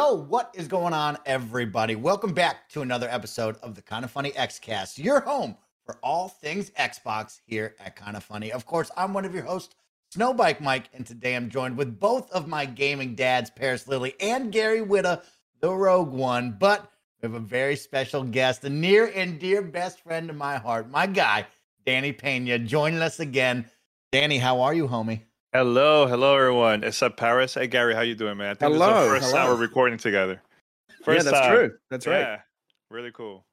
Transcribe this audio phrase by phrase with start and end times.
[0.00, 1.94] Yo, what is going on, everybody?
[1.94, 6.26] Welcome back to another episode of the Kind of Funny Xcast, your home for all
[6.26, 8.50] things Xbox here at Kind of Funny.
[8.50, 9.74] Of course, I'm one of your hosts,
[10.16, 14.50] Snowbike Mike, and today I'm joined with both of my gaming dads, Paris Lilly and
[14.50, 15.22] Gary Whitta,
[15.60, 16.56] the Rogue One.
[16.58, 16.90] But
[17.20, 20.88] we have a very special guest, a near and dear best friend of my heart,
[20.88, 21.46] my guy,
[21.84, 23.66] Danny Pena, joining us again.
[24.12, 25.20] Danny, how are you, homie?
[25.52, 26.84] Hello, hello everyone.
[26.84, 27.54] It's up Paris.
[27.54, 28.50] Hey Gary, how you doing, man?
[28.52, 30.40] I think this is Hello, the first time we're recording together.
[30.88, 31.54] yeah, First that's time.
[31.56, 31.72] true.
[31.90, 32.20] That's right.
[32.20, 32.40] Yeah,
[32.88, 33.44] really cool.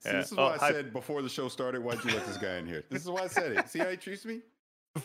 [0.00, 0.16] See, Yeah.
[0.18, 0.72] this is Oh, why I hi.
[0.72, 2.82] said before the show started, why'd you let this guy in here?
[2.90, 3.68] This is why I said it.
[3.68, 4.40] See how he treats me?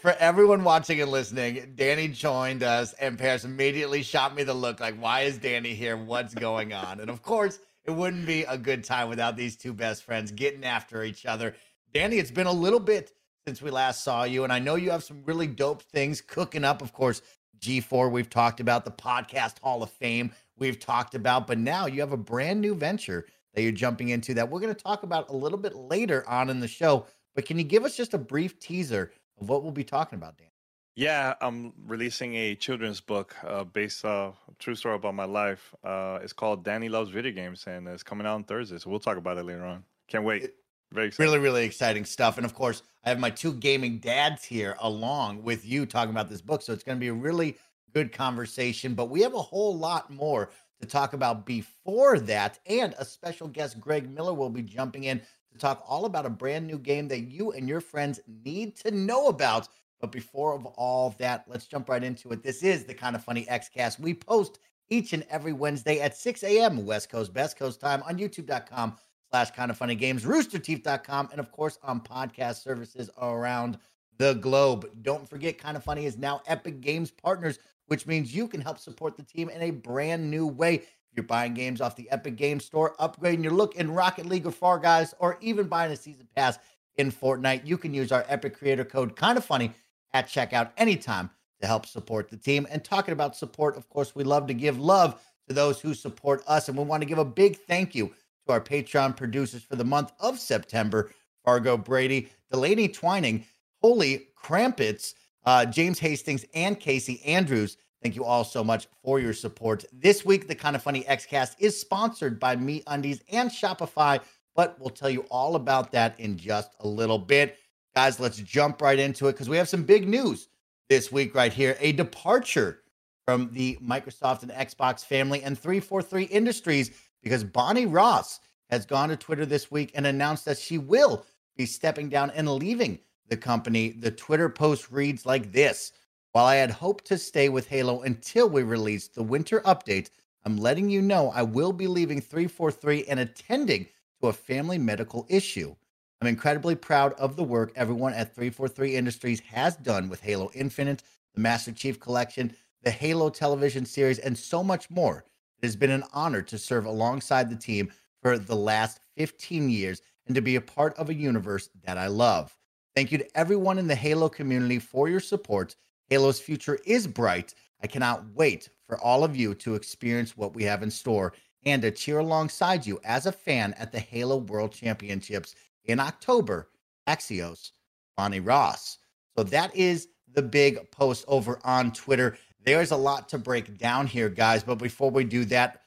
[0.02, 4.80] For everyone watching and listening, Danny joined us, and Paris immediately shot me the look
[4.80, 5.98] like, why is Danny here?
[5.98, 7.00] What's going on?
[7.00, 10.66] And of course, it wouldn't be a good time without these two best friends getting
[10.66, 11.56] after each other.
[11.94, 13.12] Danny, it's been a little bit
[13.48, 16.66] since we last saw you, and I know you have some really dope things cooking
[16.66, 16.82] up.
[16.82, 17.22] Of course,
[17.62, 22.02] G4, we've talked about the podcast Hall of Fame, we've talked about, but now you
[22.02, 25.30] have a brand new venture that you're jumping into that we're going to talk about
[25.30, 27.06] a little bit later on in the show.
[27.36, 30.38] But can you give us just a brief teaser of what we'll be talking about,
[30.38, 30.50] Dan?
[30.98, 35.74] Yeah, I'm releasing a children's book uh, based off a true story about my life.
[35.86, 38.78] Uh, it's called Danny Loves Video Games, and it's coming out on Thursday.
[38.78, 39.86] So we'll talk about it later on.
[40.10, 40.52] Can't wait.
[40.92, 41.30] Very excited.
[41.30, 42.38] Really, really exciting stuff.
[42.38, 46.30] And of course, I have my two gaming dads here along with you talking about
[46.30, 46.62] this book.
[46.62, 47.58] So it's going to be a really
[47.94, 48.94] good conversation.
[48.94, 52.60] But we have a whole lot more to talk about before that.
[52.68, 55.22] And a special guest, Greg Miller, will be jumping in
[55.52, 58.92] to talk all about a brand new game that you and your friends need to
[58.92, 59.68] know about.
[60.00, 62.44] But before of all that, let's jump right into it.
[62.44, 64.00] This is the kind of funny Xcast.
[64.00, 64.60] We post
[64.90, 66.86] each and every Wednesday at 6 a.m.
[66.86, 68.96] West Coast, Best Coast time on youtube.com
[69.30, 73.78] slash kind of funny games, roosterteeth.com, and of course on podcast services around
[74.18, 74.90] the globe.
[75.02, 78.80] Don't forget, Kind of Funny is now Epic Games partners, which means you can help
[78.80, 80.76] support the team in a brand new way.
[80.76, 84.46] If you're buying games off the Epic Games Store, upgrading your look in Rocket League
[84.46, 86.60] or Fall Guys, or even buying a season pass
[86.98, 89.72] in Fortnite, you can use our Epic Creator Code Kind of Funny
[90.14, 91.30] at checkout anytime
[91.62, 92.68] to help support the team.
[92.70, 96.44] And talking about support, of course, we love to give love to those who support
[96.48, 98.14] us, and we want to give a big thank you
[98.48, 101.12] to our Patreon producers for the month of September
[101.46, 103.46] Fargo Brady, Delaney Twining,
[103.82, 105.16] Holy Crampets,
[105.46, 107.78] uh, James Hastings, and Casey Andrews.
[108.02, 109.86] Thank you all so much for your support.
[109.94, 114.20] This week, the Kind of Funny Xcast is sponsored by Me Undies and Shopify,
[114.56, 117.58] but we'll tell you all about that in just a little bit.
[117.96, 120.50] Guys, let's jump right into it because we have some big news
[120.90, 121.78] this week right here.
[121.80, 122.82] A departure
[123.26, 126.92] from the Microsoft and Xbox family and 343 Industries
[127.22, 128.40] because Bonnie Ross
[128.70, 132.50] has gone to Twitter this week and announced that she will be stepping down and
[132.50, 133.90] leaving the company.
[133.90, 135.92] The Twitter post reads like this
[136.32, 140.10] While I had hoped to stay with Halo until we released the winter update,
[140.46, 143.88] I'm letting you know I will be leaving 343 and attending
[144.22, 145.76] to a family medical issue.
[146.22, 151.04] I'm incredibly proud of the work everyone at 343 Industries has done with Halo Infinite,
[151.36, 155.26] the Master Chief Collection, the Halo television series, and so much more.
[155.62, 157.92] It has been an honor to serve alongside the team
[158.22, 162.08] for the last 15 years and to be a part of a universe that I
[162.08, 162.56] love.
[162.96, 165.76] Thank you to everyone in the Halo community for your support.
[166.10, 167.54] Halo's future is bright.
[167.82, 171.34] I cannot wait for all of you to experience what we have in store
[171.66, 175.56] and to cheer alongside you as a fan at the Halo World Championships
[175.86, 176.70] in October.
[177.08, 177.72] Axios,
[178.16, 178.98] Bonnie Ross.
[179.38, 182.38] So that is the big post over on Twitter.
[182.68, 184.62] There's a lot to break down here, guys.
[184.62, 185.84] But before we do that,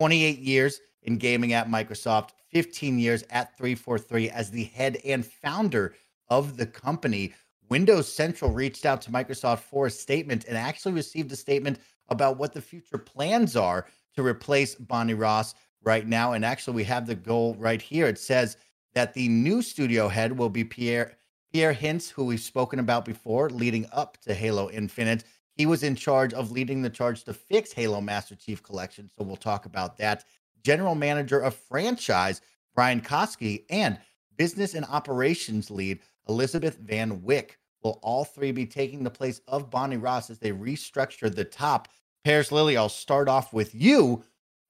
[0.00, 5.94] 28 years in gaming at Microsoft, 15 years at 343 as the head and founder
[6.28, 7.32] of the company.
[7.68, 11.78] Windows Central reached out to Microsoft for a statement and actually received a statement
[12.08, 13.86] about what the future plans are
[14.16, 16.32] to replace Bonnie Ross right now.
[16.32, 18.08] And actually, we have the goal right here.
[18.08, 18.56] It says
[18.94, 21.16] that the new studio head will be Pierre
[21.52, 25.22] Pierre Hintze, who we've spoken about before, leading up to Halo Infinite.
[25.56, 29.10] He was in charge of leading the charge to fix Halo Master Chief Collection.
[29.16, 30.24] So we'll talk about that.
[30.62, 32.42] General Manager of Franchise,
[32.74, 33.98] Brian Koski, and
[34.36, 39.70] Business and Operations Lead, Elizabeth Van Wyck, will all three be taking the place of
[39.70, 41.88] Bonnie Ross as they restructure the top.
[42.24, 44.22] Paris Lilly, I'll start off with you.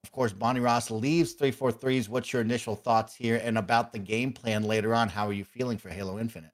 [0.05, 2.09] Of course, Bonnie Ross leaves 343s.
[2.09, 5.09] What's your initial thoughts here and about the game plan later on?
[5.09, 6.53] How are you feeling for Halo Infinite?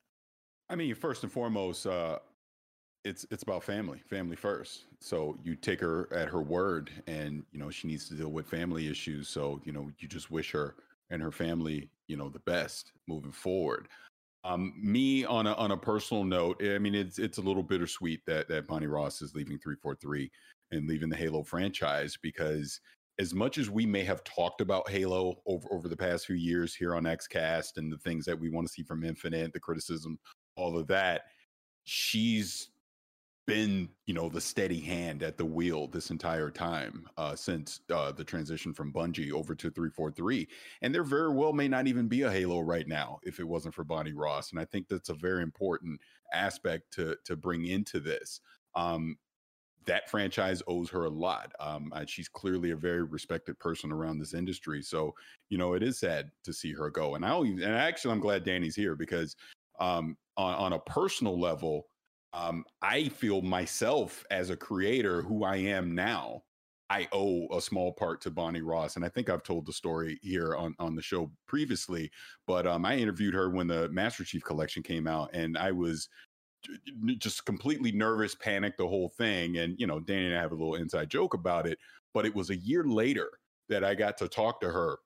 [0.71, 2.21] I mean, first and foremost, uh,
[3.05, 4.85] it's it's about family, family first.
[5.01, 8.47] So you take her at her word, and you know she needs to deal with
[8.47, 9.29] family issues.
[9.29, 10.77] So you know you just wish her
[11.13, 13.89] and her family, you know, the best moving forward.
[14.45, 18.27] Um, me on a on a personal note, I mean, it's it's a little bittersweet
[18.27, 20.31] that that Bonnie Ross is leaving three four three
[20.73, 22.81] and leaving the Halo franchise because
[23.19, 26.75] as much as we may have talked about Halo over over the past few years
[26.75, 30.19] here on XCast and the things that we want to see from Infinite, the criticism,
[30.57, 31.23] all of that,
[31.85, 32.72] she's
[33.47, 38.13] been you know the steady hand at the wheel this entire time uh, since uh,
[38.13, 40.47] the transition from Bungie over to 343
[40.83, 43.75] and there very well may not even be a Halo right now if it wasn't
[43.75, 46.01] for Bonnie Ross and I think that's a very important
[46.33, 48.41] aspect to to bring into this
[48.75, 49.17] um,
[49.85, 51.53] that franchise owes her a lot.
[51.59, 54.83] Um, she's clearly a very respected person around this industry.
[54.83, 55.15] So,
[55.49, 57.15] you know, it is sad to see her go.
[57.15, 59.37] And I and actually, I'm glad Danny's here because
[59.81, 61.87] um, on, on a personal level,
[62.33, 66.43] um, I feel myself as a creator who I am now.
[66.91, 70.19] I owe a small part to Bonnie Ross, and I think I've told the story
[70.23, 72.11] here on on the show previously.
[72.47, 76.09] But um, I interviewed her when the Master Chief Collection came out, and I was
[77.19, 79.59] just completely nervous, panicked, the whole thing.
[79.59, 81.79] And, you know, Danny and I have a little inside joke about it.
[82.15, 83.31] But it was a year later
[83.69, 84.99] that I got to talk to her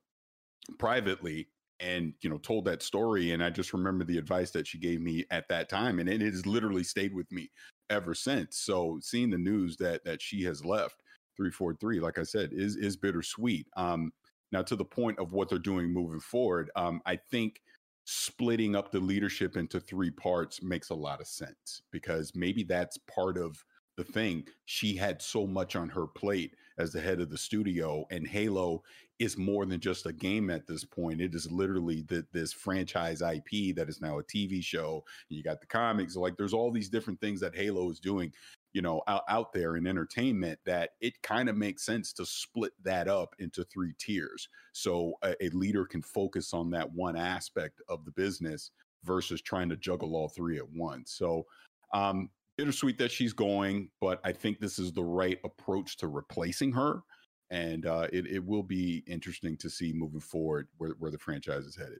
[0.78, 1.48] privately
[1.80, 3.32] and, you know, told that story.
[3.32, 5.98] And I just remember the advice that she gave me at that time.
[5.98, 7.50] And it has literally stayed with me
[7.90, 8.58] ever since.
[8.58, 11.02] So seeing the news that that she has left
[11.36, 13.66] 343, like I said, is is bittersweet.
[13.76, 14.12] Um,
[14.52, 17.60] now to the point of what they're doing moving forward, um, I think–
[18.06, 22.98] splitting up the leadership into three parts makes a lot of sense because maybe that's
[23.12, 23.62] part of
[23.96, 24.46] the thing.
[24.64, 28.82] She had so much on her plate as the head of the studio, and Halo
[29.18, 31.20] is more than just a game at this point.
[31.20, 35.04] It is literally the, this franchise IP that is now a TV show.
[35.28, 38.32] You got the comics, like there's all these different things that Halo is doing
[38.76, 42.72] you know out, out there in entertainment that it kind of makes sense to split
[42.84, 47.80] that up into three tiers so a, a, leader can focus on that one aspect
[47.88, 48.72] of the business
[49.02, 51.46] versus trying to juggle all three at once so
[51.94, 56.72] um bittersweet that she's going but i think this is the right approach to replacing
[56.72, 57.02] her
[57.50, 61.64] and uh, it, it will be interesting to see moving forward where, where the franchise
[61.64, 61.98] is headed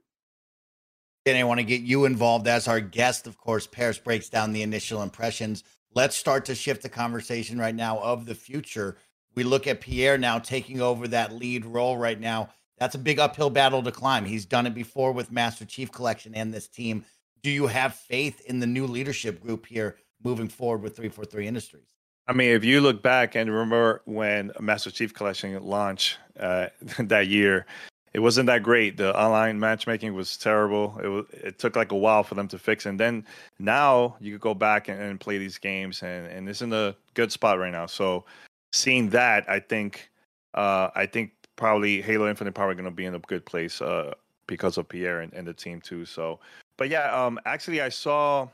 [1.25, 3.27] and I want to get you involved as our guest.
[3.27, 5.65] Of course, Paris breaks down the initial impressions
[5.97, 8.97] let's start to shift the conversation right now of the future.
[9.33, 12.49] We look at Pierre now taking over that lead role right now.
[12.77, 14.23] That's a big uphill battle to climb.
[14.23, 17.03] He's done it before with Master Chief Collection and this team.
[17.41, 21.93] Do you have faith in the new leadership group here moving forward with 343 Industries?
[22.27, 26.67] I mean, if you look back and remember when Master Chief Collection launched uh,
[26.99, 27.65] that year,
[28.13, 28.97] it wasn't that great.
[28.97, 31.27] The online matchmaking was terrible.
[31.31, 32.85] It it took like a while for them to fix.
[32.85, 33.25] And then
[33.59, 36.95] now you could go back and, and play these games, and, and it's in a
[37.13, 37.85] good spot right now.
[37.85, 38.25] So
[38.73, 40.09] seeing that, I think
[40.53, 44.13] uh, I think probably Halo Infinite probably going to be in a good place uh,
[44.47, 46.05] because of Pierre and, and, the team too.
[46.05, 46.39] So,
[46.77, 48.47] but yeah, um, actually I saw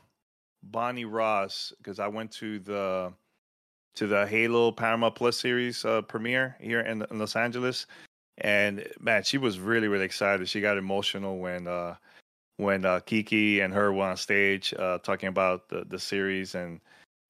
[0.70, 3.12] Bonnie Ross because I went to the
[3.96, 7.86] to the Halo Paramount Plus series uh, premiere here in, in Los Angeles,
[8.38, 10.48] and man, she was really really excited.
[10.48, 11.96] She got emotional when uh
[12.56, 16.80] when uh, Kiki and her were on stage uh, talking about the the series and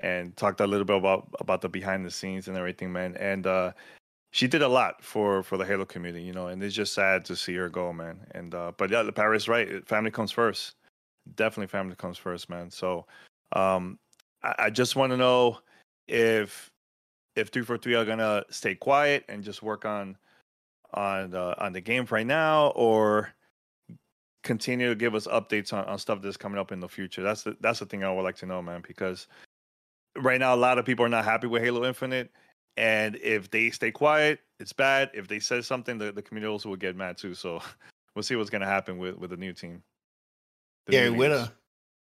[0.01, 3.17] and talked a little bit about about the behind the scenes and everything, man.
[3.17, 3.73] And uh,
[4.33, 6.49] she did a lot for for the Halo community, you know.
[6.49, 8.21] And it's just sad to see her go, man.
[8.33, 9.87] And uh, but yeah, the Paris right.
[9.87, 10.75] Family comes first.
[11.35, 12.71] Definitely, family comes first, man.
[12.71, 13.07] So
[13.53, 13.99] um,
[14.43, 15.59] I, I just want to know
[16.09, 16.71] if
[17.37, 20.17] if three four three are gonna stay quiet and just work on
[20.93, 23.33] on the on the game right now, or
[24.43, 27.23] continue to give us updates on, on stuff that's coming up in the future?
[27.23, 28.83] That's the that's the thing I would like to know, man.
[28.87, 29.27] Because
[30.17, 32.31] right now, a lot of people are not happy with Halo Infinite,
[32.77, 35.11] and if they stay quiet, it's bad.
[35.15, 37.35] If they say something, the, the community also will get mad too.
[37.35, 37.61] So
[38.15, 39.83] we'll see what's to happen with with the new team.
[40.89, 41.53] Gary Whitta.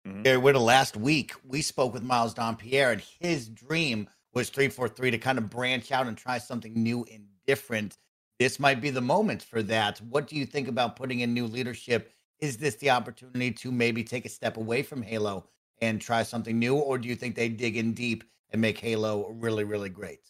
[0.06, 0.23] Mm-hmm.
[0.23, 0.61] Gary Whitta.
[0.61, 5.18] Last week, we spoke with Miles Dompierre, and his dream was three four three to
[5.18, 7.97] kind of branch out and try something new and different
[8.38, 9.99] this might be the moment for that.
[10.00, 14.04] What do you think about putting in new leadership is this the opportunity to maybe
[14.04, 15.47] take a step away from Halo
[15.80, 19.30] and try something new, or do you think they dig in deep and make Halo
[19.30, 20.21] really, really great?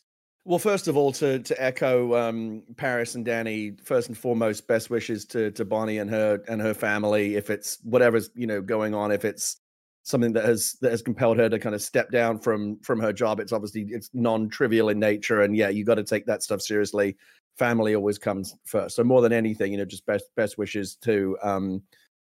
[0.47, 4.91] Well, first of all, to to echo um, Paris and Danny, first and foremost, best
[4.91, 7.35] wishes to to Bonnie and her and her family.
[7.35, 9.57] If it's whatever's you know going on, if it's
[10.05, 13.13] something that has that has compelled her to kind of step down from from her
[13.13, 16.45] job, it's obviously it's non trivial in nature, and yeah, you got to take that
[16.45, 17.17] stuff seriously.
[17.59, 18.95] Family always comes first.
[18.95, 21.83] So more than anything, you know, just best best wishes to um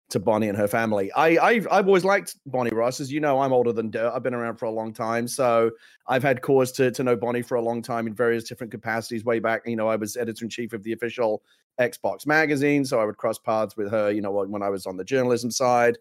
[0.09, 1.11] to Bonnie and her family.
[1.13, 3.41] I, I've I've always liked Bonnie Ross, as you know.
[3.41, 4.11] I'm older than Dirt.
[4.13, 5.71] I've been around for a long time, so
[6.07, 9.23] I've had cause to to know Bonnie for a long time in various different capacities.
[9.23, 11.43] Way back, you know, I was editor in chief of the official
[11.79, 14.11] Xbox magazine, so I would cross paths with her.
[14.11, 15.97] You know, when I was on the journalism side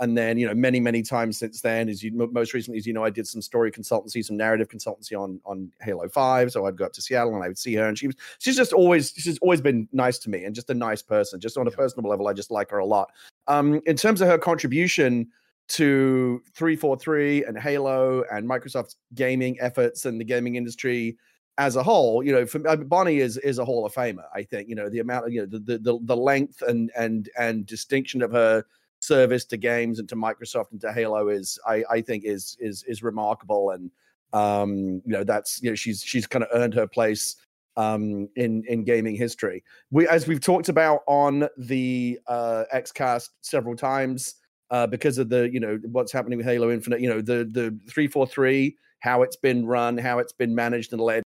[0.00, 2.92] and then you know many many times since then as you most recently as you
[2.92, 6.76] know i did some story consultancy some narrative consultancy on on halo 5 so i'd
[6.76, 9.12] go up to seattle and i would see her and she was she's just always
[9.16, 11.40] she's always been nice to me and just a nice person.
[11.40, 13.10] Just on a personal level i just like her a lot.
[13.46, 15.28] Um in terms of her contribution
[15.68, 21.16] to 343 and halo and microsoft's gaming efforts and the gaming industry
[21.58, 24.24] as a whole, you know, for, I Bonnie is is a Hall of Famer.
[24.34, 24.68] I think.
[24.68, 28.22] You know the amount of you know the the the length and and and distinction
[28.22, 28.64] of her
[29.02, 32.84] service to games and to Microsoft and to Halo is I, I think is is
[32.84, 33.70] is remarkable.
[33.70, 33.90] And
[34.32, 37.36] um you know that's you know she's she's kind of earned her place
[37.76, 39.62] um in in gaming history.
[39.90, 44.36] We as we've talked about on the uh xcast several times
[44.70, 47.78] uh because of the you know what's happening with halo infinite you know the the
[47.90, 51.22] 343 how it's been run how it's been managed and led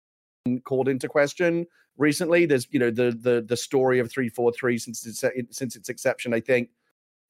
[0.64, 2.47] called into question recently.
[2.47, 5.25] There's you know the the the story of 343 since its
[5.57, 6.71] since its exception i think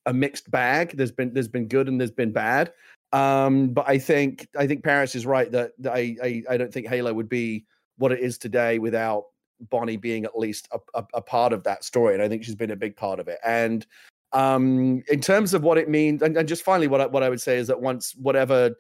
[0.07, 0.97] a mixed bag.
[0.97, 2.73] There's been there's been good and there's been bad.
[3.13, 6.73] Um, but I think I think Paris is right that, that I, I, I don't
[6.73, 7.67] think Halo would be
[7.99, 9.25] what it is today without
[9.71, 12.55] Bonnie being at least a, a, a, part of that story, and I think she's
[12.55, 13.39] been a big part of it.
[13.45, 13.87] And
[14.33, 17.29] um, in terms of what it means, and, and just finally, what I, what I
[17.29, 18.71] would say is that once whatever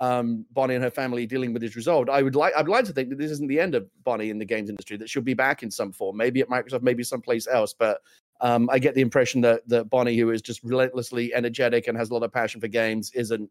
[0.00, 2.92] um, Bonnie and her family dealing with is resolved, I would like I'd like to
[2.92, 4.98] think that this isn't the end of Bonnie in the games industry.
[4.98, 7.72] That she'll be back in some form, maybe at Microsoft, maybe someplace else.
[7.72, 8.00] But
[8.40, 12.10] um, I get the impression that that Bonnie, who is just relentlessly energetic and has
[12.10, 13.50] a lot of passion for games, isn't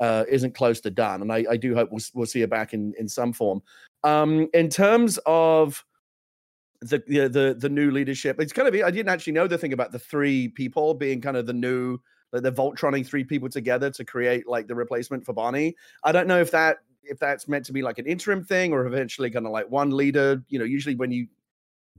[0.00, 1.22] uh, isn't close to done.
[1.22, 3.62] And I, I do hope we'll, we'll see her back in in some form.
[4.04, 5.84] Um, in terms of
[6.80, 9.72] the, the the the new leadership, it's kind of I didn't actually know the thing
[9.72, 11.98] about the three people being kind of the new
[12.32, 15.74] like they're Voltroning three people together to create like the replacement for Bonnie.
[16.04, 18.86] I don't know if that if that's meant to be like an interim thing or
[18.86, 20.44] eventually kind of like one leader.
[20.48, 21.26] You know, usually when you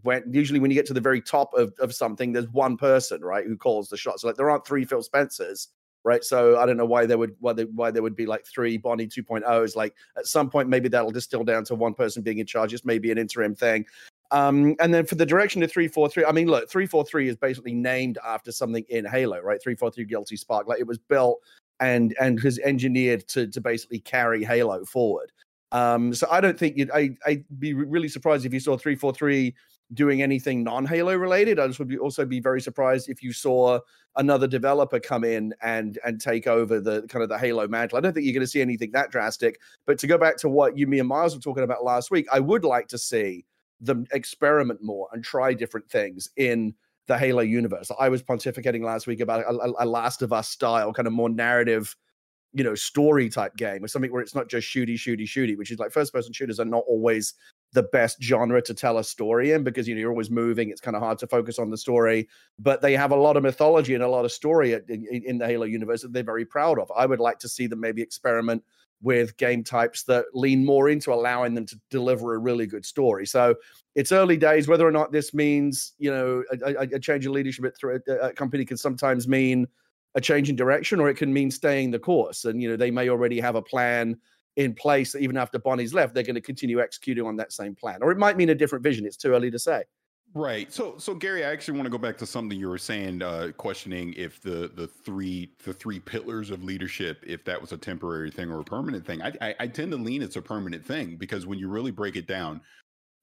[0.04, 3.22] when usually when you get to the very top of, of something, there's one person,
[3.22, 4.22] right, who calls the shots.
[4.22, 5.70] So like there aren't three Phil Spencers,
[6.04, 6.24] right?
[6.24, 8.78] So I don't know why there would why they, why there would be like three
[8.78, 9.76] Bonnie 2.0s.
[9.76, 12.72] Like at some point, maybe that'll distill down to one person being in charge.
[12.72, 13.86] Just maybe an interim thing.
[14.32, 18.20] Um, and then for the direction of 343, I mean, look, 343 is basically named
[18.24, 19.62] after something in Halo, right?
[19.62, 20.68] 343 Guilty Spark.
[20.68, 21.40] Like it was built
[21.80, 25.32] and and was engineered to to basically carry Halo forward.
[25.72, 29.54] Um, so I don't think you'd I I'd be really surprised if you saw 343
[29.94, 31.60] doing anything non-Halo related.
[31.60, 33.80] I just would be also be very surprised if you saw
[34.16, 37.98] another developer come in and and take over the kind of the Halo mantle.
[37.98, 39.60] I don't think you're going to see anything that drastic.
[39.86, 42.28] But to go back to what you, me, and Miles were talking about last week,
[42.32, 43.46] I would like to see
[43.82, 46.76] them experiment more and try different things in
[47.08, 47.90] the Halo universe.
[48.00, 51.30] I was pontificating last week about a, a Last of Us style, kind of more
[51.30, 51.96] narrative
[52.54, 55.70] you know story type game or something where it's not just shooty shooty shooty which
[55.70, 57.36] is like first person shooters are not always
[57.74, 60.82] the best genre to tell a story in because you know you're always moving it's
[60.82, 63.94] kind of hard to focus on the story but they have a lot of mythology
[63.94, 66.92] and a lot of story in, in the halo universe that they're very proud of.
[66.96, 68.64] I would like to see them maybe experiment
[69.02, 73.26] with game types that lean more into allowing them to deliver a really good story.
[73.26, 73.56] So
[73.96, 77.66] it's early days whether or not this means you know a, a change in leadership
[77.66, 79.68] at a company can sometimes mean
[80.16, 82.46] a change in direction or it can mean staying the course.
[82.46, 84.18] And you know they may already have a plan
[84.56, 88.00] in place even after Bonnie's left, they're going to continue executing on that same plan.
[88.02, 89.06] Or it might mean a different vision.
[89.06, 89.84] It's too early to say.
[90.36, 90.72] Right.
[90.72, 93.52] So so Gary, I actually want to go back to something you were saying, uh,
[93.58, 98.30] questioning if the the three the three pillars of leadership, if that was a temporary
[98.30, 99.24] thing or a permanent thing.
[99.24, 102.16] I, I, I tend to lean it's a permanent thing because when you really break
[102.16, 102.62] it down,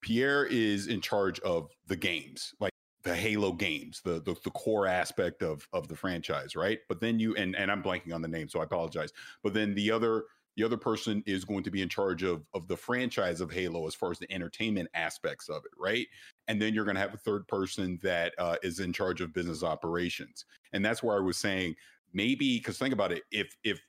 [0.02, 2.72] Pierre is in charge of the games, like
[3.04, 6.80] the Halo games, the, the the core aspect of of the franchise, right?
[6.88, 9.12] But then you and and I'm blanking on the name, so I apologize.
[9.44, 10.24] But then the other
[10.56, 13.86] the other person is going to be in charge of of the franchise of Halo
[13.86, 16.06] as far as the entertainment aspects of it, right?
[16.48, 19.32] And then you're going to have a third person that uh, is in charge of
[19.32, 21.76] business operations, and that's where I was saying
[22.12, 23.80] maybe because think about it, if if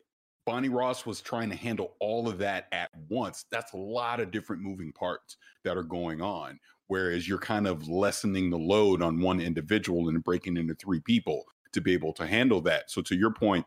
[0.46, 4.32] Bonnie Ross was trying to handle all of that at once, that's a lot of
[4.32, 6.60] different moving parts that are going on.
[6.88, 11.46] Whereas you're kind of lessening the load on one individual and breaking into three people.
[11.74, 12.90] to be able to handle that.
[12.90, 13.66] So to your point,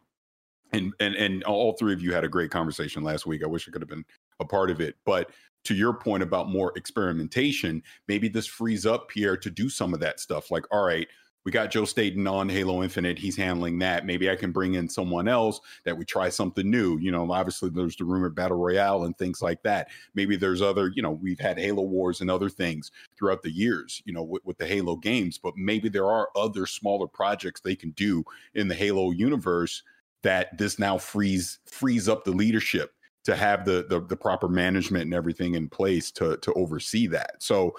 [0.72, 3.42] and and and all three of you had a great conversation last week.
[3.42, 4.04] I wish I could have been
[4.40, 5.30] a part of it, but
[5.64, 10.00] to your point about more experimentation, maybe this frees up Pierre to do some of
[10.00, 10.50] that stuff.
[10.50, 11.06] Like, all right,
[11.44, 13.18] we got Joe Staten on Halo Infinite.
[13.18, 14.04] He's handling that.
[14.04, 16.98] Maybe I can bring in someone else that we try something new.
[16.98, 19.88] You know, obviously there's the rumored battle royale and things like that.
[20.14, 24.02] Maybe there's other, you know, we've had Halo Wars and other things throughout the years,
[24.04, 27.76] you know, with, with the Halo games, but maybe there are other smaller projects they
[27.76, 28.22] can do
[28.54, 29.82] in the Halo universe
[30.22, 32.92] that this now frees frees up the leadership
[33.24, 37.32] to have the, the the proper management and everything in place to to oversee that.
[37.40, 37.74] So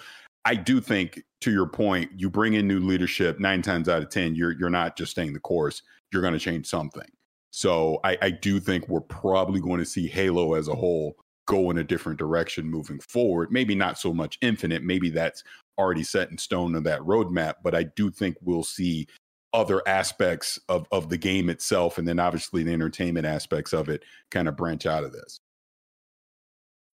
[0.46, 4.10] I do think to your point, you bring in new leadership nine times out of
[4.10, 5.82] ten, you're you're not just staying the course,
[6.12, 7.08] you're going to change something.
[7.52, 11.18] So I, I do think we're probably going to see Halo as a whole
[11.48, 13.52] go in a different direction moving forward.
[13.52, 15.44] Maybe not so much infinite, maybe that's
[15.78, 19.08] already set in stone on that roadmap, but I do think we'll see
[19.54, 24.04] other aspects of of the game itself and then obviously the entertainment aspects of it
[24.30, 25.40] kind of branch out of this.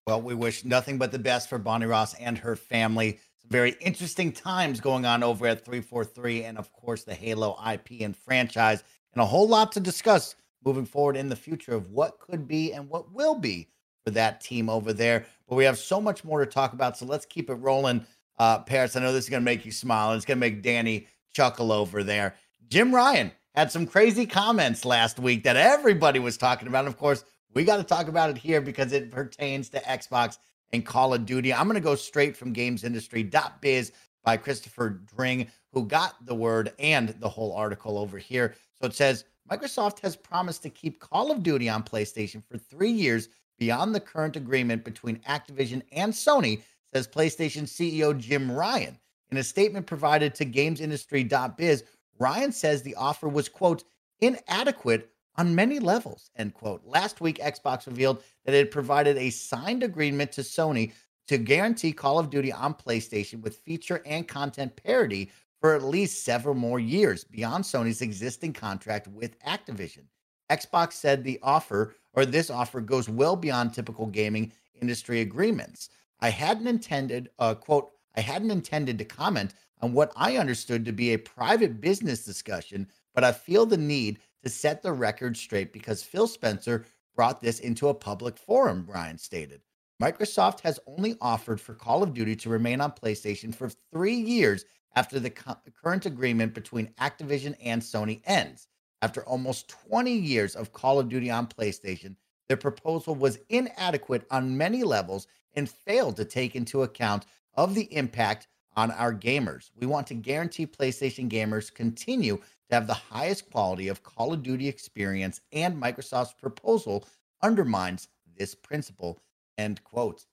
[0.07, 3.19] Well we wish nothing but the best for bonnie ross and her family.
[3.41, 7.89] Some very interesting times going on over at 343 and of course the halo ip
[8.01, 8.83] and franchise
[9.13, 10.35] and a whole lot to discuss
[10.65, 13.69] moving forward in the future of what could be and what will be
[14.03, 15.25] for that team over there.
[15.47, 18.05] But we have so much more to talk about so let's keep it rolling.
[18.39, 20.39] Uh paris i know this is going to make you smile and it's going to
[20.39, 22.35] make danny chuckle over there
[22.69, 26.79] Jim Ryan had some crazy comments last week that everybody was talking about.
[26.79, 30.37] And of course, we got to talk about it here because it pertains to Xbox
[30.73, 31.53] and Call of Duty.
[31.53, 33.93] I'm going to go straight from gamesindustry.biz
[34.23, 38.53] by Christopher Dring, who got the word and the whole article over here.
[38.79, 42.91] So it says Microsoft has promised to keep Call of Duty on PlayStation for three
[42.91, 46.61] years beyond the current agreement between Activision and Sony,
[46.93, 48.99] says PlayStation CEO Jim Ryan.
[49.31, 51.83] In a statement provided to gamesindustry.biz,
[52.19, 53.83] Ryan says the offer was, quote,
[54.19, 56.81] inadequate on many levels, end quote.
[56.85, 60.93] Last week, Xbox revealed that it provided a signed agreement to Sony
[61.27, 66.23] to guarantee Call of Duty on PlayStation with feature and content parity for at least
[66.23, 70.05] several more years beyond Sony's existing contract with Activision.
[70.49, 74.51] Xbox said the offer or this offer goes well beyond typical gaming
[74.81, 75.89] industry agreements.
[76.19, 80.91] I hadn't intended, uh, quote, I hadn't intended to comment on what I understood to
[80.91, 85.73] be a private business discussion, but I feel the need to set the record straight
[85.73, 86.85] because Phil Spencer
[87.15, 89.61] brought this into a public forum, Ryan stated.
[90.01, 94.65] Microsoft has only offered for Call of Duty to remain on PlayStation for three years
[94.95, 98.67] after the co- current agreement between Activision and Sony ends.
[99.01, 102.15] After almost 20 years of Call of Duty on PlayStation,
[102.47, 107.91] their proposal was inadequate on many levels and failed to take into account of the
[107.95, 109.71] impact on our gamers.
[109.75, 114.43] We want to guarantee PlayStation gamers continue to have the highest quality of Call of
[114.43, 117.05] Duty experience, and Microsoft's proposal
[117.41, 119.19] undermines this principle.
[119.57, 120.25] End quote.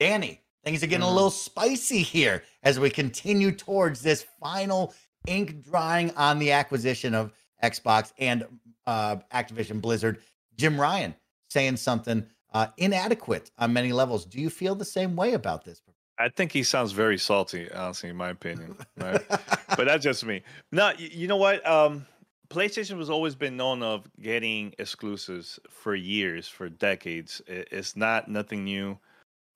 [0.00, 1.10] Danny, things are getting mm.
[1.10, 4.94] a little spicy here as we continue towards this final
[5.26, 7.32] ink drying on the acquisition of
[7.62, 8.46] Xbox and
[8.86, 10.22] uh, Activision Blizzard.
[10.56, 11.14] Jim Ryan
[11.50, 14.24] saying something uh, inadequate on many levels.
[14.24, 15.82] Do you feel the same way about this?
[16.20, 18.76] I think he sounds very salty, honestly, in my opinion.
[18.98, 19.22] Right?
[19.28, 20.42] but that's just me.
[20.70, 21.66] No, you, know what?
[21.66, 22.06] Um,
[22.50, 27.40] PlayStation has always been known of getting exclusives for years, for decades.
[27.46, 28.98] it's not nothing new.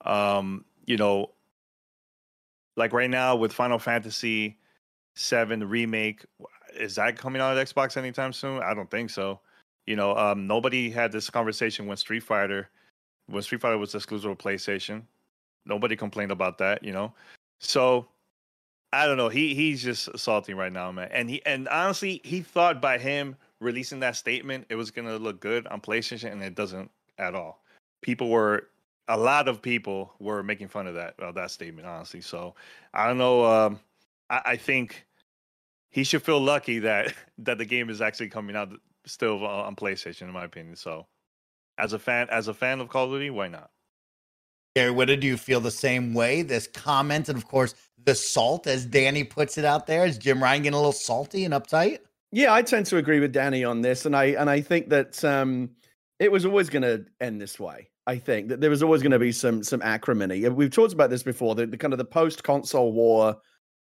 [0.06, 1.32] Um, you know,
[2.76, 4.58] like right now with Final Fantasy
[5.16, 6.24] Seven remake,
[6.74, 8.62] is that coming out at Xbox anytime soon?
[8.62, 9.40] I don't think so.
[9.86, 12.70] You know, um, nobody had this conversation when Street Fighter,
[13.26, 15.02] when Street Fighter was exclusive to PlayStation.
[15.66, 17.12] Nobody complained about that, you know.
[17.60, 18.06] So
[18.92, 19.28] I don't know.
[19.28, 21.08] He he's just salty right now, man.
[21.12, 25.40] And he and honestly, he thought by him releasing that statement, it was gonna look
[25.40, 27.62] good on PlayStation, and it doesn't at all.
[28.02, 28.68] People were
[29.08, 32.20] a lot of people were making fun of that of that statement, honestly.
[32.20, 32.54] So
[32.92, 33.44] I don't know.
[33.44, 33.80] Um,
[34.30, 35.06] I, I think
[35.90, 38.72] he should feel lucky that that the game is actually coming out
[39.06, 40.76] still on PlayStation, in my opinion.
[40.76, 41.06] So
[41.78, 43.70] as a fan, as a fan of Call of Duty, why not?
[44.74, 46.42] Gary Whitta, do you feel the same way?
[46.42, 50.42] This comment, and of course, the salt, as Danny puts it out there, is Jim
[50.42, 51.98] Ryan getting a little salty and uptight?
[52.32, 55.24] Yeah, I tend to agree with Danny on this, and I and I think that
[55.24, 55.70] um,
[56.18, 57.88] it was always going to end this way.
[58.08, 60.48] I think that there was always going to be some some acrimony.
[60.48, 61.54] We've talked about this before.
[61.54, 63.36] The, the kind of the post console war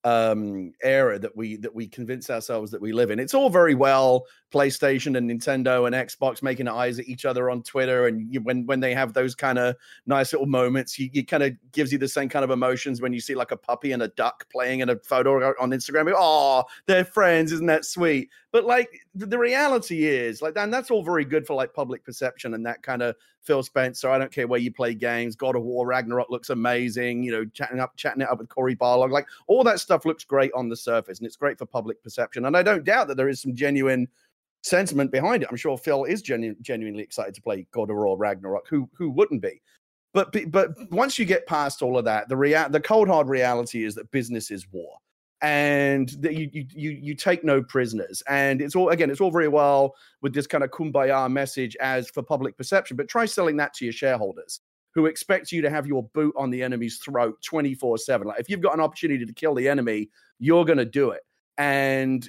[0.05, 3.19] um era that we that we convince ourselves that we live in.
[3.19, 7.63] It's all very well PlayStation and Nintendo and Xbox making eyes at each other on
[7.63, 11.25] Twitter, and you, when when they have those kind of nice little moments, you, you
[11.25, 13.93] kind of gives you the same kind of emotions when you see like a puppy
[13.93, 16.13] and a duck playing in a photo on Instagram.
[16.15, 18.29] Oh, they're friends, isn't that sweet?
[18.55, 22.05] But like the, the reality is, like, and that's all very good for like public
[22.05, 24.09] perception and that kind of Phil Spencer.
[24.09, 25.35] I don't care where you play games.
[25.35, 27.21] God of War Ragnarok looks amazing.
[27.21, 30.23] You know, chatting up, chatting it up with Cory Barlog, like all that stuff looks
[30.23, 32.45] great on the surface, and it's great for public perception.
[32.45, 34.07] And I don't doubt that there is some genuine
[34.61, 35.49] sentiment behind it.
[35.51, 38.69] I'm sure Phil is genu- genuinely excited to play God of War Ragnarok.
[38.69, 39.61] Who who wouldn't be?
[40.13, 43.83] But but once you get past all of that, the rea- the cold hard reality
[43.83, 44.95] is that business is war,
[45.45, 48.23] and that you you you take no prisoners.
[48.27, 52.09] And it's all again, it's all very well with this kind of kumbaya message as
[52.09, 54.61] for public perception, but try selling that to your shareholders
[54.95, 58.27] who expect you to have your boot on the enemy's throat 24 7.
[58.27, 61.21] Like if you've got an opportunity to kill the enemy, you're going to do it.
[61.59, 62.27] And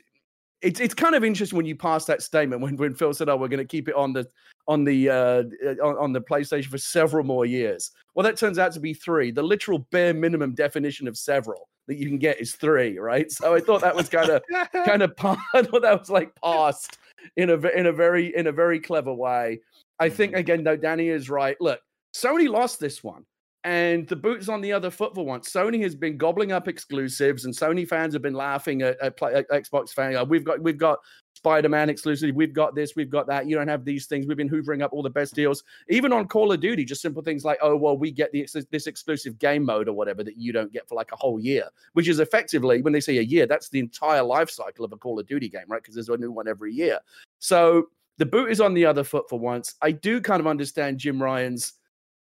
[0.61, 3.38] it's it's kind of interesting when you pass that statement when when Phil said, "Oh,
[3.38, 4.29] we're going to keep it on the
[4.68, 5.42] on the uh,
[5.83, 9.31] on, on, the PlayStation for several more years." Well, that turns out to be three.
[9.31, 13.31] The literal bare minimum definition of several that you can get is three, right?
[13.31, 14.42] So I thought that was kind of
[14.85, 15.12] kind of
[15.55, 16.99] I thought that was like passed
[17.37, 19.61] in a in a very in a very clever way.
[19.99, 20.40] I think mm-hmm.
[20.40, 21.57] again though, Danny is right.
[21.61, 21.81] Look,
[22.14, 23.25] Sony lost this one
[23.66, 25.50] and the boot's on the other foot for once.
[25.50, 29.48] Sony has been gobbling up exclusives, and Sony fans have been laughing at, at, at
[29.50, 30.16] Xbox fans.
[30.29, 31.00] We've got we've got
[31.35, 32.33] Spider-Man exclusive.
[32.33, 32.94] We've got this.
[32.94, 33.48] We've got that.
[33.48, 34.29] You don't have these things.
[34.29, 36.85] We've been hoovering up all the best deals, even on Call of Duty.
[36.85, 40.22] Just simple things like, oh well, we get the this exclusive game mode or whatever
[40.22, 43.18] that you don't get for like a whole year, which is effectively when they say
[43.18, 45.83] a year, that's the entire life cycle of a Call of Duty game, right?
[45.83, 47.00] Because there's a new one every year.
[47.40, 49.74] So the boot is on the other foot for once.
[49.83, 51.72] I do kind of understand Jim Ryan's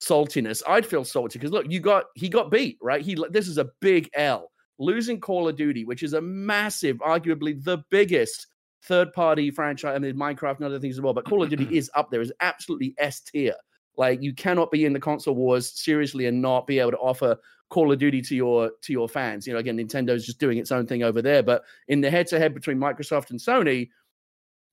[0.03, 0.61] saltiness.
[0.67, 3.01] I'd feel salty because look, you got he got beat, right?
[3.01, 4.51] He this is a big L.
[4.79, 8.47] Losing Call of Duty, which is a massive, arguably the biggest
[8.85, 9.95] third-party franchise.
[9.95, 12.21] I mean, Minecraft and other things as well, but Call of Duty is up there,
[12.21, 13.55] is absolutely S tier.
[13.95, 17.37] Like you cannot be in the console wars seriously and not be able to offer
[17.69, 19.45] Call of Duty to your to your fans.
[19.45, 22.53] You know, again, Nintendo's just doing its own thing over there, but in the head-to-head
[22.53, 23.89] between Microsoft and Sony,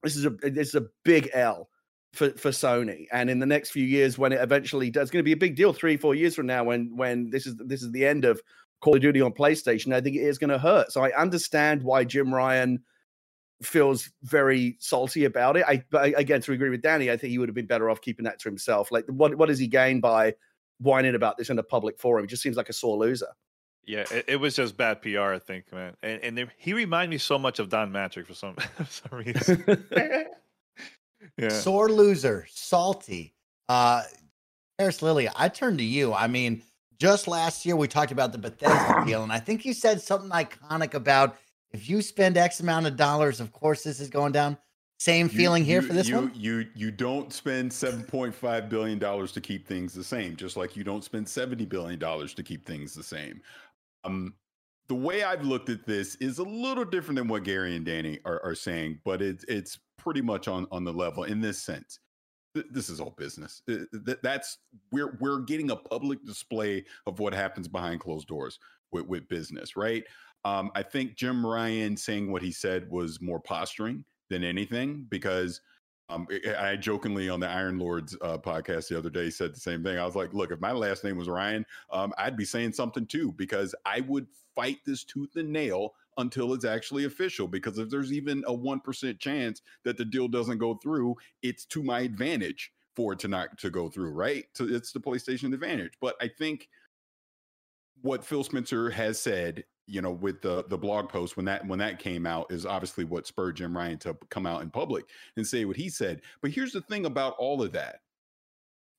[0.02, 1.68] this is a this is a big L
[2.12, 3.06] for, for Sony.
[3.12, 5.56] And in the next few years, when it eventually does, going to be a big
[5.56, 5.72] deal.
[5.72, 8.40] Three, four years from now, when when this is this is the end of
[8.80, 10.92] Call of Duty on PlayStation, I think it is going to hurt.
[10.92, 12.82] So I understand why Jim Ryan
[13.62, 15.64] feels very salty about it.
[15.68, 18.00] I but again to agree with Danny, I think he would have been better off
[18.00, 18.90] keeping that to himself.
[18.90, 20.34] Like what what does he gain by
[20.78, 22.24] whining about this in a public forum?
[22.24, 23.28] It just seems like a sore loser.
[23.86, 25.96] Yeah, it, it was just bad PR, I think, man.
[26.02, 29.64] And, and he reminded me so much of Don Mattrick for some, for some reason.
[31.36, 31.48] yeah.
[31.48, 33.34] Sore loser, salty.
[33.68, 34.02] Uh,
[34.78, 36.14] Paris Lilly, I turn to you.
[36.14, 36.62] I mean,
[36.98, 40.30] just last year we talked about the Bethesda deal, and I think you said something
[40.30, 41.36] iconic about
[41.72, 44.56] if you spend X amount of dollars, of course this is going down.
[44.98, 46.32] Same feeling you, here you, for this you, one.
[46.34, 50.58] You you don't spend seven point five billion dollars to keep things the same, just
[50.58, 53.40] like you don't spend seventy billion dollars to keep things the same.
[54.04, 54.34] Um,
[54.88, 58.18] the way I've looked at this is a little different than what Gary and Danny
[58.26, 61.98] are, are saying, but it's it's pretty much on on the level in this sense.
[62.70, 63.62] this is all business.
[64.22, 64.58] that's
[64.90, 68.58] we're we're getting a public display of what happens behind closed doors
[68.90, 70.04] with, with business, right?
[70.44, 75.60] Um, I think Jim Ryan saying what he said was more posturing than anything because
[76.08, 76.26] um,
[76.58, 79.98] I jokingly on the Iron Lords uh, podcast the other day said the same thing.
[79.98, 83.06] I was like, look, if my last name was Ryan, um, I'd be saying something
[83.06, 87.48] too because I would fight this tooth and nail until it's actually official.
[87.48, 91.82] Because if there's even a 1% chance that the deal doesn't go through, it's to
[91.82, 94.44] my advantage for it to not to go through, right?
[94.54, 95.92] So it's the PlayStation advantage.
[96.00, 96.68] But I think
[98.02, 101.78] what Phil Spencer has said, you know, with the the blog post when that when
[101.80, 105.04] that came out is obviously what spurred Jim Ryan to come out in public
[105.36, 106.22] and say what he said.
[106.42, 108.00] But here's the thing about all of that.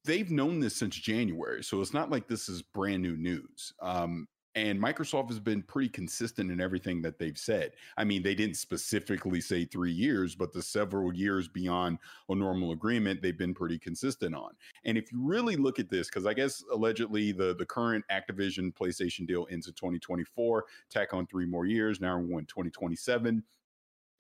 [0.04, 3.72] They've known this since January, so it's not like this is brand new news.
[3.82, 7.72] Um, and Microsoft has been pretty consistent in everything that they've said.
[7.98, 12.72] I mean, they didn't specifically say three years, but the several years beyond a normal
[12.72, 14.52] agreement, they've been pretty consistent on.
[14.84, 18.74] And if you really look at this, because I guess allegedly the, the current Activision
[18.74, 22.02] PlayStation deal ends in 2024, tack on three more years.
[22.02, 23.44] Now we're in 2027.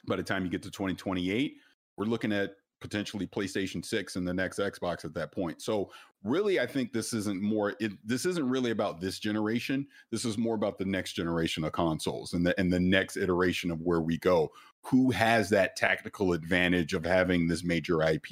[0.08, 1.58] By the time you get to 2028,
[1.98, 5.62] we're looking at potentially PlayStation 6 and the next Xbox at that point.
[5.62, 5.91] So
[6.24, 9.88] really I think this isn't more it, this isn't really about this generation.
[10.12, 13.72] This is more about the next generation of consoles and the and the next iteration
[13.72, 14.52] of where we go.
[14.84, 18.32] Who has that tactical advantage of having this major IP,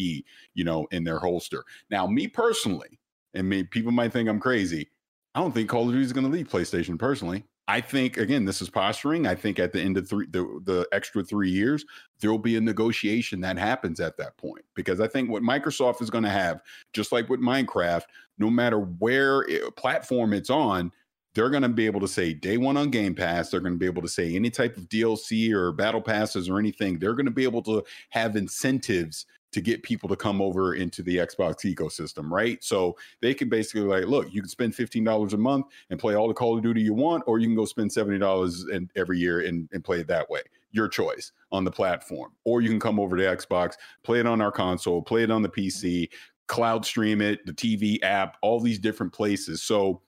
[0.55, 1.63] you know, in their holster.
[1.91, 2.99] Now, me personally,
[3.35, 4.89] and me, people might think I'm crazy.
[5.35, 7.43] I don't think Call of Duty is going to leave PlayStation personally.
[7.69, 9.27] I think again, this is posturing.
[9.27, 11.85] I think at the end of three, the, the extra three years,
[12.19, 14.65] there will be a negotiation that happens at that point.
[14.73, 18.05] Because I think what Microsoft is going to have, just like with Minecraft,
[18.39, 20.91] no matter where it, platform it's on,
[21.35, 23.51] they're going to be able to say day one on Game Pass.
[23.51, 26.57] They're going to be able to say any type of DLC or battle passes or
[26.57, 26.97] anything.
[26.97, 31.01] They're going to be able to have incentives to get people to come over into
[31.01, 32.63] the Xbox ecosystem, right?
[32.63, 36.15] So they can basically like, look, you can spend fifteen dollars a month and play
[36.15, 38.91] all the Call of Duty you want, or you can go spend seventy dollars and
[38.95, 40.41] every year and, and play it that way.
[40.71, 44.41] Your choice on the platform, or you can come over to Xbox, play it on
[44.41, 46.09] our console, play it on the PC,
[46.47, 49.63] cloud stream it, the TV app, all these different places.
[49.63, 50.01] So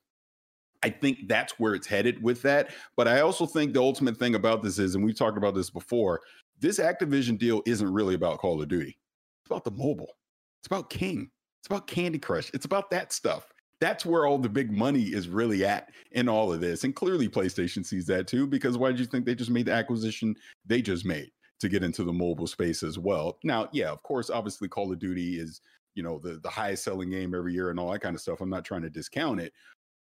[0.84, 2.72] I think that's where it's headed with that.
[2.96, 5.70] But I also think the ultimate thing about this is, and we've talked about this
[5.70, 6.22] before,
[6.60, 8.98] this Activision deal isn't really about Call of Duty.
[9.44, 10.14] It's about the mobile.
[10.62, 11.30] It's about King.
[11.62, 12.52] It's about Candy Crush.
[12.54, 13.48] It's about that stuff.
[13.80, 16.84] That's where all the big money is really at in all of this.
[16.84, 19.74] And clearly PlayStation sees that too, because why did you think they just made the
[19.74, 23.40] acquisition they just made to get into the mobile space as well?
[23.44, 25.62] Now, yeah, of course, obviously Call of Duty is,
[25.96, 28.42] you know, the, the highest selling game every year and all that kind of stuff.
[28.42, 29.52] I'm not trying to discount it,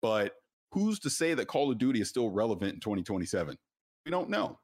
[0.01, 0.33] but
[0.71, 3.57] who's to say that Call of Duty is still relevant in 2027?
[4.05, 4.59] We don't know.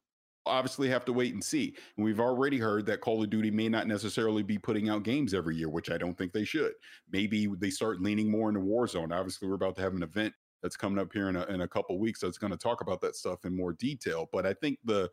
[0.45, 1.75] Obviously, have to wait and see.
[1.97, 5.34] And we've already heard that Call of Duty may not necessarily be putting out games
[5.34, 6.73] every year, which I don't think they should.
[7.12, 9.12] Maybe they start leaning more into Warzone.
[9.12, 11.67] Obviously, we're about to have an event that's coming up here in a, in a
[11.67, 14.29] couple weeks that's going to talk about that stuff in more detail.
[14.31, 15.10] But I think the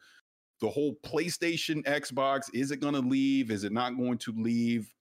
[0.61, 3.51] the whole PlayStation, Xbox, is it going to leave?
[3.51, 4.95] Is it not going to leave?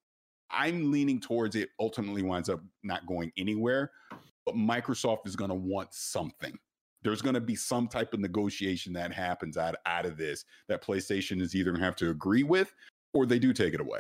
[0.50, 3.92] I'm leaning towards it ultimately winds up not going anywhere
[4.46, 6.58] but Microsoft is going to want something.
[7.04, 10.84] There's going to be some type of negotiation that happens out, out of this that
[10.84, 12.74] PlayStation is either going to have to agree with
[13.14, 14.00] or they do take it away.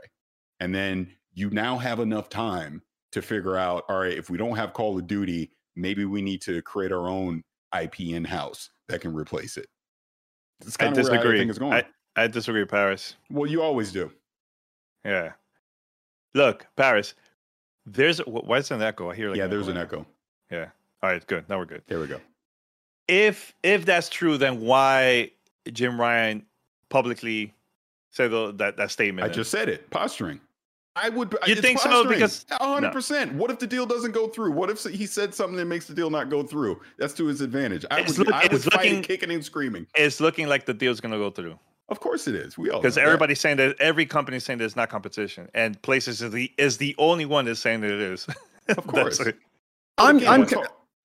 [0.59, 4.55] And then you now have enough time to figure out all right, if we don't
[4.55, 7.43] have Call of Duty, maybe we need to create our own
[7.79, 9.67] IP in house that can replace it.
[10.61, 11.17] It's kind I of disagree.
[11.17, 11.73] where I think going.
[11.73, 11.85] I,
[12.15, 13.15] I disagree, Paris.
[13.29, 14.11] Well, you always do.
[15.03, 15.33] Yeah.
[16.33, 17.15] Look, Paris.
[17.85, 19.09] There's why is there an echo?
[19.09, 20.05] I hear like yeah, there's an echo.
[20.51, 20.67] Yeah.
[21.01, 21.25] All right.
[21.25, 21.49] Good.
[21.49, 21.81] Now we're good.
[21.87, 22.21] There we go.
[23.07, 25.31] If if that's true, then why
[25.71, 26.45] Jim Ryan
[26.89, 27.53] publicly
[28.09, 29.29] said the, that that statement?
[29.29, 29.89] I just said it.
[29.89, 30.39] Posturing.
[30.95, 31.35] I would.
[31.47, 32.03] You think posturing.
[32.03, 32.09] so?
[32.09, 32.93] Because hundred no.
[32.93, 33.33] percent.
[33.33, 34.51] What if the deal doesn't go through?
[34.51, 36.81] What if he said something that makes the deal not go through?
[36.97, 37.85] That's to his advantage.
[37.89, 38.27] I it's would.
[38.27, 39.87] Look, I would fight looking, kicking and screaming.
[39.95, 41.57] It's looking like the deal's going to go through.
[41.87, 42.57] Of course it is.
[42.57, 43.41] We all because everybody's that.
[43.41, 46.77] saying that every company is saying that it's not competition, and Places is the is
[46.77, 48.27] the only one that's saying that it is.
[48.69, 49.21] Of course.
[49.97, 50.25] I'm.
[50.27, 50.47] I'm.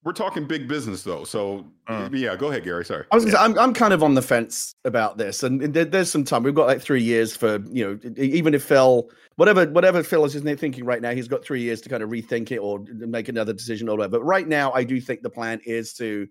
[0.05, 2.37] We're talking big business though, so uh, yeah.
[2.37, 2.85] Go ahead, Gary.
[2.85, 3.05] Sorry.
[3.11, 3.25] I was.
[3.25, 3.33] Yeah.
[3.33, 3.59] Say, I'm.
[3.59, 6.45] I'm kind of on the fence about this, and there, there's some time.
[6.45, 10.35] We've got like three years for you know, even if Phil, whatever, whatever Phil is
[10.35, 13.53] thinking right now, he's got three years to kind of rethink it or make another
[13.53, 14.19] decision or whatever.
[14.19, 16.29] But right now, I do think the plan is to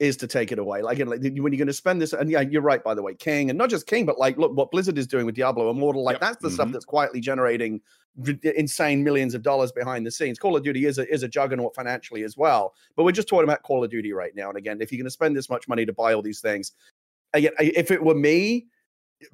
[0.00, 0.80] is to take it away.
[0.80, 3.14] Like, like when you're going to spend this, and yeah, you're right, by the way,
[3.14, 6.02] King, and not just King, but like, look what Blizzard is doing with Diablo Immortal.
[6.02, 6.20] Like, yep.
[6.22, 6.54] that's the mm-hmm.
[6.54, 7.80] stuff that's quietly generating
[8.42, 10.38] insane millions of dollars behind the scenes.
[10.38, 12.74] Call of Duty is a is a juggernaut financially as well.
[12.96, 14.48] But we're just talking about Call of Duty right now.
[14.48, 16.72] And again, if you're going to spend this much money to buy all these things,
[17.34, 18.66] again, if it were me,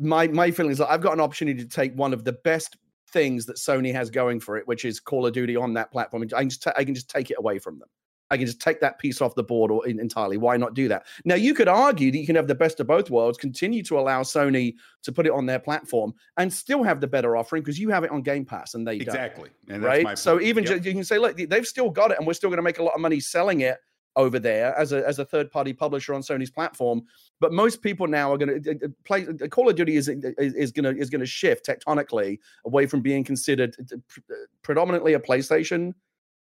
[0.00, 2.76] my my feeling is that I've got an opportunity to take one of the best
[3.10, 6.24] things that Sony has going for it, which is Call of Duty on that platform.
[6.34, 7.88] I can just I can just take it away from them.
[8.30, 10.36] I can just take that piece off the board or in, entirely.
[10.36, 11.06] Why not do that?
[11.24, 13.98] Now, you could argue that you can have the best of both worlds, continue to
[13.98, 17.78] allow Sony to put it on their platform, and still have the better offering because
[17.78, 19.50] you have it on Game Pass and they exactly.
[19.68, 19.76] don't.
[19.76, 20.04] Exactly.
[20.04, 20.18] right.
[20.18, 20.84] So even yep.
[20.84, 22.82] you can say, look, they've still got it, and we're still going to make a
[22.82, 23.78] lot of money selling it
[24.16, 27.02] over there as a as a third party publisher on Sony's platform.
[27.38, 29.48] But most people now are going to uh, uh, uh, play.
[29.48, 33.22] Call of Duty is is going to is going to shift tectonically away from being
[33.22, 33.76] considered
[34.62, 35.92] predominantly a PlayStation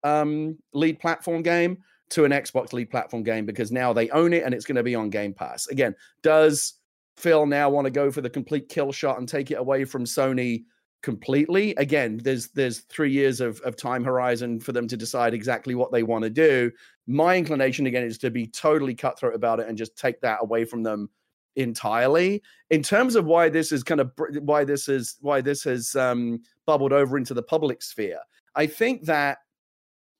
[0.03, 1.77] um, lead platform game
[2.11, 4.83] to an Xbox lead platform game because now they own it and it's going to
[4.83, 5.67] be on Game Pass.
[5.67, 6.73] Again, does
[7.17, 10.05] Phil now want to go for the complete kill shot and take it away from
[10.05, 10.63] Sony
[11.01, 11.73] completely?
[11.75, 15.91] Again, there's there's three years of, of time horizon for them to decide exactly what
[15.91, 16.71] they want to do.
[17.07, 20.65] My inclination again is to be totally cutthroat about it and just take that away
[20.65, 21.09] from them
[21.55, 22.41] entirely.
[22.69, 24.11] In terms of why this is kind of
[24.41, 28.19] why this is why this has um, bubbled over into the public sphere,
[28.55, 29.39] I think that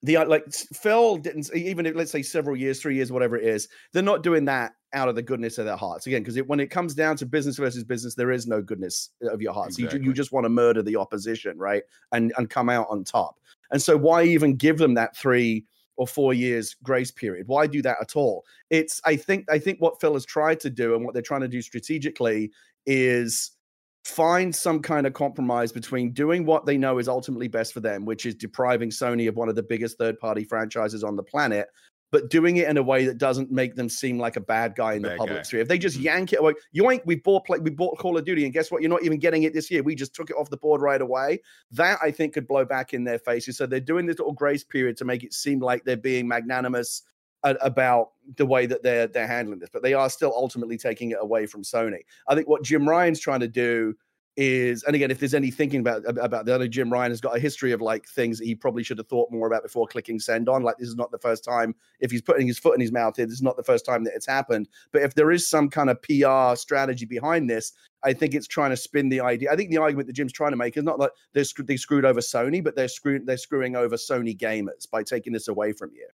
[0.03, 3.45] the uh, like Phil didn't even if let's say several years, three years, whatever it
[3.45, 6.59] is, they're not doing that out of the goodness of their hearts again because when
[6.59, 9.77] it comes down to business versus business, there is no goodness of your hearts.
[9.77, 9.99] Exactly.
[9.99, 13.39] You, you just want to murder the opposition, right, and and come out on top.
[13.71, 15.65] And so why even give them that three
[15.97, 17.47] or four years grace period?
[17.47, 18.43] Why do that at all?
[18.69, 21.41] It's I think I think what Phil has tried to do and what they're trying
[21.41, 22.51] to do strategically
[22.85, 23.51] is
[24.03, 28.05] find some kind of compromise between doing what they know is ultimately best for them,
[28.05, 31.67] which is depriving Sony of one of the biggest third party franchises on the planet,
[32.11, 34.93] but doing it in a way that doesn't make them seem like a bad guy
[34.93, 35.61] in bad the public sphere.
[35.61, 36.05] If they just mm-hmm.
[36.05, 38.81] yank it away, yoink, we bought play, we bought Call of Duty, and guess what?
[38.81, 39.81] You're not even getting it this year.
[39.81, 41.39] We just took it off the board right away.
[41.71, 43.57] That I think could blow back in their faces.
[43.57, 47.03] So they're doing this little grace period to make it seem like they're being magnanimous
[47.43, 51.17] about the way that they're they're handling this, but they are still ultimately taking it
[51.19, 52.01] away from Sony.
[52.27, 53.95] I think what Jim Ryan's trying to do
[54.37, 57.35] is, and again, if there's any thinking about about the other Jim Ryan has got
[57.35, 60.19] a history of like things that he probably should have thought more about before clicking
[60.19, 60.63] send on.
[60.63, 63.15] Like this is not the first time if he's putting his foot in his mouth
[63.17, 63.25] here.
[63.25, 64.69] This is not the first time that it's happened.
[64.93, 67.73] But if there is some kind of PR strategy behind this,
[68.03, 69.51] I think it's trying to spin the idea.
[69.51, 72.05] I think the argument that Jim's trying to make is not that they're they screwed
[72.05, 75.91] over Sony, but they're screwed they're screwing over Sony gamers by taking this away from
[75.93, 76.07] you.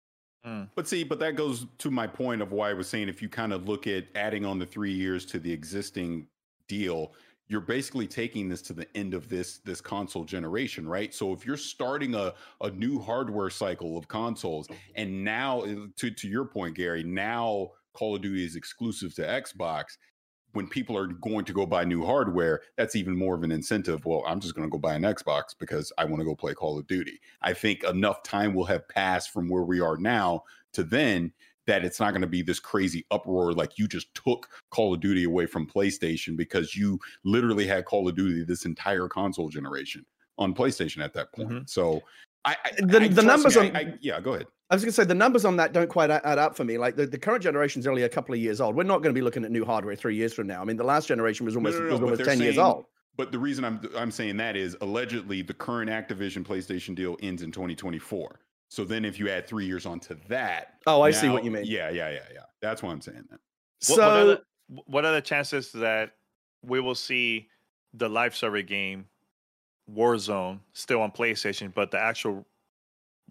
[0.46, 0.68] Mm.
[0.74, 3.28] But see, but that goes to my point of why I was saying if you
[3.28, 6.26] kind of look at adding on the three years to the existing
[6.68, 7.14] deal,
[7.48, 11.14] you're basically taking this to the end of this this console generation, right?
[11.14, 16.10] So if you're starting a a new hardware cycle of consoles, and now uh, to
[16.10, 19.96] to your point, Gary, now Call of Duty is exclusive to Xbox.
[20.54, 24.06] When people are going to go buy new hardware, that's even more of an incentive.
[24.06, 26.54] Well, I'm just going to go buy an Xbox because I want to go play
[26.54, 27.20] Call of Duty.
[27.42, 31.32] I think enough time will have passed from where we are now to then
[31.66, 35.00] that it's not going to be this crazy uproar like you just took Call of
[35.00, 40.04] Duty away from PlayStation because you literally had Call of Duty this entire console generation
[40.38, 41.48] on PlayStation at that point.
[41.48, 41.62] Mm-hmm.
[41.66, 42.02] So
[42.44, 44.46] I, I the, I, the numbers me, on I, yeah, go ahead.
[44.70, 46.78] I was going to say the numbers on that don't quite add up for me.
[46.78, 48.74] Like the, the current generation is only a couple of years old.
[48.74, 50.62] We're not going to be looking at new hardware three years from now.
[50.62, 52.58] I mean, the last generation was almost, no, no, no, was almost ten saying, years
[52.58, 52.86] old.
[53.16, 57.42] But the reason I'm I'm saying that is allegedly the current Activision PlayStation deal ends
[57.42, 58.40] in 2024.
[58.68, 60.74] So then if you add three years onto that.
[60.86, 61.64] Oh, I now, see what you mean.
[61.66, 62.40] Yeah, yeah, yeah, yeah.
[62.60, 63.40] That's why I'm saying that.
[63.80, 64.42] So, what, what, are the,
[64.86, 66.12] what are the chances that
[66.62, 67.48] we will see
[67.92, 69.06] the live server game
[69.92, 72.46] Warzone still on PlayStation, but the actual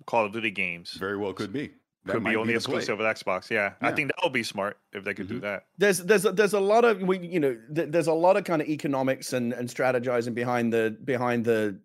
[0.05, 1.71] Call of Duty games very well could be
[2.05, 3.49] that could be only be exclusive with Xbox.
[3.49, 3.73] Yeah.
[3.81, 3.87] yeah.
[3.87, 5.35] I think that would be smart if they could mm-hmm.
[5.35, 5.65] do that.
[5.77, 8.67] There's there's there's a lot of we you know there's a lot of kind of
[8.67, 11.79] economics and and strategizing behind the behind the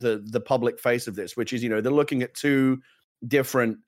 [0.00, 2.80] the the public face of this, which is you know they're looking at two
[3.28, 3.78] different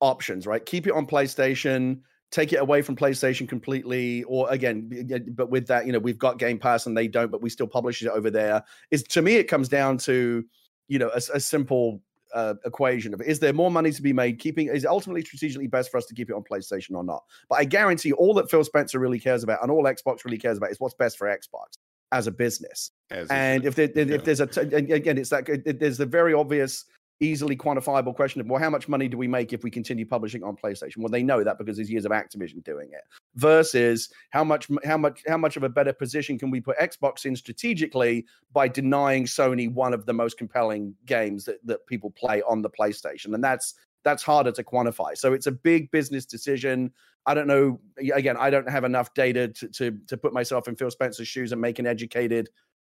[0.00, 0.64] options, right?
[0.64, 5.86] Keep it on PlayStation, take it away from PlayStation completely, or again, but with that,
[5.86, 8.30] you know, we've got Game Pass and they don't, but we still publish it over
[8.30, 8.62] there.
[8.90, 10.44] Is to me, it comes down to
[10.88, 12.00] you know a, a simple
[12.34, 15.90] uh, equation of is there more money to be made keeping is ultimately strategically best
[15.90, 17.22] for us to keep it on PlayStation or not.
[17.48, 20.58] But I guarantee all that Phil Spencer really cares about and all Xbox really cares
[20.58, 21.78] about is what's best for Xbox
[22.12, 22.92] as a business.
[23.10, 26.84] As and if there, if there's a again, it's that there's the very obvious
[27.20, 30.42] easily quantifiable question of well how much money do we make if we continue publishing
[30.42, 30.98] on playstation?
[30.98, 33.02] Well they know that because there's years of activision doing it.
[33.34, 37.24] Versus how much how much how much of a better position can we put xbox
[37.24, 42.42] in strategically by denying sony one of the most compelling games that, that people play
[42.42, 43.34] on the playstation?
[43.34, 43.74] And that's
[44.04, 45.16] that's harder to quantify.
[45.16, 46.92] So it's a big business decision.
[47.26, 47.80] I don't know
[48.14, 51.50] again i don't have enough data to to, to put myself in phil spencer's shoes
[51.50, 52.50] and make an educated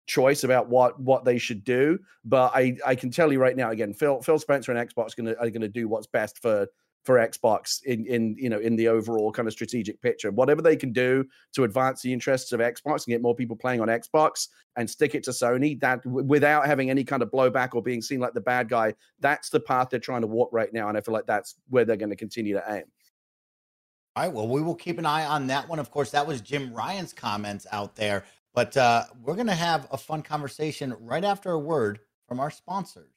[0.09, 1.99] choice about what what they should do.
[2.25, 5.35] But I I can tell you right now, again, Phil Phil Spencer and Xbox gonna
[5.39, 6.67] are gonna do what's best for
[7.05, 10.31] for Xbox in in you know in the overall kind of strategic picture.
[10.31, 13.81] Whatever they can do to advance the interests of Xbox and get more people playing
[13.81, 17.83] on Xbox and stick it to Sony that without having any kind of blowback or
[17.83, 20.89] being seen like the bad guy, that's the path they're trying to walk right now,
[20.89, 22.85] and I feel like that's where they're going to continue to aim.
[24.17, 24.33] All right.
[24.33, 25.79] Well, we will keep an eye on that one.
[25.79, 28.25] Of course, that was Jim Ryan's comments out there.
[28.55, 32.51] But uh, we're going to have a fun conversation right after a word from our
[32.51, 33.13] sponsors.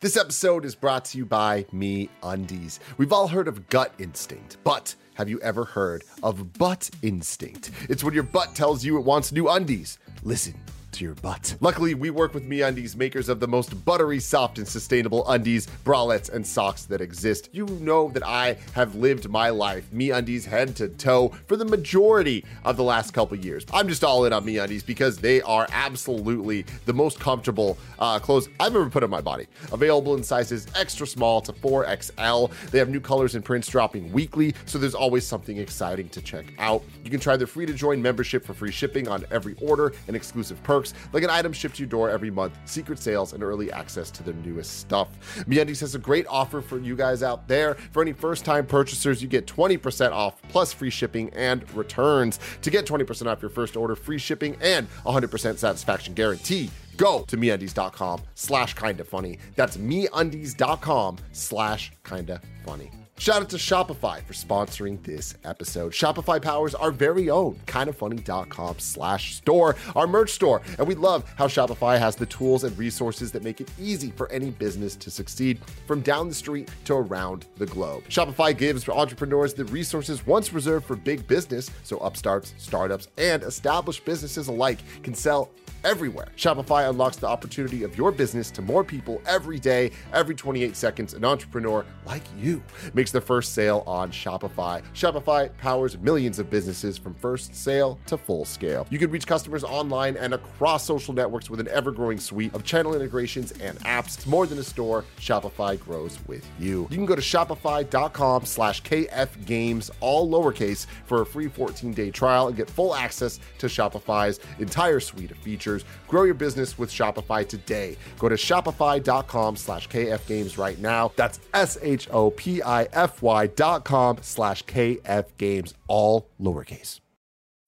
[0.00, 2.78] This episode is brought to you by Me Undies.
[2.98, 7.72] We've all heard of gut instinct, but have you ever heard of butt instinct?
[7.88, 9.98] It's when your butt tells you it wants new undies.
[10.22, 10.54] Listen
[10.98, 11.54] to your butt.
[11.60, 16.28] Luckily, we work with MeUndies, makers of the most buttery, soft, and sustainable undies, bralettes,
[16.28, 17.48] and socks that exist.
[17.52, 22.44] You know that I have lived my life MeUndies head to toe for the majority
[22.64, 23.64] of the last couple years.
[23.72, 28.48] I'm just all in on MeUndies because they are absolutely the most comfortable uh, clothes
[28.58, 29.46] I've ever put on my body.
[29.72, 32.50] Available in sizes extra small to 4XL.
[32.70, 36.46] They have new colors and prints dropping weekly, so there's always something exciting to check
[36.58, 36.82] out.
[37.04, 40.16] You can try their free to join membership for free shipping on every order and
[40.16, 43.42] exclusive perks perks like an item shipped to your door every month, secret sales, and
[43.42, 45.08] early access to their newest stuff.
[45.48, 47.74] MeUndies has a great offer for you guys out there.
[47.92, 52.38] For any first-time purchasers, you get 20% off plus free shipping and returns.
[52.62, 57.36] To get 20% off your first order, free shipping, and 100% satisfaction guarantee, go to
[57.36, 59.38] meundies.com slash kinda funny.
[59.56, 62.90] That's meundies.com slash kinda funny.
[63.18, 65.92] Shout out to Shopify for sponsoring this episode.
[65.92, 70.62] Shopify powers our very own kindafunny.com slash store, our merch store.
[70.78, 74.30] And we love how Shopify has the tools and resources that make it easy for
[74.30, 78.04] any business to succeed from down the street to around the globe.
[78.08, 84.04] Shopify gives entrepreneurs the resources once reserved for big business, so upstarts, startups, and established
[84.04, 85.50] businesses alike can sell
[85.84, 86.28] everywhere.
[86.36, 89.90] Shopify unlocks the opportunity of your business to more people every day.
[90.12, 92.62] Every 28 seconds, an entrepreneur like you
[92.94, 94.82] makes the first sale on Shopify.
[94.94, 98.86] Shopify powers millions of businesses from first sale to full scale.
[98.90, 102.64] You can reach customers online and across social networks with an ever growing suite of
[102.64, 104.16] channel integrations and apps.
[104.16, 106.88] It's more than a store, Shopify grows with you.
[106.90, 112.10] You can go to shopify.com slash KF Games, all lowercase, for a free 14 day
[112.10, 115.77] trial and get full access to Shopify's entire suite of features.
[116.06, 117.96] Grow your business with Shopify today.
[118.18, 121.12] Go to shopify.com slash KF Games right now.
[121.16, 127.00] That's S H O P I F Y dot com slash KF Games, all lowercase.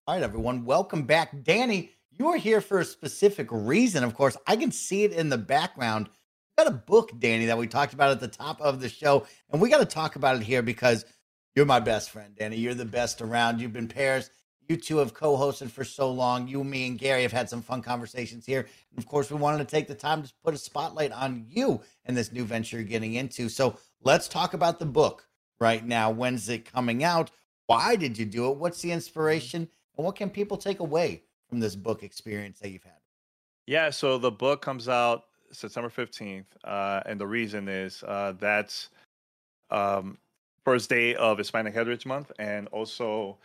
[0.06, 1.42] All right, everyone, welcome back.
[1.44, 4.02] Danny, you are here for a specific reason.
[4.02, 6.08] Of course, I can see it in the background.
[6.58, 9.26] We got a book, Danny, that we talked about at the top of the show,
[9.50, 11.04] and we got to talk about it here because
[11.54, 12.56] you're my best friend, Danny.
[12.56, 13.60] You're the best around.
[13.60, 14.30] You've been pairs.
[14.70, 16.46] You two have co-hosted for so long.
[16.46, 18.68] You, me, and Gary have had some fun conversations here.
[18.90, 21.80] And of course, we wanted to take the time to put a spotlight on you
[22.04, 23.48] and this new venture you're getting into.
[23.48, 25.26] So let's talk about the book
[25.58, 26.12] right now.
[26.12, 27.32] When's it coming out?
[27.66, 28.58] Why did you do it?
[28.58, 29.68] What's the inspiration?
[29.96, 32.92] And what can people take away from this book experience that you've had?
[33.66, 36.44] Yeah, so the book comes out September 15th.
[36.62, 38.90] Uh, and the reason is uh, that's
[39.70, 40.16] um,
[40.64, 42.30] first day of Hispanic Heritage Month.
[42.38, 43.36] And also,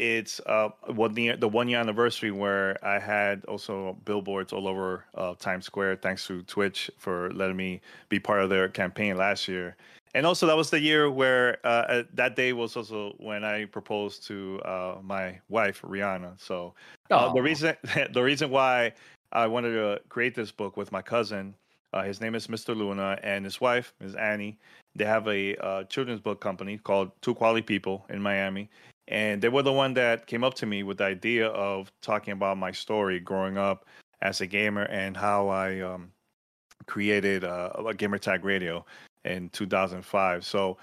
[0.00, 5.04] it's uh, one year, the one year anniversary where I had also billboards all over
[5.14, 9.46] uh, Times Square, thanks to Twitch for letting me be part of their campaign last
[9.46, 9.76] year.
[10.14, 14.26] And also, that was the year where uh, that day was also when I proposed
[14.28, 16.40] to uh, my wife Rihanna.
[16.40, 16.74] So
[17.10, 17.76] uh, the reason
[18.12, 18.94] the reason why
[19.32, 21.54] I wanted to create this book with my cousin,
[21.92, 22.74] uh, his name is Mr.
[22.74, 24.58] Luna, and his wife is Annie.
[24.96, 28.70] They have a children's book company called Two Quality People in Miami,
[29.10, 32.32] and they were the one that came up to me with the idea of talking
[32.32, 33.84] about my story growing up
[34.22, 36.12] as a gamer and how I um,
[36.86, 38.86] created uh, a Gamertag Radio
[39.24, 40.44] in 2005.
[40.44, 40.78] So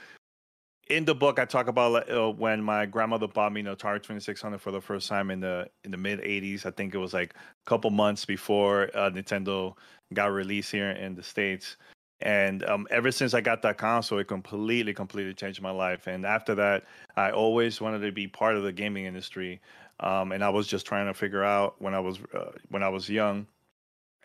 [0.90, 4.60] in the book, I talk about uh, when my grandmother bought me an Atari 2600
[4.60, 6.66] for the first time in the in the mid 80s.
[6.66, 9.74] I think it was like a couple months before uh, Nintendo
[10.14, 11.78] got released here in the states.
[12.22, 16.08] And um, ever since I got that console, it completely, completely changed my life.
[16.08, 19.62] And after that, I always wanted to be part of the gaming industry.
[20.00, 22.90] Um, and I was just trying to figure out when I was uh, when I
[22.90, 23.48] was young.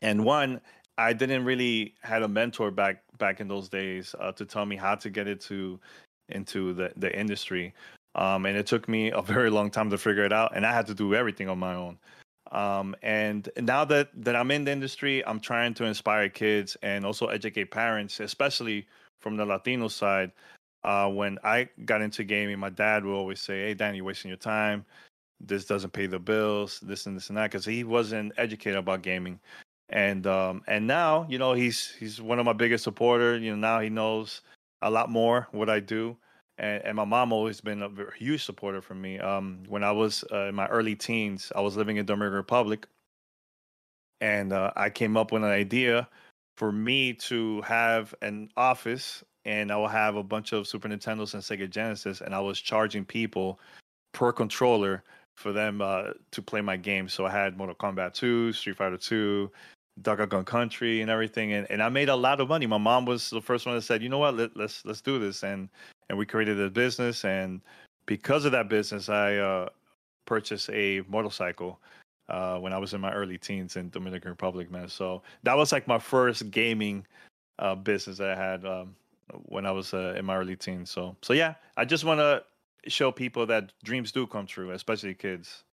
[0.01, 0.61] And one,
[0.99, 4.77] I didn't really had a mentor back back in those days uh, to tell me
[4.77, 5.79] how to get into
[6.29, 7.75] into the the industry.
[8.15, 10.73] Um, and it took me a very long time to figure it out, and I
[10.73, 11.99] had to do everything on my own.
[12.53, 17.05] Um, and now that, that I'm in the industry, I'm trying to inspire kids and
[17.05, 18.87] also educate parents, especially
[19.21, 20.33] from the Latino side.
[20.85, 24.29] Uh, when I got into gaming, my dad would always say, Hey, Danny, you're wasting
[24.29, 24.85] your time.
[25.41, 29.03] This doesn't pay the bills, this and this and that, because he wasn't educated about
[29.03, 29.41] gaming.
[29.89, 33.43] And um, and now, you know, he's he's one of my biggest supporters.
[33.43, 34.43] You know, now he knows
[34.83, 36.17] a lot more what I do
[36.59, 39.19] and, and my mom always been a huge supporter for me.
[39.19, 42.87] Um, when I was uh, in my early teens, I was living in Dominican Republic,
[44.21, 46.09] and uh, I came up with an idea
[46.57, 51.35] for me to have an office, and I will have a bunch of Super Nintendos
[51.35, 53.59] and Sega Genesis, and I was charging people
[54.13, 55.03] per controller
[55.37, 57.13] for them uh, to play my games.
[57.15, 59.51] So I had Mortal Kombat 2, Street Fighter 2,
[60.01, 62.67] Donkey Kong Country, and everything, and, and I made a lot of money.
[62.67, 64.37] My mom was the first one that said, "You know what?
[64.37, 65.69] Let, let's let's do this," and
[66.09, 67.25] and we created a business.
[67.25, 67.61] And
[68.07, 69.69] because of that business, I uh,
[70.27, 71.81] purchased a motorcycle
[72.29, 74.89] uh, when I was in my early teens in Dominican Republic, man.
[74.89, 77.07] So that was like my first gaming
[77.59, 78.95] uh, business that I had um,
[79.45, 80.91] when I was uh, in my early teens.
[80.91, 82.43] So so yeah, I just want to
[82.91, 85.65] show people that dreams do come true, especially kids.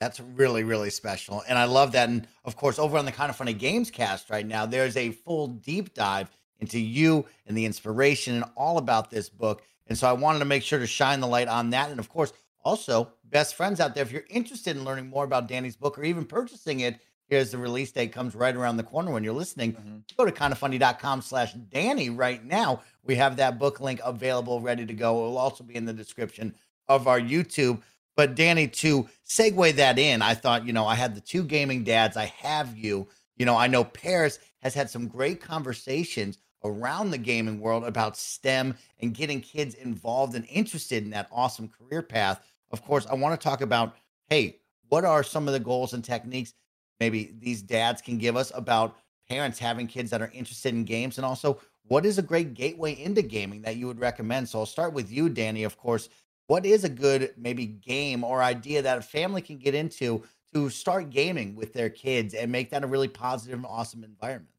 [0.00, 1.42] That's really, really special.
[1.46, 2.08] And I love that.
[2.08, 5.92] And of course, over on the Kinda Funny Gamescast right now, there's a full deep
[5.94, 6.30] dive
[6.60, 9.62] into you and the inspiration and all about this book.
[9.86, 11.90] And so I wanted to make sure to shine the light on that.
[11.90, 12.32] And of course,
[12.62, 16.04] also, best friends out there, if you're interested in learning more about Danny's book or
[16.04, 19.72] even purchasing it, here's the release date comes right around the corner when you're listening.
[19.72, 19.98] Mm-hmm.
[20.16, 22.82] Go to kindafunny.com slash Danny right now.
[23.02, 25.18] We have that book link available, ready to go.
[25.18, 26.54] It will also be in the description
[26.88, 27.80] of our YouTube.
[28.16, 31.84] But Danny, to segue that in, I thought, you know, I had the two gaming
[31.84, 32.16] dads.
[32.16, 33.08] I have you.
[33.36, 38.16] You know, I know Paris has had some great conversations around the gaming world about
[38.16, 42.42] STEM and getting kids involved and interested in that awesome career path.
[42.70, 43.94] Of course, I want to talk about
[44.28, 46.54] hey, what are some of the goals and techniques
[47.00, 48.96] maybe these dads can give us about
[49.28, 51.58] parents having kids that are interested in games and also
[51.88, 54.48] what is a great gateway into gaming that you would recommend?
[54.48, 55.64] So I'll start with you, Danny.
[55.64, 56.08] Of course,
[56.46, 60.68] what is a good maybe game or idea that a family can get into to
[60.70, 64.54] start gaming with their kids and make that a really positive and awesome environment?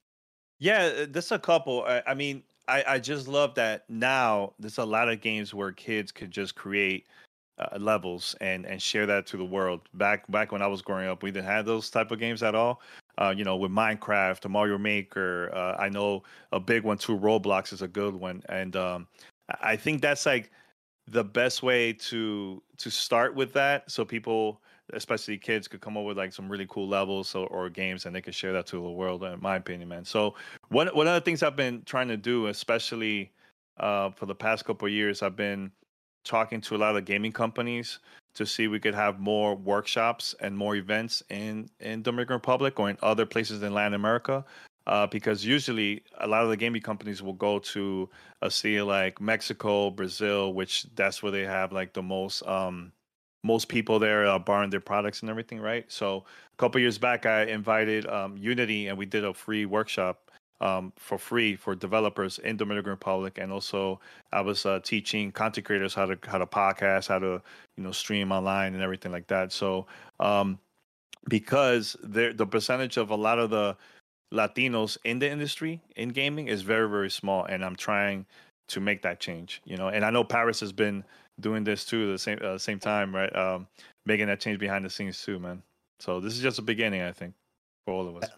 [0.61, 1.83] Yeah, uh, there's a couple.
[1.85, 5.71] I, I mean, I, I just love that now there's a lot of games where
[5.71, 7.07] kids could just create
[7.57, 9.81] uh, levels and and share that to the world.
[9.95, 12.53] Back back when I was growing up, we didn't have those type of games at
[12.53, 12.81] all.
[13.17, 15.49] Uh, you know, with Minecraft, Mario Maker.
[15.53, 17.17] Uh, I know a big one too.
[17.17, 19.07] Roblox is a good one, and um,
[19.61, 20.51] I think that's like
[21.07, 24.61] the best way to to start with that, so people,
[24.93, 28.15] especially kids, could come up with like some really cool levels or, or games, and
[28.15, 29.23] they could share that to the world.
[29.23, 30.05] In my opinion, man.
[30.05, 30.35] So
[30.69, 33.31] one one of the things I've been trying to do, especially
[33.77, 35.71] uh, for the past couple of years, I've been
[36.23, 37.99] talking to a lot of gaming companies
[38.33, 42.89] to see we could have more workshops and more events in in Dominican Republic or
[42.89, 44.45] in other places in Latin America.
[44.87, 48.09] Uh, because usually a lot of the gaming companies will go to
[48.41, 52.91] a city like Mexico, Brazil, which that's where they have like the most um,
[53.43, 55.85] most people there are buying their products and everything, right?
[55.91, 60.31] So a couple years back, I invited um, Unity and we did a free workshop
[60.61, 63.99] um, for free for developers in Dominican Republic, and also
[64.31, 67.41] I was uh, teaching content creators how to how to podcast, how to
[67.77, 69.51] you know stream online and everything like that.
[69.51, 69.87] So
[70.19, 70.59] um,
[71.27, 73.75] because the percentage of a lot of the
[74.31, 78.27] Latinos in the industry in gaming is very very small, and I'm trying
[78.69, 79.61] to make that change.
[79.65, 81.03] You know, and I know Paris has been
[81.41, 83.33] doing this too at the same uh, same time, right?
[83.35, 83.67] Um,
[84.05, 85.61] making that change behind the scenes too, man.
[85.99, 87.33] So this is just a beginning, I think,
[87.85, 88.29] for all of us.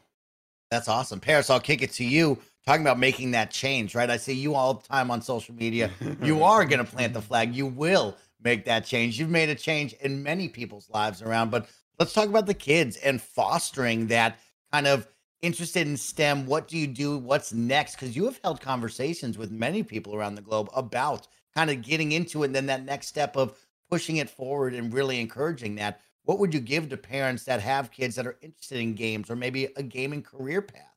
[0.72, 1.20] That's awesome.
[1.20, 2.38] Paris, I'll kick it to you.
[2.66, 4.10] Talking about making that change, right?
[4.10, 5.92] I see you all the time on social media.
[6.22, 7.54] You are going to plant the flag.
[7.54, 9.20] You will make that change.
[9.20, 11.68] You've made a change in many people's lives around, but
[12.00, 14.40] let's talk about the kids and fostering that
[14.72, 15.08] kind of
[15.42, 16.46] interested in STEM.
[16.46, 17.18] What do you do?
[17.18, 17.96] What's next?
[17.96, 22.12] Because you have held conversations with many people around the globe about kind of getting
[22.12, 23.58] into it and then that next step of
[23.90, 27.92] pushing it forward and really encouraging that what would you give to parents that have
[27.92, 30.94] kids that are interested in games or maybe a gaming career path?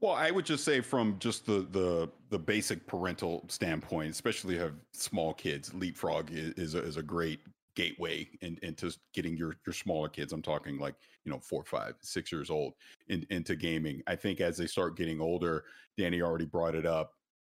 [0.00, 4.74] Well, I would just say from just the the the basic parental standpoint, especially have
[4.92, 7.40] small kids, Leapfrog is is a, is a great
[7.74, 10.32] gateway in, into getting your your smaller kids.
[10.32, 12.74] I'm talking like you know four, five, six years old
[13.08, 14.02] in, into gaming.
[14.06, 15.64] I think as they start getting older,
[15.96, 17.14] Danny already brought it up.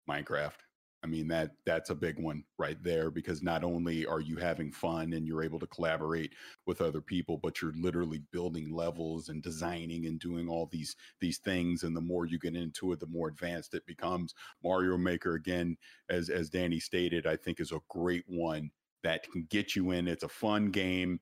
[0.08, 0.56] Minecraft,
[1.02, 4.70] I mean that that's a big one right there because not only are you having
[4.70, 6.32] fun and you're able to collaborate
[6.66, 11.38] with other people, but you're literally building levels and designing and doing all these these
[11.38, 11.84] things.
[11.84, 14.34] And the more you get into it, the more advanced it becomes.
[14.62, 15.76] Mario Maker again,
[16.10, 18.70] as as Danny stated, I think is a great one
[19.02, 20.06] that can get you in.
[20.06, 21.18] It's a fun game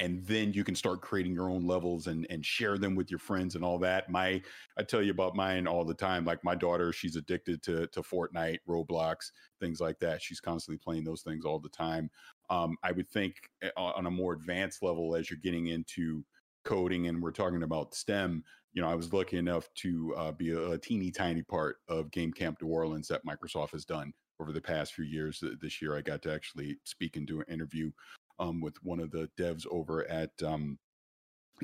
[0.00, 3.18] and then you can start creating your own levels and and share them with your
[3.18, 4.10] friends and all that.
[4.10, 4.42] My
[4.78, 8.02] i tell you about mine all the time like my daughter she's addicted to to
[8.02, 9.30] fortnite roblox
[9.60, 10.22] things like that.
[10.22, 12.10] She's constantly playing those things all the time.
[12.50, 16.24] Um, i would think eh, on a more advanced level as you're getting into
[16.64, 18.42] coding and we're talking about stem
[18.72, 22.10] you know i was lucky enough to uh, be a, a teeny tiny part of
[22.10, 25.42] game camp new orleans that microsoft has done over the past few years.
[25.60, 27.90] This year, I got to actually speak and do an interview
[28.38, 30.78] um, with one of the devs over at um,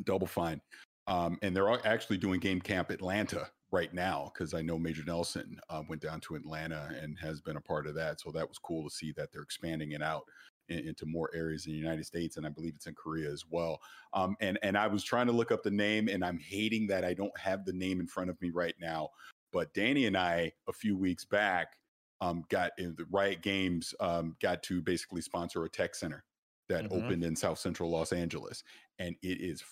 [0.04, 0.60] Double Fine.
[1.06, 5.58] Um, and they're actually doing Game Camp Atlanta right now because I know Major Nelson
[5.68, 8.20] uh, went down to Atlanta and has been a part of that.
[8.20, 10.24] So that was cool to see that they're expanding it out
[10.68, 13.44] in, into more areas in the United States, and I believe it's in Korea as
[13.48, 13.80] well.
[14.12, 17.04] Um, and and I was trying to look up the name, and I'm hating that
[17.04, 19.10] I don't have the name in front of me right now.
[19.52, 21.76] But Danny and I, a few weeks back,
[22.20, 26.24] um, got in the Riot Games um, got to basically sponsor a tech center
[26.70, 27.04] that mm-hmm.
[27.04, 28.64] opened in South Central Los Angeles,
[28.98, 29.62] and it is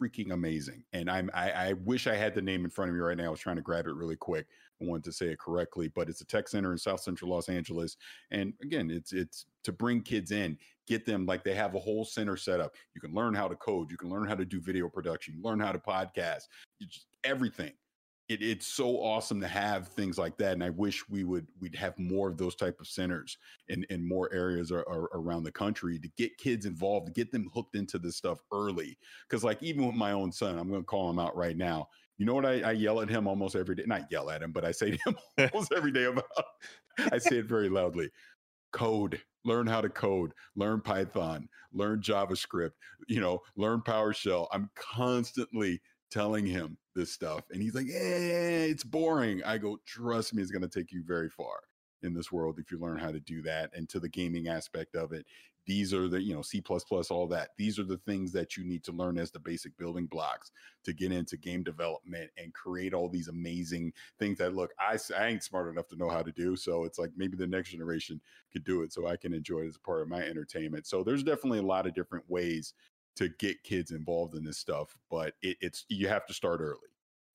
[0.00, 0.84] freaking amazing.
[0.92, 3.26] And I'm I, I, wish I had the name in front of me right now.
[3.26, 4.46] I was trying to grab it really quick.
[4.80, 7.48] I wanted to say it correctly, but it's a tech center in South Central Los
[7.48, 7.96] Angeles.
[8.30, 12.04] And again, it's it's to bring kids in, get them like they have a whole
[12.04, 12.74] center set up.
[12.94, 15.60] You can learn how to code, you can learn how to do video production, learn
[15.60, 16.42] how to podcast,
[16.80, 17.72] just everything
[18.28, 21.74] it, it's so awesome to have things like that and i wish we would we'd
[21.74, 25.52] have more of those type of centers in in more areas are, are around the
[25.52, 28.96] country to get kids involved to get them hooked into this stuff early
[29.28, 31.88] because like even with my own son i'm going to call him out right now
[32.16, 33.82] you know what I, I, yell at him almost every day?
[33.86, 35.16] Not yell at him but i say to him
[35.52, 36.24] almost every day about
[37.12, 38.10] i say it very loudly
[38.72, 42.72] code learn how to code learn python learn javascript
[43.08, 44.48] you know learn powershell.
[44.52, 47.98] I'm constantly telling him this stuff and he's like yeah
[48.64, 49.42] it's boring.
[49.44, 51.60] I go trust me it's going to take you very far
[52.02, 54.94] in this world if you learn how to do that and to the gaming aspect
[54.94, 55.26] of it.
[55.66, 56.62] These are the you know c++
[57.10, 57.50] all that.
[57.56, 60.50] These are the things that you need to learn as the basic building blocks
[60.84, 65.28] to get into game development and create all these amazing things that look I, I
[65.28, 68.20] ain't smart enough to know how to do so it's like maybe the next generation
[68.52, 70.86] could do it so i can enjoy it as part of my entertainment.
[70.86, 72.74] So there's definitely a lot of different ways
[73.16, 76.78] to get kids involved in this stuff, but it, it's you have to start early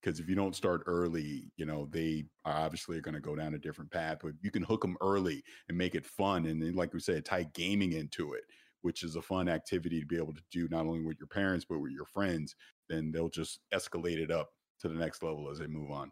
[0.02, 3.54] because if you don't start early, you know they obviously are going to go down
[3.54, 4.20] a different path.
[4.22, 7.26] But you can hook them early and make it fun, and then like we said,
[7.26, 8.44] tie gaming into it,
[8.82, 11.66] which is a fun activity to be able to do not only with your parents
[11.70, 12.56] but with your friends.
[12.88, 14.50] Then they'll just escalate it up
[14.82, 16.12] to the next level as they move on.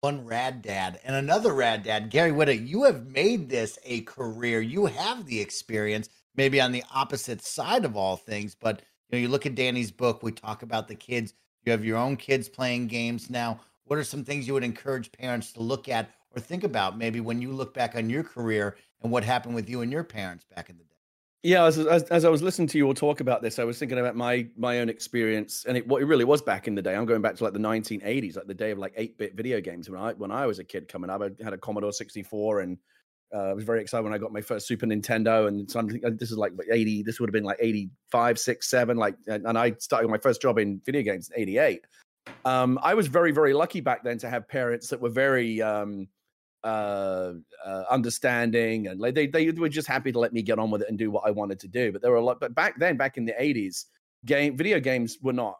[0.00, 2.66] One rad dad and another rad dad, Gary Whitta.
[2.66, 4.60] You have made this a career.
[4.60, 8.54] You have the experience, maybe on the opposite side of all things.
[8.54, 10.22] But you know, you look at Danny's book.
[10.22, 11.34] We talk about the kids.
[11.64, 13.60] You have your own kids playing games now.
[13.84, 17.20] What are some things you would encourage parents to look at or think about, maybe
[17.20, 20.44] when you look back on your career and what happened with you and your parents
[20.44, 20.88] back in the day?
[21.42, 23.76] Yeah, as, as, as I was listening to you all talk about this, I was
[23.76, 26.82] thinking about my my own experience, and it what it really was back in the
[26.82, 26.94] day.
[26.94, 29.90] I'm going back to like the 1980s, like the day of like 8-bit video games.
[29.90, 32.78] When I when I was a kid coming up, I had a Commodore 64, and
[33.34, 35.48] uh, I was very excited when I got my first Super Nintendo.
[35.48, 37.02] And something this is like 80.
[37.02, 38.96] This would have been like 85, 6, 7.
[38.96, 41.86] Like, and I started my first job in video games in 88.
[42.44, 46.06] Um, I was very very lucky back then to have parents that were very um,
[46.62, 47.32] uh,
[47.64, 50.82] uh, understanding and like they they were just happy to let me get on with
[50.82, 51.90] it and do what I wanted to do.
[51.90, 52.38] But there were a lot.
[52.38, 53.86] But back then, back in the eighties,
[54.24, 55.58] game video games were not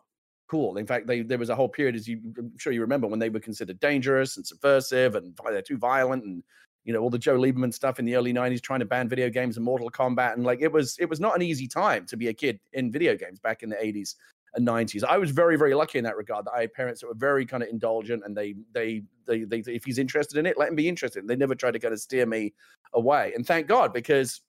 [0.49, 0.77] cool.
[0.77, 3.18] In fact, they there was a whole period, as you I'm sure you remember, when
[3.18, 6.45] they were considered dangerous and subversive and they're too violent and
[6.85, 9.30] you know all the Joe Lieberman stuff in the early '90s, trying to ban video
[9.30, 12.16] games and Mortal Kombat, and like it was it was not an easy time to
[12.16, 14.14] be a kid in video games back in the '80s
[14.55, 15.05] and 90s.
[15.05, 17.47] I was very, very lucky in that regard that I had parents that were very
[17.47, 20.74] kind of indulgent and they, they, they, they, if he's interested in it, let him
[20.74, 21.26] be interested.
[21.26, 22.53] They never tried to kind of steer me
[22.93, 23.33] away.
[23.35, 24.43] And thank God, because,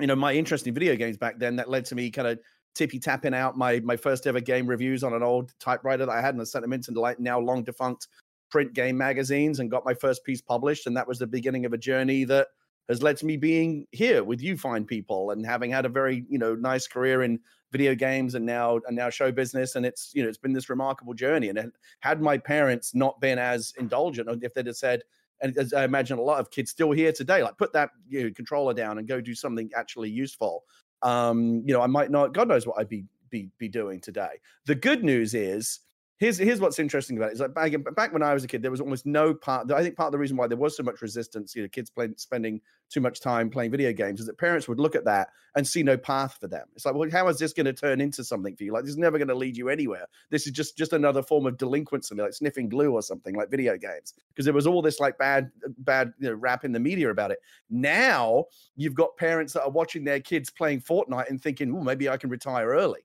[0.00, 2.38] you know, my interest in video games back then, that led to me kind of
[2.74, 6.20] tippy tapping out my, my first ever game reviews on an old typewriter that I
[6.20, 8.08] had and I sent them into like now long defunct
[8.50, 10.86] print game magazines and got my first piece published.
[10.86, 12.48] And that was the beginning of a journey that
[12.88, 16.24] has led to me being here with you fine people and having had a very,
[16.28, 17.38] you know, nice career in
[17.70, 20.70] video games and now and now show business and it's you know it's been this
[20.70, 21.70] remarkable journey and
[22.00, 25.02] had my parents not been as indulgent or if they'd have said
[25.40, 28.24] and as I imagine a lot of kids still here today, like put that you
[28.24, 30.64] know, controller down and go do something actually useful.
[31.02, 32.34] Um, you know, I might not.
[32.34, 34.40] God knows what I'd be be be doing today.
[34.66, 35.80] The good news is
[36.18, 38.62] here's here's what's interesting about it is like back, back when I was a kid,
[38.62, 39.70] there was almost no part.
[39.72, 41.90] I think part of the reason why there was so much resistance, you know, kids
[41.90, 42.60] playing spending
[42.90, 45.82] too much time playing video games, is that parents would look at that and see
[45.82, 46.66] no path for them.
[46.74, 48.72] It's like, well, how is this going to turn into something for you?
[48.72, 50.06] Like, this is never going to lead you anywhere.
[50.30, 53.76] This is just just another form of delinquency, like sniffing glue or something, like video
[53.76, 57.10] games, because there was all this like bad bad you know, rap in the media
[57.10, 57.38] about it.
[57.70, 58.46] Now
[58.76, 62.16] you've got parents that are watching their kids playing Fortnite and thinking, oh, maybe I
[62.16, 63.00] can retire early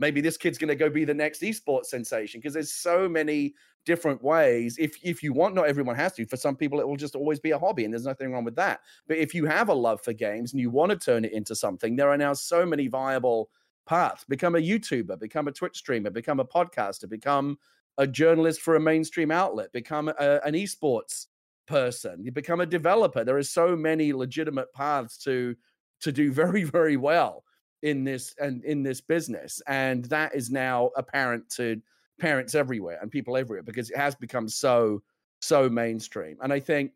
[0.00, 3.54] maybe this kid's going to go be the next esports sensation because there's so many
[3.84, 4.76] different ways.
[4.78, 6.26] If if you want not everyone has to.
[6.26, 8.56] For some people it will just always be a hobby and there's nothing wrong with
[8.56, 8.80] that.
[9.06, 11.54] But if you have a love for games and you want to turn it into
[11.54, 13.50] something there are now so many viable
[13.86, 14.24] paths.
[14.24, 17.58] Become a youtuber become a twitch streamer become a podcaster become
[17.98, 21.26] a journalist for a mainstream outlet become a, an esports
[21.66, 23.22] person you become a developer.
[23.22, 25.54] There are so many legitimate paths to
[26.00, 27.44] to do very very well
[27.82, 31.80] in this and in this business and that is now apparent to
[32.18, 35.02] parents everywhere and people everywhere because it has become so
[35.40, 36.92] so mainstream and i think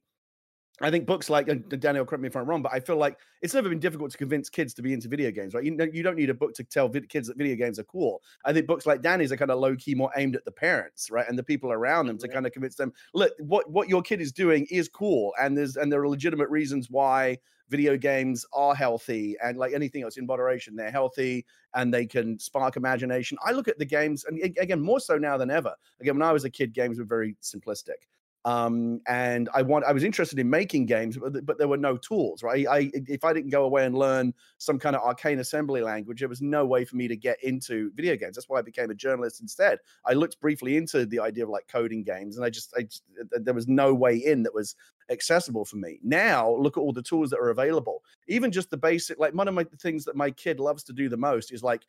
[0.81, 3.17] I think books like and Daniel, correct me if I'm wrong, but I feel like
[3.43, 5.63] it's never been difficult to convince kids to be into video games, right?
[5.63, 7.85] You know, you don't need a book to tell vid- kids that video games are
[7.85, 8.23] cool.
[8.45, 11.11] I think books like Danny's are kind of low key, more aimed at the parents,
[11.13, 14.03] right, and the people around them to kind of convince them, look, what what your
[14.03, 17.39] kid is doing is cool, and there's and there are legitimate reasons why
[17.69, 21.45] video games are healthy, and like anything else in moderation, they're healthy
[21.75, 23.37] and they can spark imagination.
[23.45, 25.75] I look at the games, and again, more so now than ever.
[26.01, 28.07] Again, when I was a kid, games were very simplistic
[28.47, 31.97] um, and I want I was interested in making games, but, but there were no
[31.97, 32.67] tools, right?
[32.69, 36.29] I if I didn't go away and learn some kind of arcane assembly language, there
[36.29, 38.37] was no way for me to get into video games.
[38.37, 39.79] That's why I became a journalist instead.
[40.05, 43.05] I looked briefly into the idea of like coding games, and I just, I just
[43.31, 44.77] there was no way in that was
[45.11, 45.99] accessible for me.
[46.03, 48.03] Now look at all the tools that are available.
[48.29, 51.09] Even just the basic, like one of my things that my kid loves to do
[51.09, 51.83] the most is like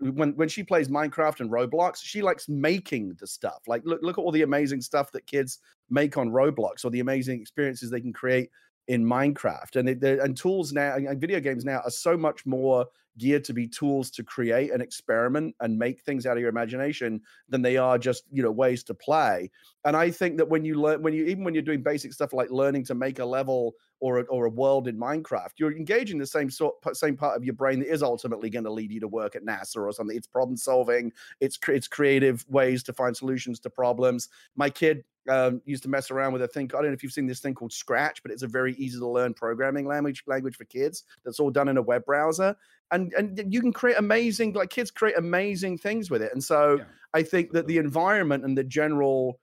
[0.00, 3.62] when when she plays Minecraft and Roblox, she likes making the stuff.
[3.66, 5.60] Like look look at all the amazing stuff that kids
[5.90, 8.50] make on Roblox or the amazing experiences they can create
[8.88, 9.76] in Minecraft.
[9.76, 12.86] And it, and tools now and video games now are so much more
[13.18, 17.20] geared to be tools to create and experiment and make things out of your imagination
[17.48, 19.50] than they are just you know ways to play.
[19.84, 22.32] And I think that when you learn when you even when you're doing basic stuff
[22.32, 26.18] like learning to make a level or a, or a world in Minecraft, you're engaging
[26.18, 29.00] the same sort same part of your brain that is ultimately going to lead you
[29.00, 30.16] to work at NASA or something.
[30.16, 31.12] It's problem solving.
[31.40, 34.28] It's it's creative ways to find solutions to problems.
[34.56, 36.70] My kid um, used to mess around with a thing.
[36.72, 38.98] I don't know if you've seen this thing called Scratch, but it's a very easy
[38.98, 41.04] to learn programming language language for kids.
[41.24, 42.56] That's all done in a web browser,
[42.90, 46.32] and and you can create amazing like kids create amazing things with it.
[46.32, 49.38] And so Yeah, I think that the environment and the general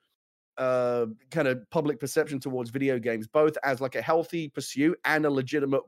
[0.57, 5.25] uh, kind of public perception towards video games, both as like a healthy pursuit and
[5.25, 5.81] a legitimate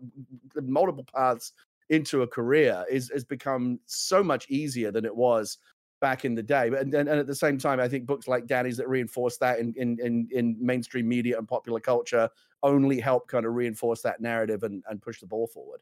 [0.61, 1.51] multiple paths
[1.89, 5.57] into a career, is has become so much easier than it was
[6.01, 6.69] back in the day.
[6.69, 9.59] But and, and at the same time, I think books like Danny's that reinforce that
[9.59, 12.29] in in in, in mainstream media and popular culture
[12.63, 15.79] only help kind of reinforce that narrative and, and push the ball forward.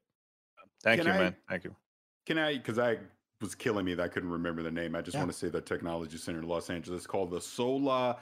[0.83, 1.35] Thank Can you, I- man.
[1.49, 1.75] Thank you.
[2.27, 2.53] Can I?
[2.57, 2.97] Because I
[3.41, 4.95] was killing me that I couldn't remember the name.
[4.95, 5.21] I just Yeah.
[5.21, 8.17] want to say the technology center in Los Angeles called the Sola,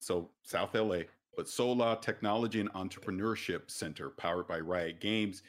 [0.00, 1.00] so South LA,
[1.36, 5.42] but Sola Technology and Entrepreneurship Center, powered by Riot Games.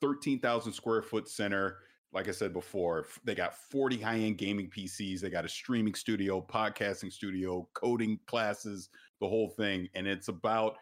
[0.00, 1.78] Thirteen thousand square foot center.
[2.12, 5.20] Like I said before, they got 40 high end gaming PCs.
[5.20, 8.88] They got a streaming studio, podcasting studio, coding classes,
[9.20, 9.88] the whole thing.
[9.94, 10.78] And it's about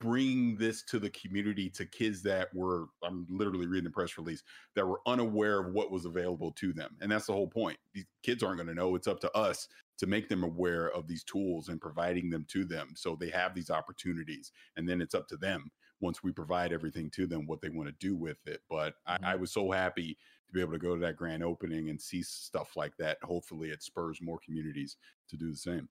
[0.00, 4.42] bringing this to the community to kids that were, I'm literally reading the press release,
[4.76, 6.96] that were unaware of what was available to them.
[7.00, 7.78] And that's the whole point.
[7.92, 8.94] These kids aren't going to know.
[8.94, 9.66] It's up to us
[9.98, 13.54] to make them aware of these tools and providing them to them so they have
[13.54, 14.52] these opportunities.
[14.76, 15.70] And then it's up to them
[16.00, 18.60] once we provide everything to them what they want to do with it.
[18.70, 19.40] But I, I mm-hmm.
[19.40, 20.16] was so happy
[20.48, 23.18] to be able to go to that grand opening and see stuff like that.
[23.22, 24.96] Hopefully, it spurs more communities
[25.28, 25.88] to do the same.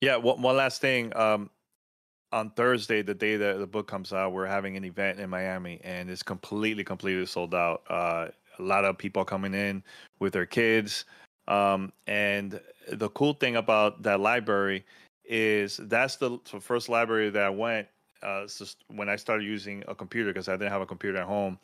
[0.00, 1.14] Yeah, one, one last thing.
[1.16, 1.50] Um,
[2.32, 5.80] on Thursday, the day that the book comes out, we're having an event in Miami,
[5.84, 7.82] and it's completely, completely sold out.
[7.88, 8.28] Uh,
[8.58, 9.82] a lot of people coming in
[10.18, 11.04] with their kids,
[11.48, 12.60] um, and
[12.90, 14.84] the cool thing about that library
[15.24, 17.86] is that's the, the first library that I went.
[18.22, 18.46] Uh,
[18.86, 21.58] when I started using a computer because I didn't have a computer at home,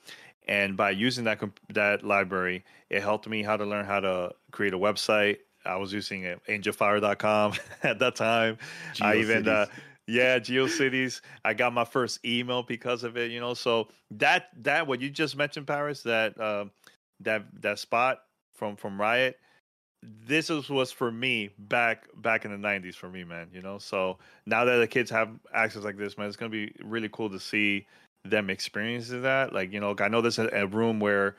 [0.49, 4.33] and by using that comp- that library, it helped me how to learn how to
[4.51, 5.39] create a website.
[5.65, 8.59] I was using uh, angelfire.com at that time.
[9.01, 9.67] I even uh,
[10.07, 11.21] yeah, GeoCities.
[11.45, 13.31] I got my first email because of it.
[13.31, 16.71] You know, so that that what you just mentioned, Paris, that um
[17.21, 18.23] that that spot
[18.55, 19.39] from from Riot.
[20.01, 23.49] This is, was for me back back in the '90s for me, man.
[23.53, 26.73] You know, so now that the kids have access like this, man, it's gonna be
[26.83, 27.87] really cool to see
[28.31, 29.53] them experiencing that.
[29.53, 31.37] Like, you know, I know there's a, a room where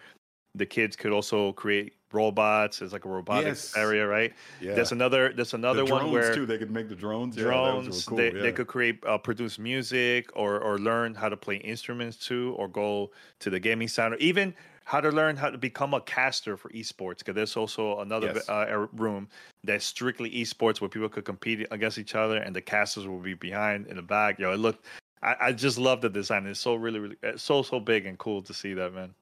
[0.55, 2.81] the kids could also create robots.
[2.81, 3.77] It's like a robotics Yes.
[3.77, 4.33] area, right?
[4.59, 4.73] Yeah.
[4.73, 6.45] There's another there's another the one where too.
[6.45, 7.37] They could make the drones.
[7.37, 8.51] Yeah, drones they, cool, they yeah.
[8.51, 13.11] could create uh, produce music or or learn how to play instruments too or go
[13.39, 14.53] to the gaming center even
[14.85, 18.49] how to learn how to become a caster for esports because there's also another Yes.
[18.49, 19.29] uh, er- room
[19.63, 23.35] that's strictly esports where people could compete against each other and the casters will be
[23.35, 24.83] behind in the back yo it looked
[25.21, 28.41] I, I just love the design it's so really really so so big and cool
[28.43, 29.13] to see that man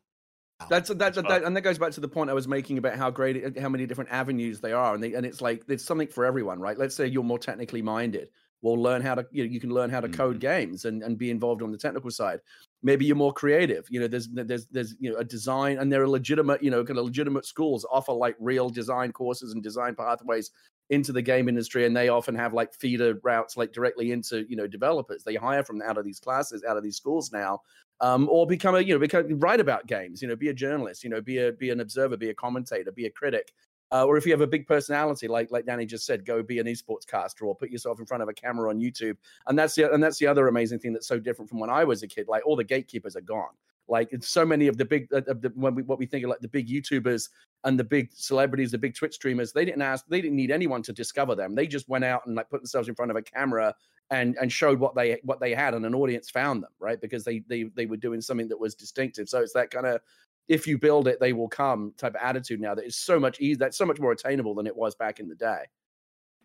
[0.70, 1.26] That's that, that, fun.
[1.28, 3.60] that, and that goes back to the point I was making about how great, it,
[3.60, 6.60] how many different avenues they are, and they, and it's like there's something for everyone,
[6.60, 6.78] right?
[6.78, 8.30] Let's say you're more technically minded,
[8.64, 10.40] well, learn how to, you know, you can learn how to code mm-hmm.
[10.40, 12.40] games and, and be involved on the technical side.
[12.82, 14.08] Maybe you're more creative, you know.
[14.08, 17.06] There's there's there's you know a design, and there are legitimate, you know, kind of
[17.06, 20.52] legitimate schools offer like real design courses and design pathways
[20.90, 24.56] into the game industry, and they often have like feeder routes like directly into you
[24.56, 25.24] know developers.
[25.24, 27.62] They hire from out of these classes, out of these schools now,
[28.00, 31.04] um, or become a you know become write about games you know be a journalist
[31.04, 33.54] you know be a be an observer be a commentator be a critic.
[33.90, 36.60] Uh, or if you have a big personality like like danny just said go be
[36.60, 39.16] an esports caster or put yourself in front of a camera on youtube.
[39.48, 41.86] And that's the and that's the other amazing thing that's so different from when i
[41.86, 43.56] was a kid like all the gatekeepers are gone
[43.88, 46.30] like so many of the big uh, of the when we, what we think of
[46.30, 47.30] like the big youtubers
[47.64, 50.82] and the big celebrities the big twitch streamers they didn't ask they didn't need anyone
[50.84, 51.56] to discover them.
[51.56, 53.74] They just went out and like put themselves in front of a camera
[54.10, 57.00] and and showed what they what they had and an audience found them right?
[57.00, 59.30] Because they they they were doing something that was distinctive.
[59.30, 60.02] So it's that kind of
[60.48, 63.40] if you build it they will come type of attitude now that is so much
[63.40, 65.66] easier, that's so much more attainable than it was back in the day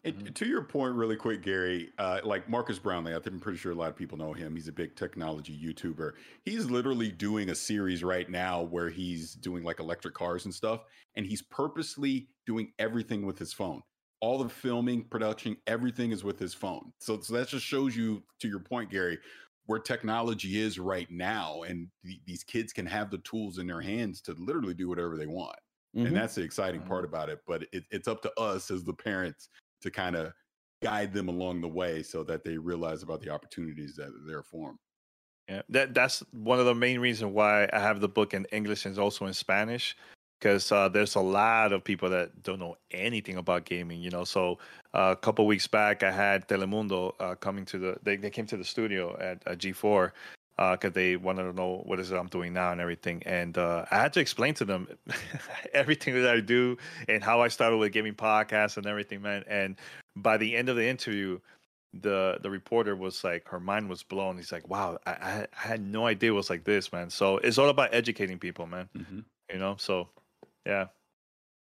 [0.04, 3.74] And to your point, really quick, Gary, uh, like Marques Brownlee, I'm pretty sure a
[3.76, 4.56] lot of people know him.
[4.56, 6.14] He's a big technology YouTuber.
[6.44, 10.82] He's literally doing a series right now where he's doing like electric cars and stuff,
[11.14, 13.80] and he's purposely doing everything with his phone.
[14.20, 16.92] All the filming, production, everything is with his phone.
[16.98, 19.18] So, so that just shows you, to your point, Gary,
[19.66, 23.80] where technology is right now, and th- these kids can have the tools in their
[23.80, 25.56] hands to literally do whatever they want
[25.94, 26.06] Mhm.
[26.06, 28.94] and that's the exciting part about it but it, it's up to us as the
[28.94, 29.50] parents
[29.82, 30.32] to kind of
[30.82, 34.42] guide them along the way so that they realize about the opportunities that are there
[34.42, 34.78] for them
[35.48, 38.86] Yeah, that that's one of the main reasons why I have the book in English
[38.86, 39.96] and also in Spanish,
[40.40, 44.00] because uh, there's a lot of people that don't know anything about gaming.
[44.00, 44.58] You know, so
[44.94, 47.96] uh, a couple weeks back, I had Telemundo uh, coming to the.
[48.02, 50.12] They, they came to the studio at uh, G4
[50.56, 53.22] because they wanted to know what is it I'm doing now and everything.
[53.24, 54.88] And uh, I had to explain to them
[55.74, 56.76] everything that I do
[57.08, 59.44] and how I started with gaming podcasts and everything, man.
[59.46, 59.76] And
[60.16, 61.40] by the end of the interview,
[61.94, 64.36] the the reporter was like, her mind was blown.
[64.36, 67.10] He's like, wow, I, I, I had no idea it was like this, man.
[67.10, 68.88] So it's all about educating people, man.
[68.94, 69.20] hmm
[69.52, 70.08] You know, so
[70.66, 70.86] yeah.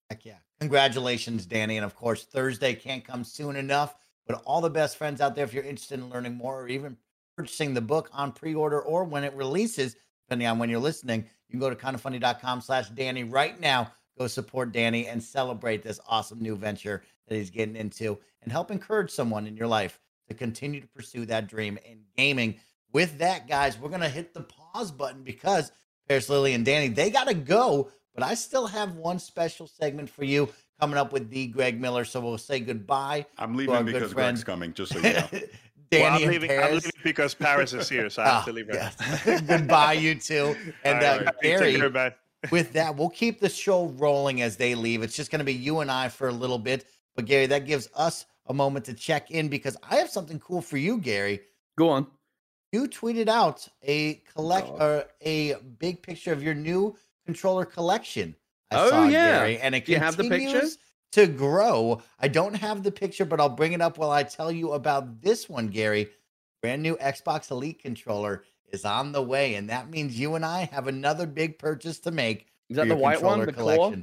[0.09, 0.37] Heck yeah.
[0.59, 1.77] Congratulations, Danny.
[1.77, 3.95] And of course, Thursday can't come soon enough.
[4.25, 6.97] But all the best friends out there, if you're interested in learning more or even
[7.37, 11.51] purchasing the book on pre-order or when it releases, depending on when you're listening, you
[11.51, 13.91] can go to kindafunny.com slash Danny right now.
[14.17, 18.71] Go support Danny and celebrate this awesome new venture that he's getting into and help
[18.71, 22.55] encourage someone in your life to continue to pursue that dream in gaming.
[22.91, 25.71] With that, guys, we're gonna hit the pause button because
[26.09, 30.23] Paris Lilly and Danny, they gotta go, but I still have one special segment for
[30.23, 32.05] you coming up with the Greg Miller.
[32.05, 33.27] So we'll say goodbye.
[33.37, 34.35] I'm leaving because friend.
[34.35, 35.27] Greg's coming, just so you know.
[35.89, 38.51] Danny well, I'm leaving, I'm leaving because Paris is here, so I have Ah, to
[38.51, 38.67] leave.
[38.73, 39.41] yes.
[39.47, 40.55] goodbye, you two.
[40.83, 42.15] And All uh, right, Gary, care,
[42.51, 45.01] with that, we'll keep the show rolling as they leave.
[45.03, 46.85] It's just going to be you and I for a little bit.
[47.15, 50.61] But Gary, that gives us a moment to check in because I have something cool
[50.61, 51.41] for you, Gary.
[51.77, 52.07] Go on.
[52.71, 54.81] You tweeted out a collect God.
[54.81, 58.35] or a big picture of your new controller collection.
[58.71, 59.39] I Oh, saw, yeah.
[59.39, 60.63] Gary, and it Do you have the picture?
[61.13, 62.01] To grow.
[62.19, 65.21] I don't have the picture, but I'll bring it up while I tell you about
[65.21, 66.09] this one, Gary.
[66.61, 70.65] Brand new Xbox Elite controller is on the way, and that means you and I
[70.71, 73.45] have another big purchase to make Is that the white one?
[73.45, 73.95] The core?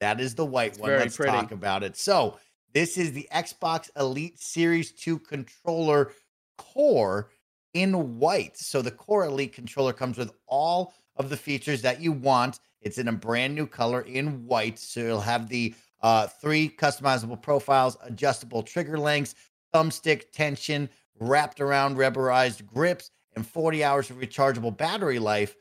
[0.00, 0.90] That is the white It's one.
[0.90, 1.32] Let's pretty.
[1.32, 1.96] talk about it.
[1.96, 2.38] So,
[2.72, 6.12] this is the Xbox Elite Series 2 controller
[6.58, 7.30] core
[7.72, 8.56] in white.
[8.56, 12.60] So, the core Elite controller comes with all of the features that you want.
[12.82, 14.78] It's in a brand new color in white.
[14.78, 15.74] So, you'll have the
[16.04, 19.34] uh, three customizable profiles, adjustable trigger lengths,
[19.74, 20.86] thumbstick tension,
[21.18, 25.56] wrapped around rubberized grips, and 40 hours of rechargeable battery life.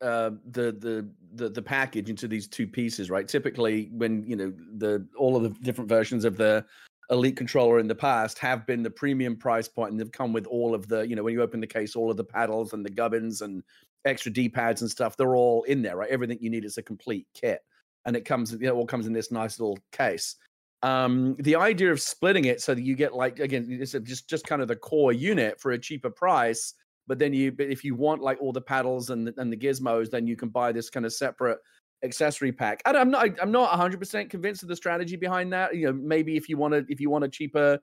[0.01, 3.27] uh, the the the the package into these two pieces, right?
[3.27, 6.63] Typically, when you know the all of the different versions of the
[7.09, 10.45] Elite controller in the past have been the premium price point, and they've come with
[10.45, 12.85] all of the you know when you open the case, all of the paddles and
[12.85, 13.63] the gubbins and
[14.05, 15.17] extra D pads and stuff.
[15.17, 16.09] They're all in there, right?
[16.09, 17.61] Everything you need is a complete kit,
[18.05, 20.35] and it comes you know all comes in this nice little case
[20.83, 24.45] um the idea of splitting it so that you get like again it's just just
[24.47, 26.73] kind of the core unit for a cheaper price
[27.07, 29.57] but then you but if you want like all the paddles and the, and the
[29.57, 31.57] gizmos then you can buy this kind of separate
[32.03, 32.81] accessory pack.
[32.85, 35.93] I, don't- i'm not i'm not 100% convinced of the strategy behind that you know
[35.93, 37.77] maybe if you want to if you want a cheaper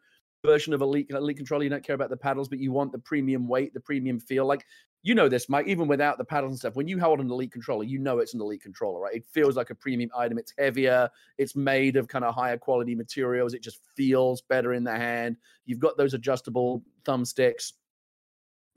[0.47, 2.99] version of elite elite controller you don't care about the paddles but you want the
[2.99, 4.65] premium weight the premium feel like
[5.03, 7.53] you know this mike even without the paddles and stuff when you hold an elite
[7.53, 10.53] controller you know it's an elite controller right it feels like a premium item it's
[10.59, 13.55] heavier it's made of kind of higher quality materials.
[13.55, 15.37] It just feels better in the hand.
[15.65, 17.73] You've got those adjustable thumbsticks.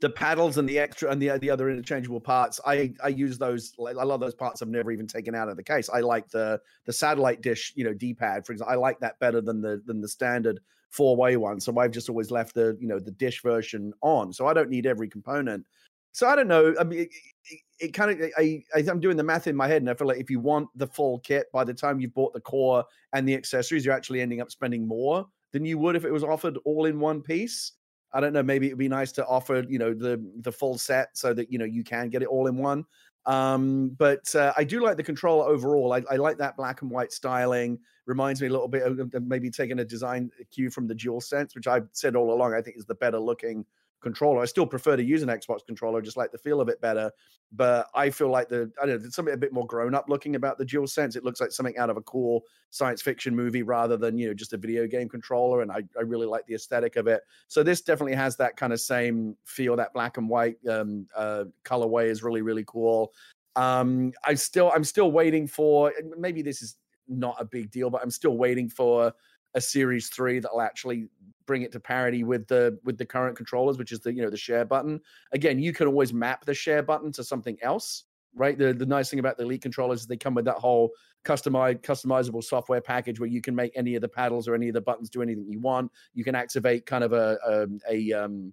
[0.00, 2.60] The paddles and the extra and the the other interchangeable parts.
[2.66, 3.74] I I use those.
[3.86, 4.62] I love those parts.
[4.62, 5.90] I've never even taken out of the case.
[5.90, 8.72] I like the the satellite dish, you know, D pad for example.
[8.72, 11.60] I like that better than the than the standard four way one.
[11.60, 14.32] So I've just always left the you know the dish version on.
[14.32, 15.66] So I don't need every component.
[16.12, 16.74] So I don't know.
[16.78, 17.10] I mean, it,
[17.44, 19.94] it, it kind of I, I I'm doing the math in my head, and I
[19.94, 22.84] feel like if you want the full kit, by the time you've bought the core
[23.12, 26.24] and the accessories, you're actually ending up spending more than you would if it was
[26.24, 27.72] offered all in one piece.
[28.12, 28.42] I don't know.
[28.42, 31.58] Maybe it'd be nice to offer you know the the full set so that you
[31.58, 32.84] know you can get it all in one.
[33.26, 35.92] Um, but uh, I do like the controller overall.
[35.92, 37.78] I, I like that black and white styling.
[38.06, 41.66] Reminds me a little bit of maybe taking a design cue from the DualSense, which
[41.66, 42.54] I've said all along.
[42.54, 43.64] I think is the better looking
[44.00, 44.42] controller.
[44.42, 47.10] I still prefer to use an Xbox controller, just like the feel of it better.
[47.52, 50.36] But I feel like the I don't know, something a bit more grown up looking
[50.36, 51.16] about the DualSense.
[51.16, 54.34] It looks like something out of a cool science fiction movie rather than you know
[54.34, 55.62] just a video game controller.
[55.62, 57.22] And I, I really like the aesthetic of it.
[57.48, 59.76] So this definitely has that kind of same feel.
[59.76, 63.12] That black and white um, uh, colorway is really really cool.
[63.56, 66.76] Um, I still I'm still waiting for maybe this is
[67.08, 69.12] not a big deal, but I'm still waiting for
[69.54, 71.08] a series three that'll actually
[71.50, 74.30] bring it to parity with the with the current controllers, which is the you know
[74.30, 75.00] the share button.
[75.32, 78.04] Again, you can always map the share button to something else.
[78.34, 78.56] right?
[78.56, 80.90] The the nice thing about the Elite controllers is they come with that whole
[81.24, 84.74] customized customizable software package where you can make any of the paddles or any of
[84.74, 85.90] the buttons do anything you want.
[86.14, 88.52] You can activate kind of a um, a, a um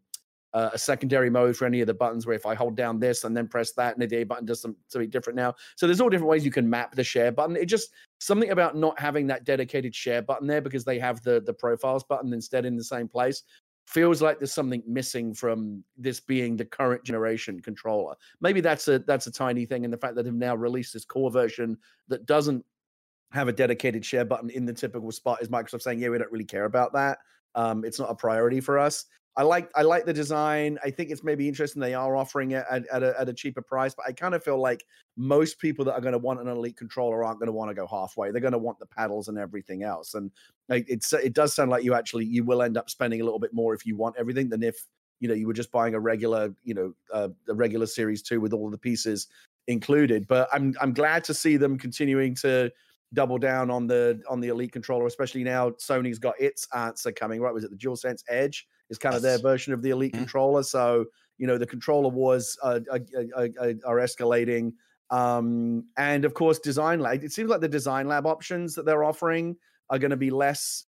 [0.58, 3.24] uh, a secondary mode for any of the buttons where if I hold down this
[3.26, 5.54] and then press that and the A button does some, something different now.
[5.76, 7.56] So there's all different ways you can map the share button.
[7.56, 11.42] It just something about not having that dedicated share button there because they have the
[11.46, 13.44] the profiles button instead in the same place
[13.86, 18.16] feels like there's something missing from this being the current generation controller.
[18.42, 21.06] Maybe that's a that's a tiny thing in the fact that they've now released this
[21.06, 21.78] core version
[22.08, 22.66] that doesn't
[23.32, 26.32] have a dedicated share button in the typical spot is Microsoft saying, yeah, we don't
[26.32, 27.20] really care about that.
[27.56, 29.06] Um, it's not a priority for us.
[29.38, 30.80] I like I like the design.
[30.84, 33.62] I think it's maybe interesting they are offering it at, at, a, at a cheaper
[33.62, 34.84] price, but I kind of feel like
[35.16, 37.76] most people that are going to want an elite controller aren't going to want to
[37.76, 38.32] go halfway.
[38.32, 40.16] They're going to want the paddles and everything else.
[40.16, 40.32] And
[40.70, 43.54] it's it does sound like you actually you will end up spending a little bit
[43.54, 44.84] more if you want everything than if
[45.20, 48.42] you know you were just buying a regular you know uh, a regular series two
[48.42, 49.28] with all the pieces
[49.68, 50.28] included.
[50.28, 52.72] But I'm I'm glad to see them continuing to
[53.14, 57.40] double down on the on the elite controller, especially now Sony's got its answer coming.
[57.40, 57.54] Right?
[57.54, 58.68] Was it the DualSense Edge?
[58.90, 60.24] Is kind of their version of the elite mm-hmm.
[60.24, 60.64] controller.
[60.64, 61.06] So
[61.38, 63.00] you know the controller wars are, are,
[63.36, 64.74] are, are escalating,
[65.10, 67.24] um, and of course design lab.
[67.24, 69.56] It seems like the design lab options that they're offering
[69.90, 70.86] are going to be less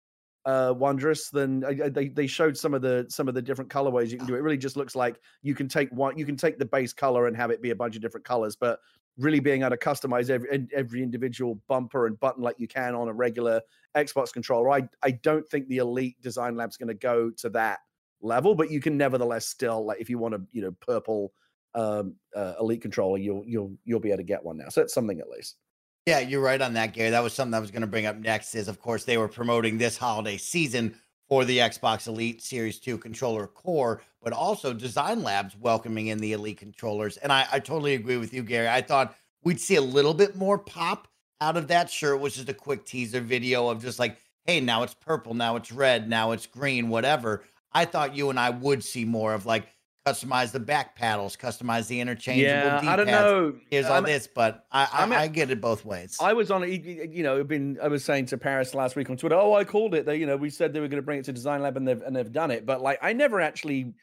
[0.46, 4.12] uh, wondrous than uh, they they showed some of the some of the different colorways
[4.12, 4.36] you can do.
[4.36, 7.28] It really just looks like you can take one, you can take the base color
[7.28, 8.80] and have it be a bunch of different colors, but
[9.18, 13.08] really being able to customize every every individual bumper and button like you can on
[13.08, 13.60] a regular
[13.96, 14.70] Xbox controller.
[14.70, 17.80] I I don't think the Elite Design Lab's going to go to that
[18.26, 21.34] level, but you can nevertheless still like if you want a you know purple
[21.74, 24.70] um, uh, Elite controller, you'll you'll you'll be able to get one now.
[24.70, 25.58] So it's something at least.
[26.06, 27.10] Yeah, you're right on that, Gary.
[27.10, 28.56] That was something I was going to bring up next.
[28.56, 30.96] Is of course they were promoting this holiday season
[31.28, 36.34] for the Xbox Elite Series 2 controller core, but also Design Labs welcoming in the
[36.34, 37.18] Elite controllers.
[37.18, 38.68] And I, I totally agree with you, Gary.
[38.68, 41.08] I thought we'd see a little bit more pop
[41.42, 41.90] out of that.
[41.90, 45.56] shirt, was just a quick teaser video of just like, hey, now it's purple, now
[45.56, 47.44] it's red, now it's green, whatever.
[47.76, 49.68] I thought you and I would see more of like
[50.08, 52.50] customize the back paddles, customize the interchangeable.
[52.50, 52.88] Yeah, D-pads.
[52.88, 53.56] I don't know.
[53.70, 56.18] Here's all I'm, this, but I I, I, get it both ways.
[56.22, 59.36] I was on, you know, been I was saying to Paris last week on Twitter.
[59.36, 60.06] Oh, I called it.
[60.06, 61.88] They, you know, we said they were going to bring it to Design Lab, and
[61.88, 62.66] they've and they've done it.
[62.66, 63.94] But like, I never actually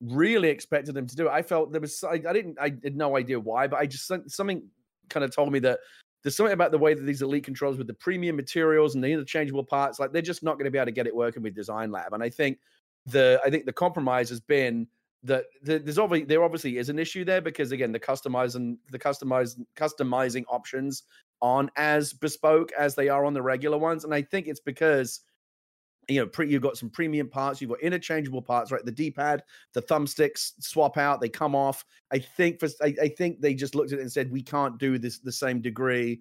[0.00, 1.30] really expected them to do it.
[1.30, 4.10] I felt there was, I, I didn't, I had no idea why, but I just
[4.28, 4.62] something
[5.10, 5.78] kind of told me that
[6.22, 9.08] there's something about the way that these elite controls with the premium materials and the
[9.08, 11.54] interchangeable parts, like they're just not going to be able to get it working with
[11.54, 12.12] Design Lab.
[12.12, 12.58] And I think
[13.06, 14.86] the I think the compromise has been
[15.22, 19.66] that there's obviously there obviously is an issue there because again the customizing the customizing
[19.76, 21.02] customizing options
[21.42, 24.04] aren't as bespoke as they are on the regular ones.
[24.04, 25.20] And i think it's because
[26.08, 28.84] you know pre, you've got some premium parts you've got interchangeable parts right?
[28.84, 29.42] The d-pad
[29.74, 31.84] the thumbsticks swap out they come off.
[32.10, 34.78] I think for I, I think they just looked at it and said we can't
[34.78, 36.20] do this the same degree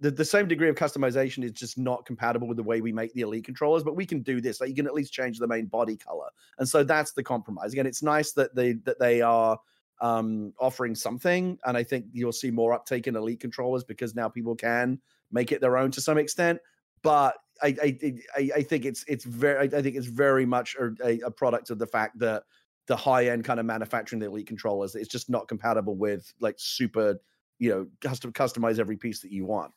[0.00, 3.12] the, the same degree of customization is just not compatible with the way we make
[3.14, 4.60] the elite controllers but we can do this.
[4.60, 6.28] Like you can at least change the main body color.
[6.58, 7.72] And so that's the compromise.
[7.72, 9.58] Again it's nice that they that they are
[10.02, 14.28] um offering something and i think you'll see more uptake in elite controllers because now
[14.28, 15.00] people can
[15.32, 16.58] make it their own to some extent.
[17.02, 21.30] But i i i, think it's it's very i think it's very much a, a
[21.30, 22.42] product of the fact that
[22.86, 26.56] the high end kind of manufacturing the elite controllers it's just not compatible with like
[26.58, 27.18] super
[27.58, 29.72] you know custom customize every piece that you want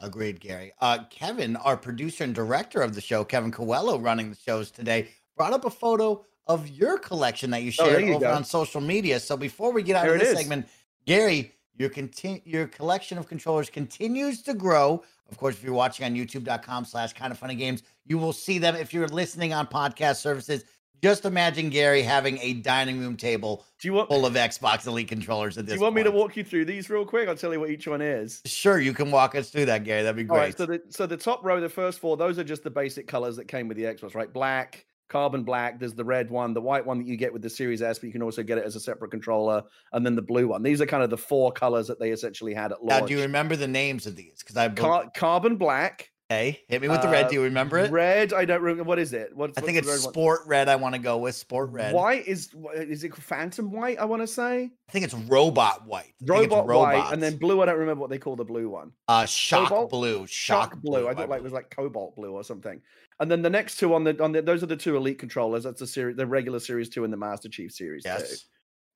[0.00, 0.72] Agreed, Gary.
[0.80, 5.08] Uh, Kevin, our producer and director of the show, Kevin Coello, running the shows today,
[5.36, 8.32] brought up a photo of your collection that you oh, shared oh, you over go.
[8.32, 9.18] on social media.
[9.20, 10.68] So before we get out there of this segment,
[11.06, 15.02] Gary, your conti- your collection of controllers continues to grow.
[15.30, 18.58] Of course, if you're watching on youtube.com slash kind of funny games, you will see
[18.58, 18.76] them.
[18.76, 20.64] If you're listening on podcast services,
[21.02, 25.08] just imagine Gary having a dining room table do you want, full of Xbox Elite
[25.08, 26.06] controllers at this Do you want point.
[26.06, 27.28] me to walk you through these real quick?
[27.28, 28.40] I'll tell you what each one is.
[28.46, 30.02] Sure, you can walk us through that, Gary.
[30.02, 30.36] That'd be great.
[30.36, 32.70] All right, so the so the top row, the first four, those are just the
[32.70, 34.32] basic colors that came with the Xbox, right?
[34.32, 37.50] Black, carbon black, there's the red one, the white one that you get with the
[37.50, 40.22] Series S, but you can also get it as a separate controller, and then the
[40.22, 40.62] blue one.
[40.62, 43.02] These are kind of the four colors that they essentially had at launch.
[43.02, 44.38] Now, do you remember the names of these?
[44.38, 47.28] Because I Car- carbon black, Hey, hit me with the red.
[47.28, 47.92] Do you uh, remember it?
[47.92, 48.32] Red.
[48.32, 48.84] I don't remember.
[48.84, 49.30] What is it?
[49.36, 50.48] What's, I think it's sport one?
[50.48, 50.68] red.
[50.68, 51.94] I want to go with sport red.
[51.94, 53.98] White is is it phantom white?
[53.98, 54.70] I want to say.
[54.88, 56.12] I think it's robot white.
[56.26, 57.62] Robot white, and then blue.
[57.62, 58.90] I don't remember what they call the blue one.
[59.06, 59.90] Uh, shock cobalt?
[59.90, 60.26] blue.
[60.26, 61.02] Shock, shock blue.
[61.02, 61.08] blue.
[61.08, 62.80] I thought like it was like cobalt blue or something.
[63.20, 65.64] And then the next two on the on the those are the two elite controllers.
[65.64, 68.30] That's the series, the regular series two and the Master Chief series yes.
[68.30, 68.36] two.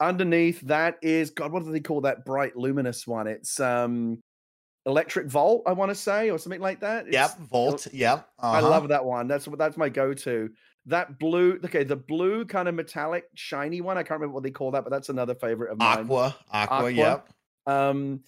[0.01, 1.53] Underneath that is God.
[1.53, 3.29] What do they call that bright luminous one?
[3.29, 4.23] It's um
[4.87, 7.07] Electric Volt, I want to say, or something like that.
[7.07, 7.87] It's, yep, Volt.
[7.93, 8.29] Yep.
[8.39, 8.57] Uh-huh.
[8.57, 9.29] I love that one.
[9.29, 10.51] That's that's my go-to.
[10.87, 13.99] That blue, okay, the blue kind of metallic, shiny one.
[13.99, 15.99] I can't remember what they call that, but that's another favorite of mine.
[16.01, 16.93] Aqua, Aqua, Aqua.
[16.93, 17.29] yep.
[17.67, 18.21] Um,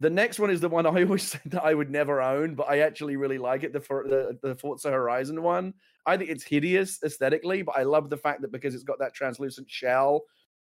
[0.00, 2.68] the next one is the one I always said that I would never own, but
[2.68, 3.72] I actually really like it.
[3.72, 5.74] The For- the, the Forza Horizon one.
[6.06, 9.14] I think it's hideous aesthetically, but I love the fact that because it's got that
[9.14, 10.24] translucent shell,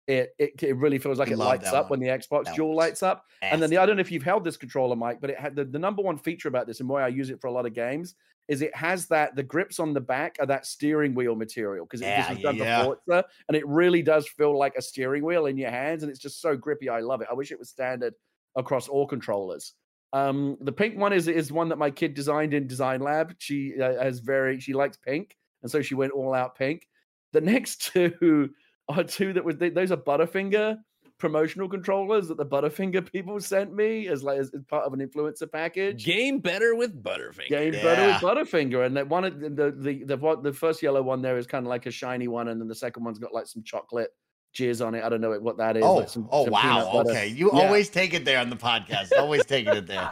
[0.06, 2.00] it it, it really feels like it love lights up one.
[2.00, 3.24] when the Xbox That Dual lights up.
[3.42, 5.56] And then the, I don't know if you've held this controller, Mike, but it had
[5.56, 7.66] the, the number one feature about this and why I use it for a lot
[7.66, 8.14] of games
[8.48, 12.00] is it has that the grips on the back are that steering wheel material because
[12.00, 12.84] it, Yeah, this is done yeah.
[12.84, 16.10] for Forza and it really does feel like a steering wheel in your hands and
[16.10, 16.88] it's just so grippy.
[16.88, 17.28] I love it.
[17.30, 18.14] I wish it was standard
[18.54, 19.74] across all controllers.
[20.12, 23.34] Um, the pink one is is one that my kid designed in Design Lab.
[23.38, 26.88] She uh, has very she likes pink and so she went all out pink.
[27.32, 28.50] The next two
[28.88, 30.78] are two that was those are Butterfinger
[31.18, 35.00] promotional controllers that the Butterfinger people sent me as like as, as part of an
[35.00, 36.04] influencer package.
[36.04, 37.48] Game better with Butterfinger.
[37.48, 41.22] Game better with Butterfinger, and that one of the the the the, first yellow one
[41.22, 43.46] there is kind of like a shiny one, and then the second one's got like
[43.46, 44.10] some chocolate
[44.56, 45.04] jizz on it.
[45.04, 45.84] I don't know what that is.
[45.84, 47.02] Oh, like some- oh some wow.
[47.06, 47.28] Okay.
[47.28, 47.60] You Yeah.
[47.60, 49.10] always take it there on the podcast.
[49.18, 50.10] Always taking it there.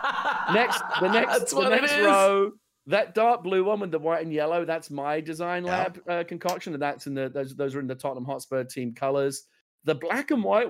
[0.53, 2.53] next the next the next row
[2.87, 5.79] that dark blue one with the white and yellow that's my design Yeah.
[5.79, 8.95] lab uh, concoction and that's in the those those are in the Tottenham Hotspur team
[8.95, 9.45] colors
[9.85, 10.69] the black and white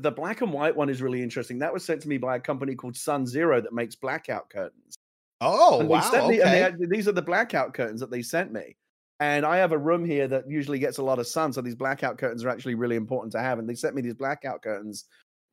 [0.00, 2.40] the black and white one is really interesting that was sent to me by a
[2.40, 4.96] company called Sun Zero that makes blackout curtains
[5.40, 6.00] Oh and wow.
[6.00, 8.76] they sent me, and they had, these are the blackout curtains that they sent me.
[9.20, 11.74] And I have a room here that usually gets a lot of sun, so these
[11.74, 13.58] blackout curtains are actually really important to have.
[13.58, 15.04] And they sent me these blackout curtains,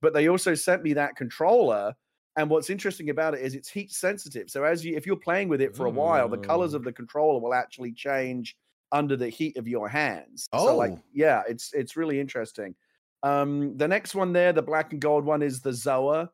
[0.01, 1.93] but they also sent me that controller.
[2.37, 4.49] And what's interesting about it is it's heat sensitive.
[4.49, 6.75] So as you, if you're playing with it for a while, the colors Mm.
[6.75, 8.57] of the controller will actually change
[8.91, 10.47] under the heat of your hands.
[10.53, 10.99] So like, Oh.
[11.13, 12.75] yeah, it's it's really interesting.
[13.23, 16.29] Um, the next one there, the black and gold one, is the Zoa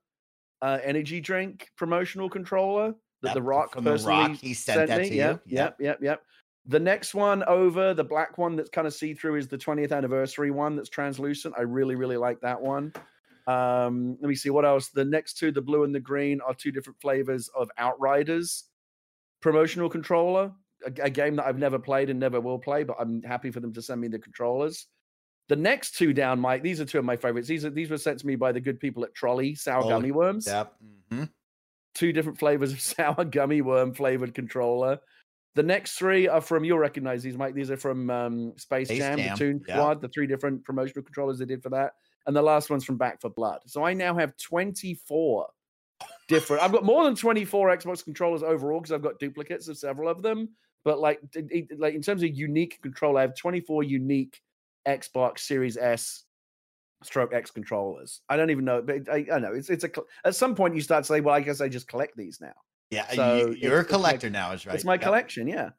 [0.61, 4.87] uh, energy drink promotional controller that Yep, the Rock from The personally Rock, he sent
[4.87, 5.09] that me.
[5.09, 5.57] to yep, you.
[5.57, 6.23] Yep, yep, yep.
[6.67, 9.91] The next one over, the black one that's kind of see through, is the 20th
[9.91, 11.55] anniversary one that's translucent.
[11.57, 12.93] I really, really like that one.
[13.47, 14.89] Um, let me see what else.
[14.89, 18.65] The next two, the blue and the green, are two different flavors of Outriders
[19.41, 20.51] promotional controller,
[20.85, 23.59] a, a game that I've never played and never will play, but I'm happy for
[23.59, 24.87] them to send me the controllers.
[25.49, 27.47] The next two down, Mike, these are two of my favorites.
[27.47, 29.89] These are these were sent to me by the good people at Trolli Sour Oh,
[29.89, 30.73] Gummy Worms Yep.
[31.11, 31.29] mhm.
[31.93, 34.99] two different flavors of sour gummy worm flavored controller.
[35.55, 37.53] The next three are from you'll recognize these, Mike.
[37.53, 39.75] These are from um, Space, Space Jam, Jam, the Toon yeah.
[39.75, 41.91] Squad, the three different promotional controllers they did for that.
[42.27, 43.61] And the last one's from Back 4 Blood.
[43.65, 45.47] So I now have 24
[46.27, 46.63] different.
[46.63, 50.21] I've got more than 24 Xbox controllers overall because I've got duplicates of several of
[50.21, 50.49] them.
[50.83, 51.21] But like,
[51.77, 54.41] like in terms of unique controller, I have 24 unique
[54.87, 56.23] Xbox Series S
[57.03, 58.21] stroke X controllers.
[58.29, 59.89] I don't even know, but I, I know it's it's a
[60.25, 62.53] at some point you start to say, well, I guess I just collect these now.
[62.89, 63.07] Yeah.
[63.13, 64.75] So you, you're a collector now, is right.
[64.75, 65.69] It's my collection, yeah.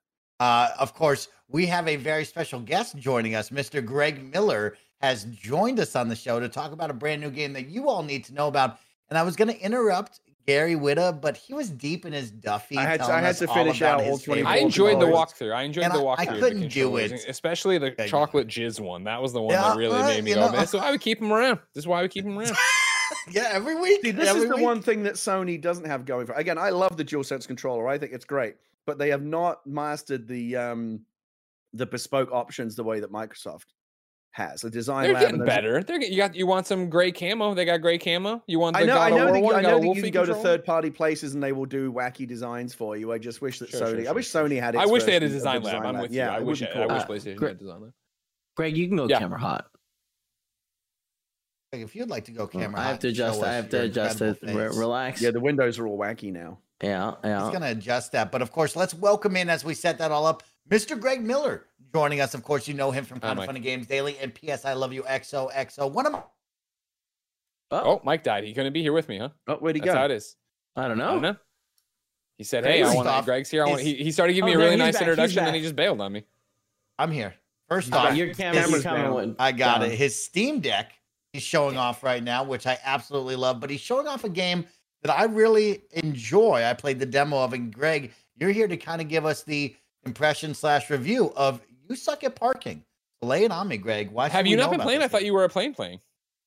[0.41, 3.51] Uh, of course, we have a very special guest joining us.
[3.51, 3.85] Mr.
[3.85, 7.53] Greg Miller has joined us on the show to talk about a brand new game
[7.53, 8.79] that you all need to know about.
[9.11, 12.77] And I was going to interrupt Gary Whitta, but he was deep in his Duffy.
[12.77, 15.55] I had to- I had to finish out all his 24 I enjoyed the walkthrough.
[15.55, 16.19] I enjoyed And the walkthrough.
[16.19, 17.13] I of the couldn't do it.
[17.29, 18.09] especially the Okay.
[18.09, 19.05] chocolate jizz one.
[19.05, 20.47] That was the one Yeah, that really uh, made me go.
[20.47, 21.61] know- Man, so I would keep him around.
[21.75, 22.57] This is why we keep him around.
[23.31, 24.01] Yeah, every week.
[24.03, 24.65] See, this every is the week.
[24.65, 26.33] one thing that Sony doesn't have going for.
[26.33, 27.87] Again, I love the DualSense controller.
[27.87, 28.57] I think it's great,
[28.87, 31.01] but they have not mastered the um
[31.73, 33.65] the bespoke options the way that Microsoft
[34.33, 34.63] has.
[34.63, 35.83] The design They're lab getting better.
[35.83, 37.55] They're get- you got you want some gray camo?
[37.55, 38.43] They got gray camo.
[38.47, 39.55] You want the I know, I know, of War that, you- one?
[39.57, 42.27] I know that you can go to third party places and they will do wacky
[42.27, 43.13] designs for you.
[43.13, 43.91] I just wish that Sure, Sony.
[43.91, 44.75] sure, I sure, wish Sony had.
[44.75, 45.87] It i wish they had a version of design lab.
[45.87, 46.03] I'm lab.
[46.03, 46.37] with yeah, you.
[46.37, 46.95] I wish would I, be I cool.
[46.97, 47.93] wish Uh, PlayStation Gre- had design lab.
[48.57, 49.19] Greg, you can go Yeah.
[49.19, 49.67] camera hot.
[51.73, 53.43] If you'd like to go Well, camera, I have to and show adjust.
[53.43, 54.39] I have to adjust it.
[54.43, 55.23] incredible Re- relax.
[55.23, 56.59] Yeah, the windows are all wacky now.
[56.83, 57.41] Yeah, yeah.
[57.43, 58.31] He's going to adjust that.
[58.33, 60.99] But of course, let's welcome in as we set that all up, Mr.
[60.99, 62.35] Greg Miller joining us.
[62.35, 64.73] Of course, you know him from Hi, Kind of Funny Games Daily and PS I
[64.75, 65.91] Love You XOXO.
[65.91, 66.23] One of my
[67.71, 68.45] Oh, Mike died.
[68.45, 69.31] He couldn't be here with me, huh?
[69.49, 69.99] Oh, where'd he That's go?
[69.99, 70.37] how it is.
[70.77, 71.13] I don't I know.
[71.13, 71.37] don't know.
[72.39, 73.65] He said, Hey, "Hey, I want off, Greg's here.
[73.65, 75.39] I want." is- He, he started giving oh, me Oh, a really nice back, introduction,
[75.39, 76.25] and then he just bailed on me.
[76.99, 77.35] I'm here.
[77.69, 79.91] First off, your camera, his- your went I got down.
[79.91, 79.95] it.
[79.97, 80.93] His Steam Deck
[81.33, 83.59] he's showing off right now, which I absolutely love.
[83.61, 84.67] But he's showing off a game
[85.03, 86.65] that I really enjoy.
[86.65, 89.75] I played the demo of, and Greg, you're here to kind of give us the
[90.05, 92.85] impression slash review of you suck at parking.
[93.21, 94.11] Lay it on me, Greg.
[94.11, 95.03] Why Have you not been playing?
[95.03, 96.01] I thought you were a plane playing.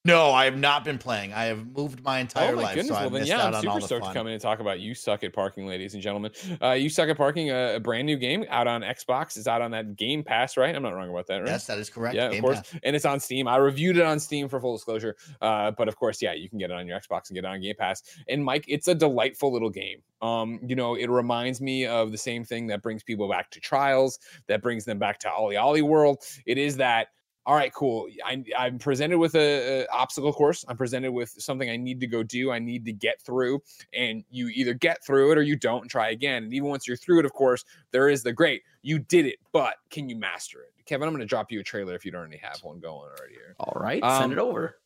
[0.05, 1.33] No, I have not been playing.
[1.33, 2.95] I have moved my entire oh my life, goodness!
[2.95, 4.13] so well, then missed yeah, out I'm on super all the stoked fun.
[4.13, 6.31] to come in and talk about you suck at parking, ladies and gentlemen.
[6.61, 9.35] Uh, you suck at parking, a, a brand new game out on Xbox.
[9.35, 10.75] It's out on that Game Pass, right?
[10.75, 11.47] I'm not wrong about that, right?
[11.47, 12.15] Yes, that is correct.
[12.15, 12.57] Yeah, Game of course.
[12.57, 12.79] Pass.
[12.83, 13.47] And it's on Steam.
[13.47, 15.15] I reviewed it on Steam for full disclosure.
[15.41, 17.47] Uh, but of course, yeah, you can get it on your Xbox and get it
[17.47, 18.03] on Game Pass.
[18.29, 20.03] And Mike, it's a delightful little game.
[20.21, 23.59] Um, you know, it reminds me of the same thing that brings people back to
[23.59, 26.23] Trials, that brings them back to OlliOlli World.
[26.45, 27.07] It is that
[27.45, 28.07] all right, cool.
[28.25, 30.65] I, I'm presented with a, a, obstacle course.
[30.67, 32.51] I'm presented with something I need to go do.
[32.51, 33.61] I need to get through,
[33.93, 36.43] and you either get through it or you don't and try again.
[36.43, 38.63] And even once you're through it, of course, there is the great.
[38.81, 40.73] You did it, but can you master it?
[40.85, 43.09] Kevin, I'm going to drop you a trailer if you don't already have one going
[43.09, 43.55] already here.
[43.59, 44.77] All right, Um, send it over.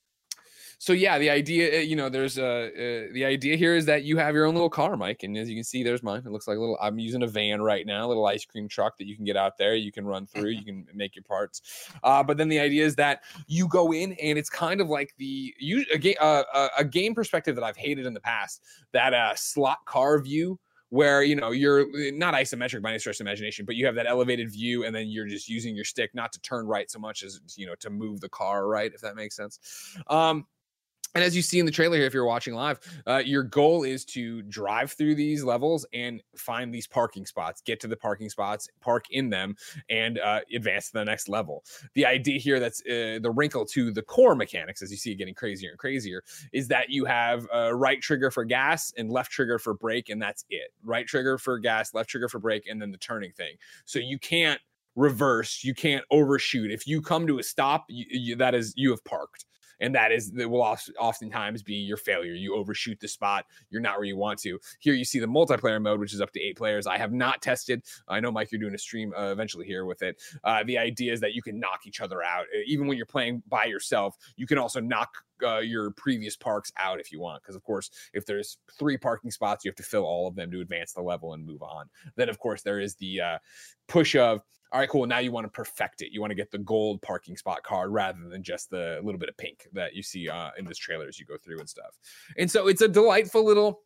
[0.81, 4.05] So yeah, the idea, uh, you know, there's a uh, the idea here is that
[4.05, 6.23] you have your own little car, Mike, and as you can see, there's mine.
[6.25, 6.77] It looks like a little.
[6.81, 9.35] I'm using a van right now, a little ice cream truck that you can get
[9.35, 9.75] out there.
[9.75, 10.51] You can run through.
[10.51, 11.91] You can make your parts.
[12.01, 15.13] Uh, but then the idea is that you go in, and it's kind of like
[15.17, 18.63] the you a game uh, a- a game perspective that I've hated in the past.
[18.93, 20.59] That uh, slot car view
[20.91, 24.07] where you know you're not isometric by any stretch of imagination, but you have that
[24.07, 27.21] elevated view, and then you're just using your stick not to turn right so much
[27.21, 29.59] as you know to move the car right, if that makes sense.
[30.07, 30.45] Um,
[31.15, 33.83] and as you see in the trailer here, if you're watching live, uh, your goal
[33.83, 38.29] is to drive through these levels and find these parking spots, get to the parking
[38.29, 39.55] spots, park in them,
[39.89, 41.63] and uh, advance to the next level.
[41.95, 45.15] The idea here that's uh, the wrinkle to the core mechanics, as you see it
[45.15, 46.23] getting crazier and crazier,
[46.53, 50.21] is that you have a right trigger for gas and left trigger for brake, and
[50.21, 50.71] that's it.
[50.83, 53.55] Right trigger for gas, left trigger for brake, and then the turning thing.
[53.85, 54.61] So you can't
[54.95, 56.71] reverse, you can't overshoot.
[56.71, 59.45] If you come to a stop, you, you, that is you have parked
[59.79, 62.33] and that is that will oft- oftentimes be your failure.
[62.33, 63.45] You overshoot the spot.
[63.69, 64.59] You're not where you want to.
[64.79, 66.87] Here you see the multiplayer mode, which is up to eight players.
[66.87, 67.83] I have not tested.
[68.07, 70.21] I know Mike, you're doing a stream uh, eventually here with it.
[70.43, 73.05] Uh, the idea is that you can knock each other out, Uh, even when you're
[73.05, 74.17] playing by yourself.
[74.35, 75.09] You can also knock
[75.43, 79.31] uh, your previous parks out if you want, because of course, if there's three parking
[79.31, 81.89] spots, you have to fill all of them to advance the level and move on.
[82.15, 83.37] Then, of course, there is the uh,
[83.87, 84.41] push of
[84.71, 85.07] all right, cool.
[85.07, 86.11] Now you want to perfect it.
[86.11, 89.29] You want to get the gold parking spot card rather than just the little bit
[89.29, 91.97] of pink that you see uh, in this trailer as you go through and stuff.
[92.37, 93.81] And so it's a delightful little,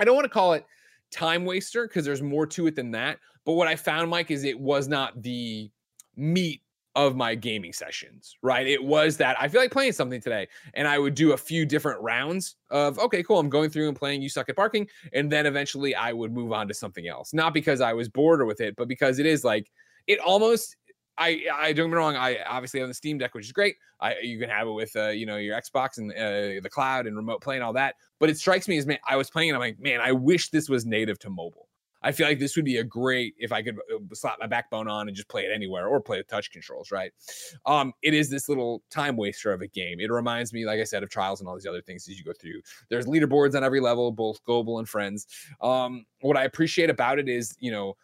[0.00, 0.66] I don't want to call it
[1.12, 3.18] time waster because there's more to it than that.
[3.44, 5.70] But what I found, Mike, is it was not the
[6.16, 6.62] meat
[6.94, 8.66] of my gaming sessions, right?
[8.66, 11.64] It was that I feel like playing something today and I would do a few
[11.64, 14.88] different rounds of, okay, cool, I'm going through and playing You Suck at Parking.
[15.12, 17.32] And then eventually I would move on to something else.
[17.32, 19.70] Not because I was bored or with it, but because it is like,
[20.06, 20.76] it almost
[21.18, 22.16] I I don't get me wrong.
[22.16, 23.76] I obviously have the Steam Deck, which is great.
[24.00, 27.06] I you can have it with uh, you know your Xbox and uh, the cloud
[27.06, 27.96] and remote play and all that.
[28.20, 30.50] But it strikes me as man, I was playing and I'm like, man, I wish
[30.50, 31.67] this was native to mobile.
[32.02, 34.88] I feel like this would be a great if I could uh, slap my backbone
[34.88, 37.12] on and just play it anywhere or play with touch controls, right?
[37.66, 40.00] Um, it is this little time waster of a game.
[40.00, 42.24] It reminds me, like I said, of Trials and all these other things as you
[42.24, 42.60] go through.
[42.88, 45.26] There's leaderboards on every level, both global and friends.
[45.60, 47.96] Um, what I appreciate about it is, you know,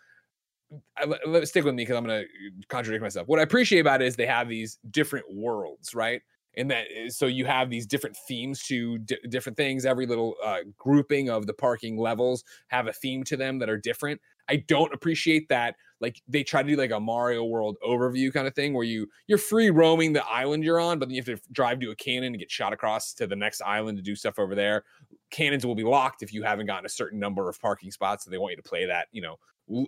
[0.96, 3.28] I, let, stick with me because I'm going to contradict myself.
[3.28, 6.22] What I appreciate about it is they have these different worlds, right?
[6.56, 9.85] And that so you have these different themes to di- different things.
[9.85, 13.76] Every little uh, grouping of the parking levels have a theme to them that are
[13.76, 14.20] different.
[14.48, 15.76] I don't appreciate that.
[16.01, 19.09] Like they try to do like a Mario World overview kind of thing where you
[19.26, 21.97] you're free roaming the island you're on, but then you have to drive to a
[21.97, 24.85] cannon and get shot across to the next island to do stuff over there.
[25.31, 28.31] Cannons will be locked if you haven't gotten a certain number of parking spots, so
[28.31, 29.39] they want you to play that you know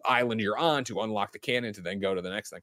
[0.05, 2.61] island you're on to unlock the cannon to then go to the next thing.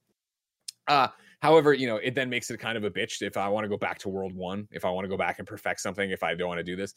[0.88, 1.08] Uh,
[1.42, 3.70] however, you know, it then makes it kind of a bitch if I want to
[3.70, 6.24] go back to World One, if I want to go back and perfect something, if
[6.24, 6.94] I don't want to do this.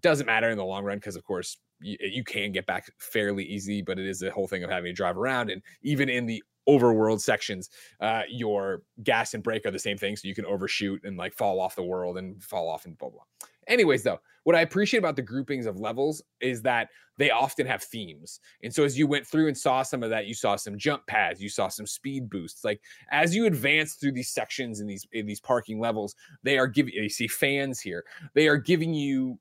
[0.00, 3.44] Doesn't matter in the long run because, of course, you, you can get back fairly
[3.44, 5.50] easy, but it is the whole thing of having to drive around.
[5.50, 7.68] And even in the overworld sections,
[8.00, 10.16] uh, your gas and brake are the same thing.
[10.16, 13.10] So you can overshoot and like fall off the world and fall off and blah,
[13.10, 13.22] blah.
[13.70, 16.88] Anyways, though, what I appreciate about the groupings of levels is that
[17.18, 18.40] they often have themes.
[18.62, 21.06] And so as you went through and saw some of that, you saw some jump
[21.06, 22.64] pads, you saw some speed boosts.
[22.64, 22.80] Like
[23.12, 26.94] as you advance through these sections in these in these parking levels, they are giving
[26.94, 28.04] you see fans here.
[28.34, 29.38] They are giving you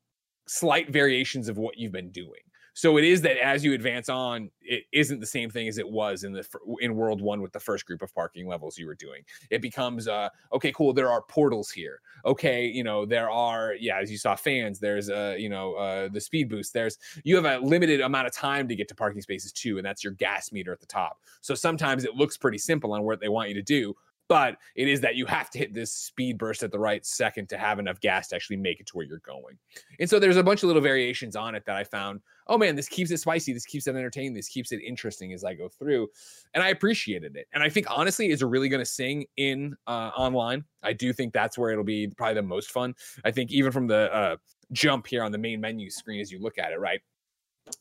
[0.48, 2.42] slight variations of what you've been doing.
[2.80, 5.90] So it is that as you advance on, it isn't the same thing as it
[5.90, 6.48] was in the
[6.80, 9.24] in World One with the first group of parking levels you were doing.
[9.50, 10.94] It becomes uh okay, cool.
[10.94, 12.00] There are portals here.
[12.24, 14.80] Okay, you know there are yeah, as you saw fans.
[14.80, 16.72] There's uh you know uh the speed boost.
[16.72, 19.86] There's you have a limited amount of time to get to parking spaces too, and
[19.86, 21.20] that's your gas meter at the top.
[21.42, 23.94] So sometimes it looks pretty simple on what they want you to do,
[24.30, 27.50] but it is that you have to hit this speed burst at the right second
[27.50, 29.58] to have enough gas to actually make it to where you're going.
[30.00, 32.22] And so there's a bunch of little variations on it that I found.
[32.48, 33.52] Oh man, this keeps it spicy.
[33.54, 34.34] This keeps it entertaining.
[34.34, 36.08] This keeps it interesting as I go through,
[36.54, 37.48] and I appreciated it.
[37.54, 40.64] And I think honestly, is really going to sing in uh, online?
[40.84, 42.96] I do think that's where it'll be probably the most fun.
[43.26, 44.38] I think even from the uh,
[44.72, 47.02] jump here on the main menu screen as you look at it, right?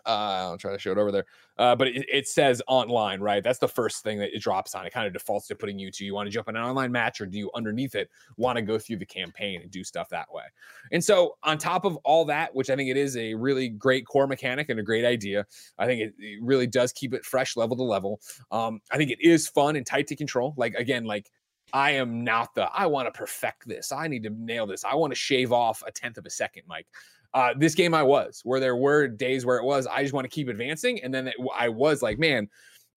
[0.07, 1.27] Uh, I'll try to show it over there.
[1.59, 3.43] Uh, but it, it says online, right?
[3.43, 4.87] That's the first thing that it drops on.
[4.87, 6.93] It kind of defaults to putting you to you want to jump in an online
[6.93, 10.09] match or do you underneath it want to go through the campaign and do stuff
[10.11, 10.45] that way?
[10.93, 14.07] And so, on top of all that, which I think it is a really great
[14.07, 15.47] core mechanic and a great idea,
[15.79, 18.21] I think it, it really does keep it fresh level to level.
[18.51, 20.55] Um, I think it is fun and tight to control.
[20.57, 21.31] Like, again, like
[21.73, 23.93] I am not the I want to perfect this.
[23.93, 24.85] I need to nail this.
[24.85, 26.87] I want to shave off a tenth of a second, Mike.
[27.35, 30.25] Uh, this game I was where there were days where it was I just want
[30.25, 32.49] to keep advancing, and then it, I was like, man,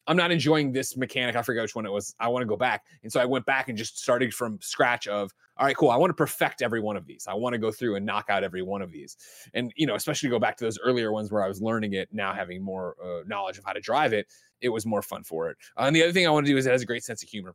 [0.08, 1.36] I'm not enjoying this mechanic.
[1.36, 2.16] I forget which one it was.
[2.20, 2.84] I want to go back.
[3.04, 5.92] And so I went back and just started from scratch of, all right, cool.
[5.92, 7.28] I want to perfect every one of these.
[7.28, 9.16] I want to go through and knock out every one of these.
[9.54, 12.10] And, you know, especially go back to those earlier ones where I was learning it,
[12.12, 14.26] now having more uh, knowledge of how to drive it,
[14.60, 15.58] it was more fun for it.
[15.78, 17.22] Uh, and the other thing I want to do is it has a great sense
[17.22, 17.54] of humor.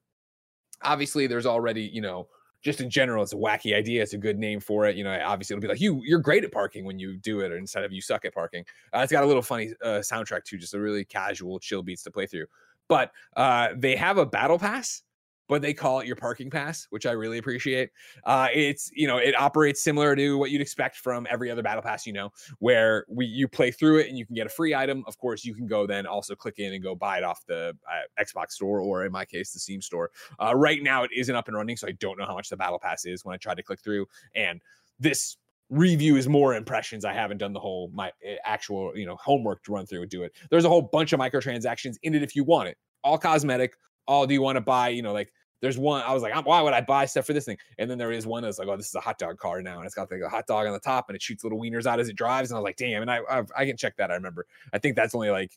[0.83, 2.29] Obviously, there's already, you know,
[2.67, 4.03] just in general, it's a wacky idea.
[4.03, 4.97] It's a good name for it.
[4.97, 7.53] You know, obviously it'll be like you you're great at parking when you do it,
[7.53, 8.65] instead of you suck at parking.
[8.93, 12.03] Uh, it's got a little funny uh, soundtrack too, just a really casual, chill beats
[12.03, 12.47] to play through.
[12.89, 15.03] But uh, they have a battle pass,
[15.49, 17.91] but they call it your parking pass, which I really appreciate.
[18.25, 21.83] Uh, it's you know it operates similar to what you'd expect from every other battle
[21.83, 24.75] pass, you know, where we you play through it and you can get a free
[24.75, 25.05] item.
[25.07, 27.77] Of course, you can go then also click in and go buy it off the
[27.91, 30.11] uh, Xbox store or in my case the Steam store.
[30.43, 32.57] Uh, right now it isn't up and running, so I don't know how much the
[32.57, 34.07] battle pass is when I try to click through.
[34.35, 34.61] And
[34.99, 35.37] this
[35.71, 37.05] review is more impressions.
[37.05, 40.11] I haven't done the whole my eh, actual, you know, homework to run through and
[40.11, 40.33] do it.
[40.51, 42.79] There's a whole bunch of microtransactions in it if you want it.
[43.03, 43.75] All cosmetic.
[44.09, 46.61] All do you want to buy, you know, like there's one I was like, why
[46.61, 47.59] would I buy stuff for this thing?
[47.79, 49.79] And then there is one that's like, oh, this is a hot dog car now,
[49.79, 51.87] and it's got like a hot dog on the top, and it shoots little wieners
[51.87, 52.51] out as it drives.
[52.51, 53.03] And I was like, damn.
[53.03, 54.11] And I I, I can check that.
[54.11, 54.47] I remember.
[54.73, 55.53] I think that's only like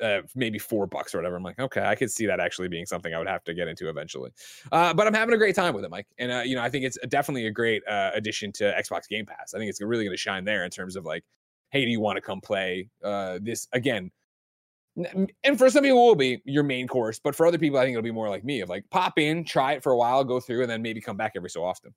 [0.00, 1.36] uh, maybe four bucks or whatever.
[1.36, 3.68] I'm like, okay, I could see that actually being something I would have to get
[3.68, 4.30] into eventually.
[4.70, 6.06] Uh, but I'm having a great time with it, Mike.
[6.18, 9.26] And uh, you know, I think it's definitely a great uh, addition to Xbox Game
[9.26, 9.54] Pass.
[9.54, 11.24] I think it's really going to shine there in terms of like,
[11.70, 14.10] hey, do you want to come play uh, this again?
[14.96, 17.94] And for some people, will be your main course, but for other people, I think
[17.94, 20.40] it'll be more like me of like pop in, try it for a while, go
[20.40, 21.94] through, and then maybe come back every so often.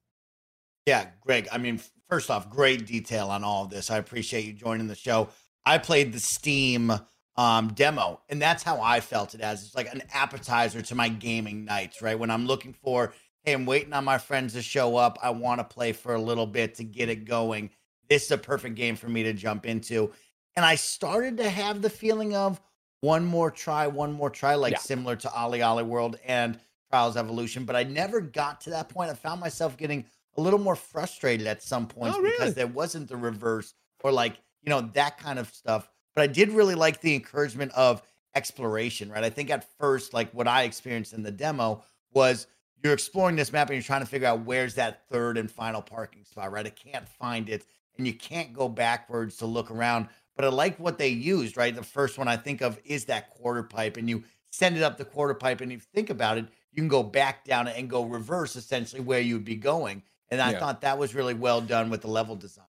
[0.86, 1.48] Yeah, Greg.
[1.52, 1.80] I mean,
[2.10, 3.90] first off, great detail on all of this.
[3.90, 5.30] I appreciate you joining the show.
[5.66, 6.92] I played the Steam
[7.36, 8.22] um, demo.
[8.30, 9.64] And that's how I felt it as.
[9.64, 12.18] It's like an appetizer to my gaming nights, right?
[12.18, 13.14] When I'm looking for,
[13.44, 15.18] hey, I'm waiting on my friends to show up.
[15.22, 17.72] I want to play for a little bit to get it going.
[18.10, 20.12] This is a perfect game for me to jump into.
[20.56, 22.62] And I started to have the feeling of
[23.04, 24.80] one more try, one more try, like yeah.
[24.80, 26.60] similar to OlliOlli World and
[26.90, 27.66] Trials Evolution.
[27.66, 29.10] But I never got to that point.
[29.10, 30.06] I found myself getting
[30.38, 32.38] a little more frustrated at some points oh, really?
[32.38, 33.74] because there wasn't the reverse
[34.04, 37.72] or like, you know, that kind of stuff but I did really like the encouragement
[37.74, 38.02] of
[38.36, 39.24] exploration, right?
[39.24, 42.48] I think at first, like what I experienced in the demo was
[42.84, 45.82] you're exploring this map and you're trying to figure out where's that third and final
[45.82, 46.66] parking spot, right?
[46.66, 47.66] I can't find it
[47.98, 50.08] and you can't go backwards to look around.
[50.36, 51.76] But I like what they used, right?
[51.76, 54.98] The first one I think of is that quarter pipe, and you send it up
[54.98, 57.76] the quarter pipe, and if you think about it, you can go back down it
[57.78, 60.02] and go reverse essentially where you'd be going.
[60.30, 60.60] And I yeah.
[60.60, 62.66] thought that was really well done with the level design.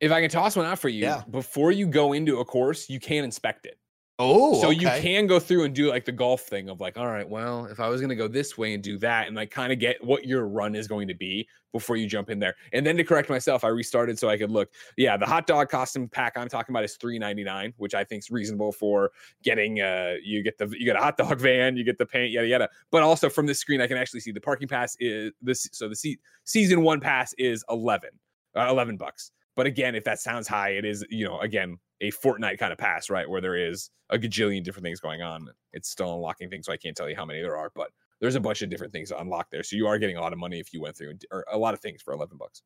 [0.00, 1.22] If I can toss one out for you, yeah.
[1.30, 3.78] before you go into a course, you can inspect it.
[4.20, 4.74] Oh, so okay.
[4.74, 7.66] you can go through and do like the golf thing of like, all right, well,
[7.66, 9.78] if I was going to go this way and do that, and like kind of
[9.78, 12.56] get what your run is going to be before you jump in there.
[12.72, 14.70] And then to correct myself, I restarted so I could look.
[14.96, 18.02] Yeah, the hot dog costume pack I'm talking about is three ninety nine, which I
[18.02, 19.12] think is reasonable for
[19.44, 19.80] getting.
[19.80, 22.48] Uh, you get the you get a hot dog van, you get the paint, yada
[22.48, 22.68] yada.
[22.90, 25.68] But also from this screen, I can actually see the parking pass is this.
[25.70, 28.10] So the se- season one pass is eleven,
[28.56, 29.30] uh, eleven bucks.
[29.54, 32.78] But again, if that sounds high, it is, you know, again, a Fortnite kind of
[32.78, 33.28] pass, right?
[33.28, 35.48] Where there is a gajillion different things going on.
[35.72, 38.34] It's still unlocking things, so I can't tell you how many there are, but there's
[38.34, 39.62] a bunch of different things to unlock there.
[39.62, 41.74] So you are getting a lot of money if you went through or a lot
[41.74, 42.62] of things for 11 bucks.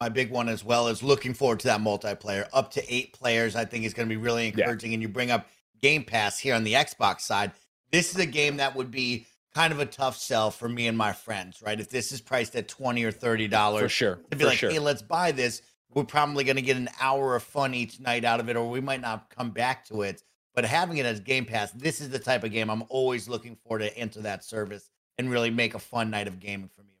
[0.00, 2.48] My big one as well is looking forward to that multiplayer.
[2.52, 4.90] Up to eight players, I think is going to be really encouraging.
[4.90, 4.96] Yeah.
[4.96, 5.48] And you bring up
[5.80, 7.52] Game Pass here on the Xbox side.
[7.90, 10.98] This is a game that would be kind of a tough sell for me and
[10.98, 11.78] my friends, right?
[11.78, 13.80] If this is priced at 20 or $30.
[13.80, 14.16] For sure.
[14.30, 14.70] To be for like, sure.
[14.70, 15.62] hey, let's buy this
[15.94, 18.68] we're probably going to get an hour of fun each night out of it, or
[18.68, 20.22] we might not come back to it.
[20.54, 23.56] But having it as Game Pass, this is the type of game I'm always looking
[23.66, 26.94] for to enter that service and really make a fun night of gaming for me.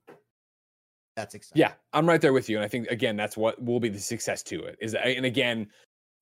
[1.16, 1.60] That's exciting.
[1.60, 4.00] Yeah, I'm right there with you, and I think again that's what will be the
[4.00, 4.76] success to it.
[4.80, 5.68] Is and again,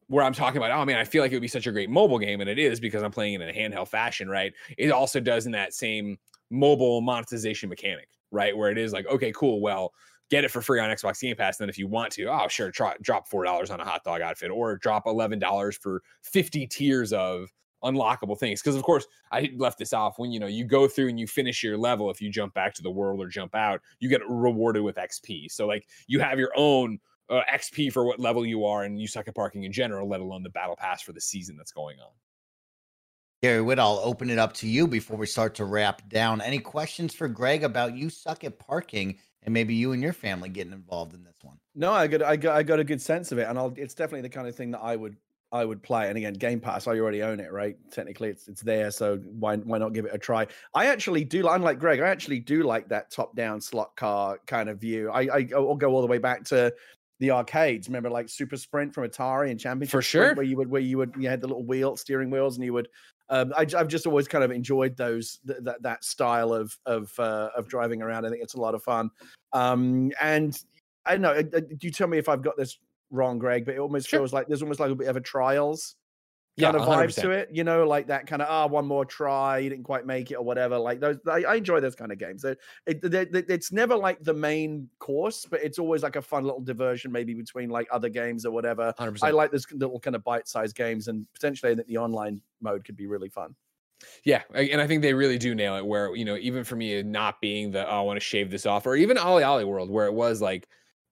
[0.08, 1.88] where I'm talking about, oh man, I feel like it would be such a great
[1.88, 4.52] mobile game, and it is because I'm playing it in a handheld fashion, right?
[4.76, 6.18] It also does in that same
[6.50, 8.54] mobile monetization mechanic, right?
[8.54, 9.94] Where it is like, okay, cool, well,
[10.32, 11.60] get it for free on Xbox Game Pass.
[11.60, 14.02] And then if you want to, oh sure, try, drop four dollars on a hot
[14.02, 17.52] dog outfit, or drop eleven dollars for fifty tiers of
[17.84, 18.62] unlockable things.
[18.62, 21.26] Because of course, I left this off when you know you go through and you
[21.26, 22.10] finish your level.
[22.10, 25.52] If you jump back to the world or jump out, you get rewarded with XP.
[25.52, 26.98] So like you have your own
[27.28, 30.20] uh, XP for what level you are, and you suck at parking in general, let
[30.22, 32.12] alone the battle pass for the season that's going on.
[33.42, 36.40] Gary Whitta, I'll open it up to you before we start to wrap down.
[36.40, 40.48] Any questions for Greg about you suck at parking and maybe you and your family
[40.48, 41.58] getting involved in this one.
[41.74, 43.94] No, I got I got I got a good sense of it, and I'll, it's
[43.94, 45.16] definitely the kind of thing that I would
[45.52, 46.08] I would play.
[46.08, 47.76] And again, Game Pass, I already own it, right?
[47.90, 50.46] Technically, it's it's there, so why why not give it a try?
[50.74, 54.68] I actually do, unlike Greg, I actually do like that top down slot car kind
[54.68, 55.10] of view.
[55.10, 56.72] I I will go all the way back to
[57.18, 57.88] the arcades.
[57.88, 60.34] Remember, like Super Sprint from Atari and Championship For Sprint, sure.
[60.34, 62.72] where you would where you would you had the little wheel steering wheels, and you
[62.72, 62.88] would.
[63.32, 67.10] Um, I, have just always kind of enjoyed those th- that that style of of
[67.18, 68.26] uh, of driving around.
[68.26, 69.10] I think it's a lot of fun.
[69.54, 70.54] Um, and
[71.06, 71.32] I don't know.
[71.32, 72.78] uh, uh, Do you tell me if I've got this
[73.10, 73.64] wrong, Greg?
[73.64, 74.20] But it almost Sure.
[74.20, 75.96] feels like there's almost like a bit of a trials
[76.56, 77.22] Yeah, kind of vibe 100%.
[77.22, 77.48] to it.
[77.50, 80.34] You know, like that kind of ah, one more try, you didn't quite make it
[80.36, 80.78] or whatever.
[80.78, 82.44] Like those, I, I enjoy those kind of games.
[82.44, 86.44] It, it, they- it's never like the main course, but it's always like a fun
[86.44, 88.94] little diversion, maybe between like other games or whatever.
[88.96, 89.28] 100%.
[89.28, 92.96] I like this little kind of bite-sized games, and potentially that the online mode could
[92.96, 93.56] be really fun.
[94.24, 95.86] Yeah, and I think they really do nail it.
[95.86, 98.66] Where you know, even for me, not being the oh, I want to shave this
[98.66, 100.68] off, or even OlliOlli World, where it was like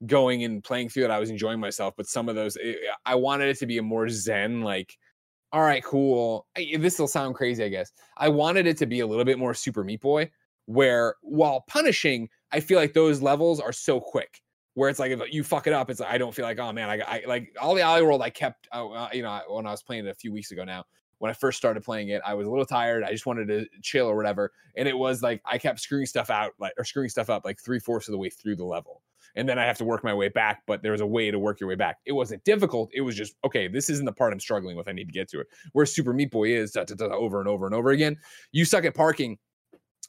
[0.06, 1.94] going and playing through it, I was enjoying myself.
[1.96, 2.74] But some of those, eh,
[3.06, 4.96] I wanted it to be a more zen, like,
[5.52, 6.46] all right, cool.
[6.56, 7.92] This will sound crazy, I guess.
[8.16, 10.30] I wanted it to be a little bit more Super Meat Boy,
[10.66, 14.40] where while punishing, I feel like those levels are so quick.
[14.74, 16.72] Where it's like if you fuck it up, it's like I don't feel like oh
[16.72, 18.22] man, I, I like all the Ollie World.
[18.22, 20.64] I kept uh, uh, you know when I was playing it a few weeks ago
[20.64, 20.84] now
[21.20, 23.04] when I first started playing it, I was a little tired.
[23.04, 24.52] I just wanted to chill or whatever.
[24.74, 27.60] And it was like I kept screwing stuff out, like or screwing stuff up like
[27.60, 29.02] three fourths of the way through the level.
[29.36, 31.38] And then I have to work my way back, but there was a way to
[31.38, 31.98] work your way back.
[32.06, 32.90] It wasn't difficult.
[32.92, 34.88] It was just, okay, this isn't the part I'm struggling with.
[34.88, 35.46] I need to get to it.
[35.72, 38.16] Where Super Meat Boy is da, da, da, over and over and over again.
[38.52, 39.38] You suck at parking.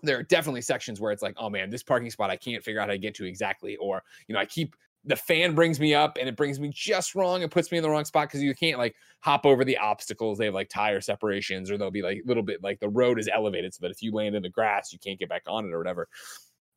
[0.03, 2.81] There are definitely sections where it's like, oh man, this parking spot I can't figure
[2.81, 3.76] out how to get to exactly.
[3.77, 4.76] Or, you know, I keep
[5.06, 7.84] the fan brings me up and it brings me just wrong and puts me in
[7.84, 10.38] the wrong spot because you can't like hop over the obstacles.
[10.38, 13.19] They have like tire separations or they'll be like a little bit like the road
[13.19, 15.65] is elevated so that if you land in the grass, you can't get back on
[15.65, 16.07] it or whatever.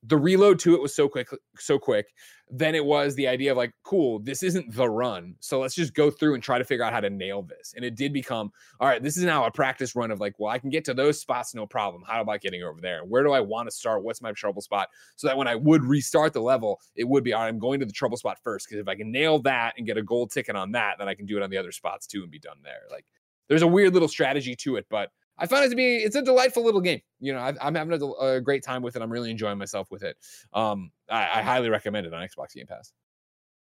[0.06, 2.06] The reload to it was so quick, so quick.
[2.50, 5.34] Then it was the idea of like, cool, this isn't the run.
[5.40, 7.72] So let's just go through and try to figure out how to nail this.
[7.74, 10.50] And it did become, all right, this is now a practice run of like, well,
[10.50, 12.02] I can get to those spots, no problem.
[12.06, 13.00] How about getting over there?
[13.04, 14.04] Where do I want to start?
[14.04, 14.88] What's my trouble spot?
[15.16, 17.80] So that when I would restart the level, it would be, all right, I'm going
[17.80, 18.68] to the trouble spot first.
[18.68, 21.14] Because if I can nail that and get a gold ticket on that, then I
[21.14, 22.82] can do it on the other spots too and be done there.
[22.90, 23.06] Like
[23.48, 26.22] there's a weird little strategy to it, but I found it to be it's a
[26.22, 27.00] delightful little game.
[27.20, 29.02] You know, I, I'm having a, a great time with it.
[29.02, 30.16] I'm really enjoying myself with it.
[30.52, 32.92] Um, I, I highly recommend it on Xbox Game Pass.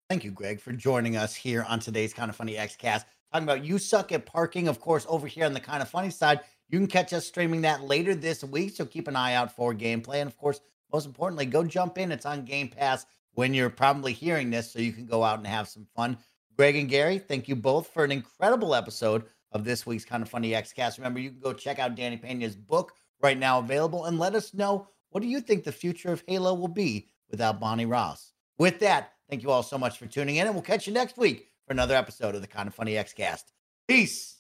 [0.10, 3.04] Thank you, Greg, for joining us here on today's Kind of Funny Xcast.
[3.34, 6.10] Talking about you suck at parking, of course, over here on the Kind of Funny
[6.10, 6.40] side.
[6.70, 9.74] You can catch us streaming that later this week, so keep an eye out for
[9.74, 10.22] gameplay.
[10.22, 10.62] And of course,
[10.94, 12.14] most importantly, go jump in.
[12.14, 15.48] It's on Game Pass when you're probably hearing this, so you can go out and
[15.48, 16.18] have some fun.
[16.56, 20.30] Greg and Gary, thank you both for an incredible episode of this week's Kind of
[20.30, 20.98] Funny Xcast.
[20.98, 24.54] Remember, you can go check out Danny Pena's book right now available and let us
[24.54, 28.34] know what do you think the future of Halo will be without Bonnie Ross.
[28.58, 31.18] With that, thank you all so much for tuning in, and we'll catch you next
[31.18, 33.44] week for another episode of the Kind of Funny Xcast.
[33.88, 34.37] Peace.